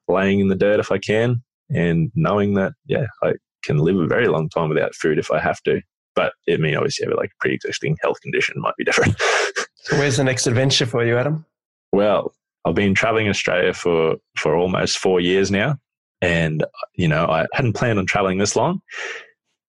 laying 0.09 0.41
in 0.41 0.49
the 0.49 0.55
dirt 0.55 0.78
if 0.78 0.93
I 0.93 0.99
can, 0.99 1.43
and 1.70 2.12
knowing 2.14 2.53
that, 2.55 2.74
yeah, 2.85 3.07
I 3.22 3.32
can 3.62 3.78
live 3.78 3.97
a 3.97 4.07
very 4.07 4.28
long 4.28 4.51
time 4.51 4.68
without 4.68 4.95
food 4.95 5.18
if 5.18 5.30
I 5.30 5.41
have 5.41 5.62
to. 5.62 5.80
But 6.14 6.35
it 6.47 6.61
mean 6.61 6.76
obviously 6.76 7.07
have 7.07 7.16
like 7.16 7.30
a 7.30 7.41
pre-existing 7.41 7.97
health 8.03 8.20
condition 8.20 8.61
might 8.61 8.76
be 8.76 8.85
different. 8.85 9.18
so 9.76 9.97
where's 9.97 10.18
the 10.18 10.24
next 10.24 10.47
adventure 10.47 10.85
for 10.85 11.03
you, 11.03 11.16
Adam? 11.16 11.47
Well, 11.95 12.35
I've 12.66 12.74
been 12.74 12.95
traveling 12.95 13.30
Australia 13.30 13.72
for 13.72 14.16
for 14.37 14.55
almost 14.55 14.99
four 14.99 15.18
years 15.18 15.51
now, 15.51 15.78
and 16.20 16.62
you 16.95 17.09
know 17.09 17.24
I 17.24 17.47
hadn't 17.55 17.72
planned 17.72 17.99
on 17.99 18.05
traveling 18.05 18.37
this 18.37 18.55
long. 18.55 18.82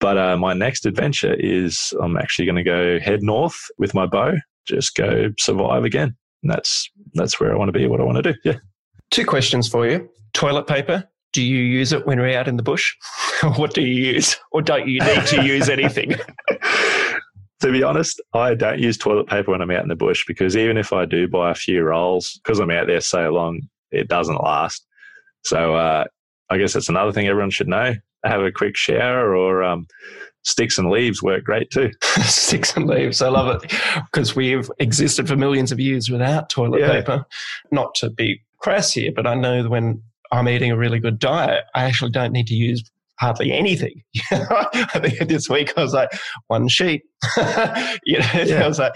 But 0.02 0.18
uh, 0.18 0.36
my 0.36 0.54
next 0.54 0.86
adventure 0.86 1.36
is 1.36 1.94
I'm 2.02 2.18
actually 2.18 2.48
going 2.48 2.58
to 2.58 2.64
go 2.64 3.00
head 3.00 3.24
north 3.24 3.56
with 3.78 3.94
my 3.94 4.06
bow 4.06 4.34
just 4.66 4.96
go 4.96 5.30
survive 5.40 5.84
again. 5.84 6.16
And 6.44 6.52
that's 6.52 6.90
that's 7.14 7.40
where 7.40 7.54
I 7.54 7.58
want 7.58 7.70
to 7.70 7.78
be, 7.78 7.88
what 7.88 8.00
I 8.00 8.04
want 8.04 8.18
to 8.18 8.34
do. 8.34 8.40
Yeah. 8.44 8.58
Two 9.12 9.26
questions 9.26 9.68
for 9.68 9.88
you. 9.88 10.10
Toilet 10.34 10.68
paper. 10.68 11.08
Do 11.34 11.42
you 11.42 11.58
use 11.58 11.92
it 11.92 12.06
when 12.06 12.20
we're 12.20 12.38
out 12.38 12.48
in 12.48 12.56
the 12.56 12.64
bush? 12.64 12.96
what 13.58 13.74
do 13.74 13.82
you 13.82 14.14
use? 14.14 14.38
Or 14.52 14.62
don't 14.62 14.88
you 14.88 15.00
need 15.02 15.26
to 15.28 15.44
use 15.44 15.70
anything? 15.70 16.14
to 17.62 17.72
be 17.72 17.84
honest, 17.84 18.22
I 18.34 18.56
don't 18.56 18.80
use 18.80 18.98
toilet 18.98 19.28
paper 19.28 19.52
when 19.52 19.62
I'm 19.62 19.72
out 19.72 19.84
in 19.84 19.90
the 19.90 19.96
bush 19.96 20.24
because 20.28 20.56
even 20.56 20.78
if 20.78 20.94
I 20.94 21.06
do 21.06 21.28
buy 21.28 21.52
a 21.52 21.56
few 21.56 21.84
rolls, 21.84 22.40
because 22.44 22.60
I'm 22.60 22.72
out 22.72 22.88
there 22.88 23.02
so 23.02 23.32
long, 23.32 23.62
it 23.92 24.08
doesn't 24.08 24.36
last. 24.36 24.86
So 25.44 25.76
uh, 25.76 26.06
I 26.50 26.58
guess 26.58 26.74
that's 26.74 26.90
another 26.90 27.12
thing 27.12 27.28
everyone 27.28 27.50
should 27.50 27.68
know. 27.68 27.96
Have 28.26 28.42
a 28.42 28.52
quick 28.52 28.76
shower 28.76 29.36
or 29.36 29.64
um, 29.64 29.88
sticks 30.44 30.78
and 30.78 30.90
leaves 30.90 31.22
work 31.22 31.44
great 31.44 31.70
too. 31.72 31.92
sticks 32.24 32.76
and 32.76 32.88
leaves, 32.88 33.22
I 33.22 33.30
love 33.30 33.64
it 33.64 33.72
because 34.12 34.36
we've 34.36 34.70
existed 34.80 35.28
for 35.28 35.36
millions 35.36 35.72
of 35.72 35.80
years 35.80 36.10
without 36.10 36.50
toilet 36.50 36.82
yeah. 36.82 36.92
paper. 36.92 37.26
Not 37.72 37.96
to 37.96 38.10
be 38.10 38.42
crass 38.60 38.94
here, 38.94 39.12
but 39.16 39.28
I 39.28 39.36
know 39.36 39.64
that 39.64 39.70
when 39.70 40.02
I'm 40.32 40.50
eating 40.50 40.72
a 40.72 40.78
really 40.78 41.00
good 41.00 41.20
diet, 41.20 41.66
I 41.74 41.86
actually 41.86 42.12
don't 42.12 42.32
need 42.32 42.48
to 42.48 42.56
use 42.56 42.84
hardly 43.20 43.52
anything. 43.52 44.04
I 44.32 45.00
think 45.02 45.30
this 45.30 45.50
week 45.50 45.74
I 45.78 45.82
was 45.82 45.94
like 45.94 46.10
one 46.48 46.68
sheet. 46.68 47.04
you 48.06 48.20
know, 48.20 48.44
yeah. 48.44 48.64
I 48.64 48.68
was 48.68 48.80
like, 48.80 48.94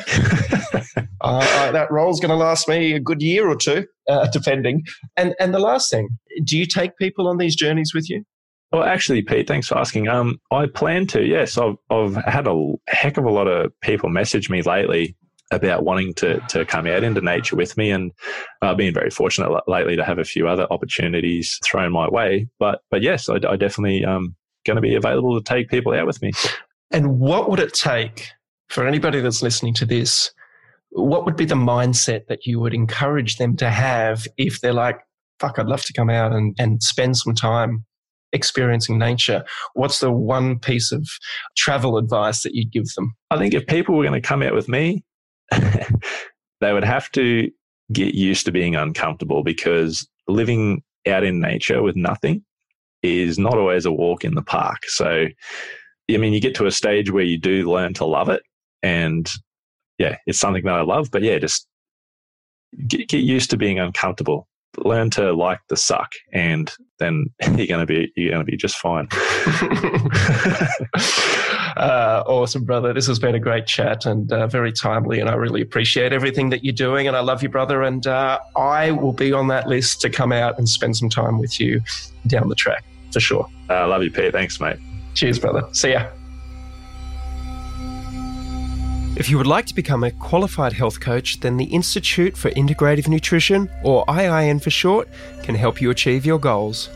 uh, 0.76 0.82
uh, 1.22 1.72
that 1.72 1.88
roll's 1.90 2.20
going 2.20 2.30
to 2.30 2.36
last 2.36 2.68
me 2.68 2.94
a 2.94 3.00
good 3.00 3.22
year 3.22 3.48
or 3.48 3.56
two, 3.56 3.86
uh, 4.08 4.28
depending. 4.32 4.84
And 5.18 5.36
and 5.40 5.54
the 5.54 5.60
last 5.60 5.90
thing, 5.90 6.10
do 6.44 6.58
you 6.58 6.66
take 6.66 6.98
people 6.98 7.28
on 7.28 7.38
these 7.38 7.56
journeys 7.56 7.94
with 7.94 8.10
you? 8.10 8.24
Well, 8.72 8.84
actually, 8.84 9.24
Pete, 9.24 9.48
thanks 9.48 9.68
for 9.68 9.78
asking. 9.78 10.08
Um, 10.08 10.40
I 10.52 10.68
plan 10.68 11.08
to. 11.08 11.24
Yes, 11.24 11.58
I've 11.58 11.76
I've 11.90 12.16
had 12.16 12.48
a 12.48 12.74
heck 12.88 13.18
of 13.18 13.26
a 13.26 13.32
lot 13.32 13.48
of 13.48 13.72
people 13.82 14.10
message 14.10 14.50
me 14.50 14.62
lately 14.62 15.16
about 15.52 15.84
wanting 15.84 16.14
to 16.16 16.40
to 16.50 16.66
come 16.66 16.86
out 16.86 17.04
into 17.04 17.22
nature 17.22 17.56
with 17.56 17.76
me, 17.78 17.90
and 17.90 18.12
I've 18.62 18.78
been 18.78 18.94
very 18.94 19.10
fortunate 19.10 19.50
lately 19.68 19.96
to 19.96 20.04
have 20.04 20.20
a 20.20 20.24
few 20.24 20.48
other 20.48 20.68
opportunities 20.70 21.60
thrown 21.66 21.92
my 21.92 22.08
way. 22.10 22.48
But 22.60 22.82
but 22.92 23.02
yes, 23.02 23.28
I, 23.28 23.36
I 23.48 23.56
definitely 23.56 24.06
um 24.06 24.36
going 24.66 24.76
to 24.76 24.82
be 24.82 24.94
available 24.94 25.40
to 25.40 25.44
take 25.44 25.70
people 25.70 25.94
out 25.94 26.06
with 26.06 26.22
me. 26.22 26.32
And 26.92 27.20
what 27.20 27.50
would 27.50 27.60
it 27.60 27.74
take 27.74 28.30
for 28.70 28.86
anybody 28.86 29.20
that's 29.22 29.42
listening 29.42 29.74
to 29.76 29.86
this? 29.86 30.32
What 30.92 31.26
would 31.26 31.36
be 31.36 31.46
the 31.46 31.56
mindset 31.56 32.28
that 32.28 32.46
you 32.46 32.60
would 32.60 32.74
encourage 32.74 33.38
them 33.38 33.56
to 33.58 33.70
have 33.72 34.28
if 34.38 34.62
they're 34.62 34.74
like, 34.74 35.00
"Fuck, 35.40 35.58
I'd 35.58 35.66
love 35.66 35.84
to 35.86 35.94
come 35.94 36.12
out 36.12 36.34
and 36.34 36.56
and 36.60 36.84
spend 36.84 37.18
some 37.18 37.34
time 37.34 37.86
experiencing 38.34 38.98
nature, 38.98 39.44
what's 39.74 40.00
the 40.00 40.12
one 40.12 40.60
piece 40.60 40.92
of 40.92 41.08
travel 41.58 41.98
advice 41.98 42.44
that 42.44 42.54
you'd 42.54 42.72
give 42.72 42.86
them? 42.96 43.16
I 43.32 43.38
think 43.38 43.54
if 43.54 43.68
people 43.68 43.96
were 43.96 44.04
going 44.04 44.20
to 44.20 44.28
come 44.28 44.42
out 44.42 44.54
with 44.54 44.70
me, 44.70 45.04
they 45.52 46.74
would 46.74 46.84
have 46.84 47.12
to 47.14 47.50
get 47.92 48.14
used 48.14 48.46
to 48.46 48.52
being 48.52 48.76
uncomfortable 48.76 49.44
because 49.44 50.08
living 50.28 50.84
out 51.08 51.24
in 51.24 51.40
nature 51.40 51.82
with 51.82 51.96
nothing 51.96 52.44
is 53.02 53.40
not 53.40 53.58
always 53.58 53.86
a 53.86 53.92
walk 53.92 54.24
in 54.24 54.36
the 54.36 54.42
park. 54.42 54.84
So, 54.86 55.28
I 56.12 56.18
mean, 56.18 56.34
you 56.34 56.42
get 56.42 56.56
to 56.56 56.66
a 56.66 56.72
stage 56.72 57.12
where 57.12 57.24
you 57.24 57.38
do 57.38 57.70
learn 57.72 57.94
to 57.96 58.06
love 58.06 58.30
it. 58.30 58.44
And 58.84 59.30
yeah, 59.98 60.18
it's 60.26 60.40
something 60.40 60.64
that 60.66 60.76
I 60.76 60.82
love. 60.82 61.10
But 61.12 61.24
yeah, 61.24 61.40
just 61.40 61.68
get, 62.88 63.08
get 63.08 63.20
used 63.24 63.50
to 63.52 63.58
being 63.58 63.80
uncomfortable 63.80 64.49
learn 64.78 65.10
to 65.10 65.34
like 65.34 65.60
the 65.68 65.76
suck 65.76 66.12
and 66.34 66.72
then 67.00 67.26
you're 67.56 67.68
going 67.68 67.80
to 67.80 67.86
be 67.86 68.12
you're 68.16 68.32
going 68.32 68.46
to 68.46 68.52
be 68.52 68.58
just 68.58 68.78
fine 68.78 69.08
uh, 71.78 72.24
awesome 72.28 72.64
brother 72.64 72.94
this 72.94 73.08
has 73.08 73.20
been 73.20 73.36
a 73.36 73.40
great 73.40 73.66
chat 73.66 74.06
and 74.06 74.32
uh, 74.32 74.48
very 74.48 74.72
timely 74.72 75.20
and 75.20 75.30
i 75.30 75.34
really 75.34 75.62
appreciate 75.62 76.14
everything 76.14 76.50
that 76.50 76.64
you're 76.64 76.74
doing 76.74 77.08
and 77.08 77.18
i 77.18 77.20
love 77.20 77.42
you 77.42 77.50
brother 77.50 77.84
and 77.84 78.08
uh, 78.08 78.40
i 78.56 78.92
will 78.92 79.14
be 79.14 79.34
on 79.34 79.48
that 79.48 79.68
list 79.68 80.02
to 80.02 80.10
come 80.10 80.32
out 80.32 80.58
and 80.58 80.70
spend 80.70 80.96
some 80.96 81.10
time 81.10 81.40
with 81.40 81.60
you 81.60 81.82
down 82.28 82.48
the 82.48 82.56
track 82.56 82.84
for 83.12 83.20
sure. 83.20 83.48
I 83.70 83.82
uh, 83.82 83.88
love 83.88 84.04
you, 84.04 84.12
Pete. 84.12 84.32
Thanks, 84.32 84.60
mate. 84.60 84.78
Cheers, 85.14 85.40
brother. 85.40 85.68
See 85.74 85.92
ya. 85.92 86.10
If 89.20 89.30
you 89.30 89.38
would 89.38 89.48
like 89.48 89.66
to 89.66 89.76
become 89.76 90.06
a 90.06 90.12
qualified 90.12 90.72
health 90.72 91.02
coach, 91.02 91.42
then 91.42 91.58
the 91.58 91.66
Institute 91.66 92.38
for 92.38 92.52
Integrative 92.52 93.10
Nutrition, 93.10 93.70
or 93.84 94.06
IIN 94.06 94.64
for 94.64 94.70
short, 94.70 95.10
can 95.44 95.56
help 95.56 95.82
you 95.82 95.90
achieve 95.90 96.26
your 96.26 96.40
goals. 96.40 96.88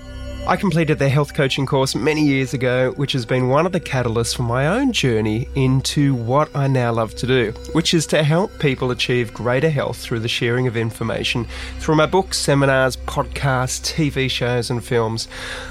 I 0.47 0.55
completed 0.55 0.99
their 0.99 1.09
health 1.09 1.33
coaching 1.33 1.65
course 1.65 1.95
many 1.95 2.25
years 2.25 2.53
ago, 2.53 2.91
which 2.95 3.11
has 3.11 3.25
been 3.25 3.49
one 3.49 3.65
of 3.65 3.73
the 3.73 3.81
catalysts 3.81 4.33
for 4.33 4.43
my 4.43 4.67
own 4.67 4.93
journey 4.93 5.49
into 5.55 6.15
what 6.15 6.49
I 6.55 6.67
now 6.67 6.93
love 6.93 7.13
to 7.15 7.27
do, 7.27 7.51
which 7.73 7.93
is 7.93 8.07
to 8.07 8.23
help 8.23 8.57
people 8.57 8.91
achieve 8.91 9.33
greater 9.33 9.69
health 9.69 9.97
through 9.97 10.21
the 10.21 10.29
sharing 10.29 10.65
of 10.65 10.77
information 10.77 11.45
through 11.79 11.95
my 11.95 12.05
books, 12.05 12.39
seminars, 12.39 12.95
podcasts, 12.95 13.81
TV 13.81 14.31
shows, 14.31 14.69
and 14.69 14.81
films. 14.81 15.27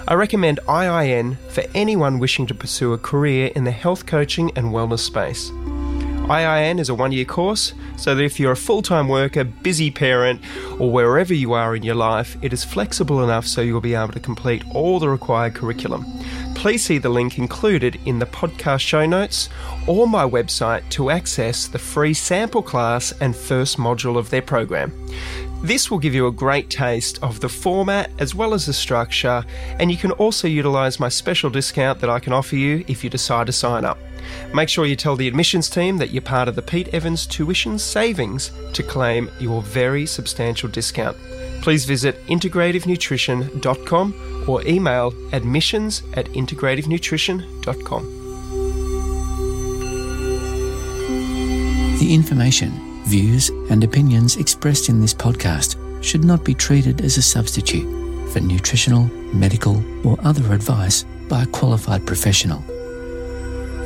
I 0.06 0.14
recommend 0.14 0.60
IIN 0.68 1.38
for 1.48 1.64
anyone 1.74 2.18
wishing 2.18 2.46
to 2.46 2.54
pursue 2.54 2.92
a 2.92 2.98
career 2.98 3.50
in 3.56 3.64
the 3.64 3.70
health 3.70 4.04
coaching 4.04 4.52
and 4.54 4.66
wellness 4.66 4.98
space. 4.98 5.50
IIN 6.32 6.80
is 6.80 6.88
a 6.88 6.94
one 6.94 7.12
year 7.12 7.26
course, 7.26 7.74
so 7.96 8.14
that 8.14 8.24
if 8.24 8.40
you're 8.40 8.52
a 8.52 8.56
full 8.56 8.80
time 8.80 9.08
worker, 9.08 9.44
busy 9.44 9.90
parent, 9.90 10.40
or 10.78 10.90
wherever 10.90 11.34
you 11.34 11.52
are 11.52 11.76
in 11.76 11.82
your 11.82 11.94
life, 11.94 12.36
it 12.40 12.52
is 12.52 12.64
flexible 12.64 13.22
enough 13.22 13.46
so 13.46 13.60
you'll 13.60 13.82
be 13.82 13.94
able 13.94 14.12
to 14.12 14.20
complete 14.20 14.64
all 14.74 14.98
the 14.98 15.08
required 15.08 15.54
curriculum. 15.54 16.06
Please 16.54 16.82
see 16.82 16.98
the 16.98 17.08
link 17.08 17.38
included 17.38 17.98
in 18.06 18.18
the 18.18 18.26
podcast 18.26 18.80
show 18.80 19.04
notes 19.04 19.48
or 19.86 20.06
my 20.06 20.24
website 20.24 20.88
to 20.90 21.10
access 21.10 21.66
the 21.66 21.78
free 21.78 22.14
sample 22.14 22.62
class 22.62 23.12
and 23.20 23.36
first 23.36 23.76
module 23.76 24.16
of 24.16 24.30
their 24.30 24.42
program. 24.42 24.92
This 25.62 25.90
will 25.90 25.98
give 25.98 26.14
you 26.14 26.26
a 26.26 26.32
great 26.32 26.70
taste 26.70 27.18
of 27.22 27.40
the 27.40 27.48
format 27.48 28.10
as 28.18 28.34
well 28.34 28.54
as 28.54 28.66
the 28.66 28.72
structure, 28.72 29.44
and 29.78 29.90
you 29.90 29.96
can 29.96 30.12
also 30.12 30.48
utilise 30.48 30.98
my 30.98 31.08
special 31.08 31.50
discount 31.50 32.00
that 32.00 32.10
I 32.10 32.20
can 32.20 32.32
offer 32.32 32.56
you 32.56 32.84
if 32.88 33.04
you 33.04 33.10
decide 33.10 33.46
to 33.46 33.52
sign 33.52 33.84
up. 33.84 33.98
Make 34.54 34.68
sure 34.68 34.86
you 34.86 34.96
tell 34.96 35.16
the 35.16 35.28
admissions 35.28 35.70
team 35.70 35.98
that 35.98 36.10
you're 36.10 36.22
part 36.22 36.48
of 36.48 36.56
the 36.56 36.62
Pete 36.62 36.88
Evans 36.88 37.26
Tuition 37.26 37.78
Savings 37.78 38.50
to 38.72 38.82
claim 38.82 39.30
your 39.40 39.62
very 39.62 40.06
substantial 40.06 40.68
discount. 40.68 41.16
Please 41.62 41.84
visit 41.84 42.26
integrativenutrition.com 42.26 44.44
or 44.48 44.66
email 44.66 45.14
admissions 45.32 46.02
at 46.14 46.26
integrativenutrition.com. 46.26 48.18
The 51.98 52.14
information, 52.14 53.04
views, 53.04 53.50
and 53.70 53.84
opinions 53.84 54.36
expressed 54.36 54.88
in 54.88 55.00
this 55.00 55.14
podcast 55.14 55.76
should 56.02 56.24
not 56.24 56.44
be 56.44 56.54
treated 56.54 57.00
as 57.00 57.16
a 57.16 57.22
substitute 57.22 57.86
for 58.32 58.40
nutritional, 58.40 59.04
medical, 59.32 59.82
or 60.06 60.18
other 60.24 60.52
advice 60.52 61.04
by 61.28 61.44
a 61.44 61.46
qualified 61.46 62.04
professional. 62.06 62.62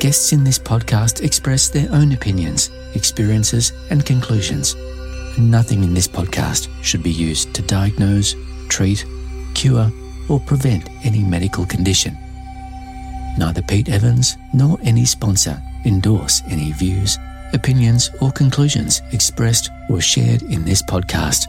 Guests 0.07 0.31
in 0.31 0.45
this 0.45 0.57
podcast 0.57 1.21
express 1.21 1.67
their 1.67 1.91
own 1.91 2.13
opinions, 2.13 2.71
experiences, 2.95 3.73
and 3.89 4.05
conclusions. 4.05 4.73
Nothing 5.37 5.83
in 5.83 5.93
this 5.93 6.07
podcast 6.07 6.69
should 6.81 7.03
be 7.03 7.11
used 7.11 7.53
to 7.55 7.61
diagnose, 7.63 8.33
treat, 8.69 9.05
cure, 9.53 9.91
or 10.29 10.39
prevent 10.39 10.87
any 11.03 11.25
medical 11.25 11.65
condition. 11.65 12.17
Neither 13.37 13.61
Pete 13.63 13.89
Evans 13.89 14.37
nor 14.53 14.79
any 14.81 15.03
sponsor 15.03 15.61
endorse 15.83 16.41
any 16.47 16.71
views, 16.71 17.17
opinions, 17.51 18.09
or 18.21 18.31
conclusions 18.31 19.01
expressed 19.11 19.69
or 19.89 19.99
shared 19.99 20.41
in 20.43 20.63
this 20.63 20.81
podcast. 20.81 21.47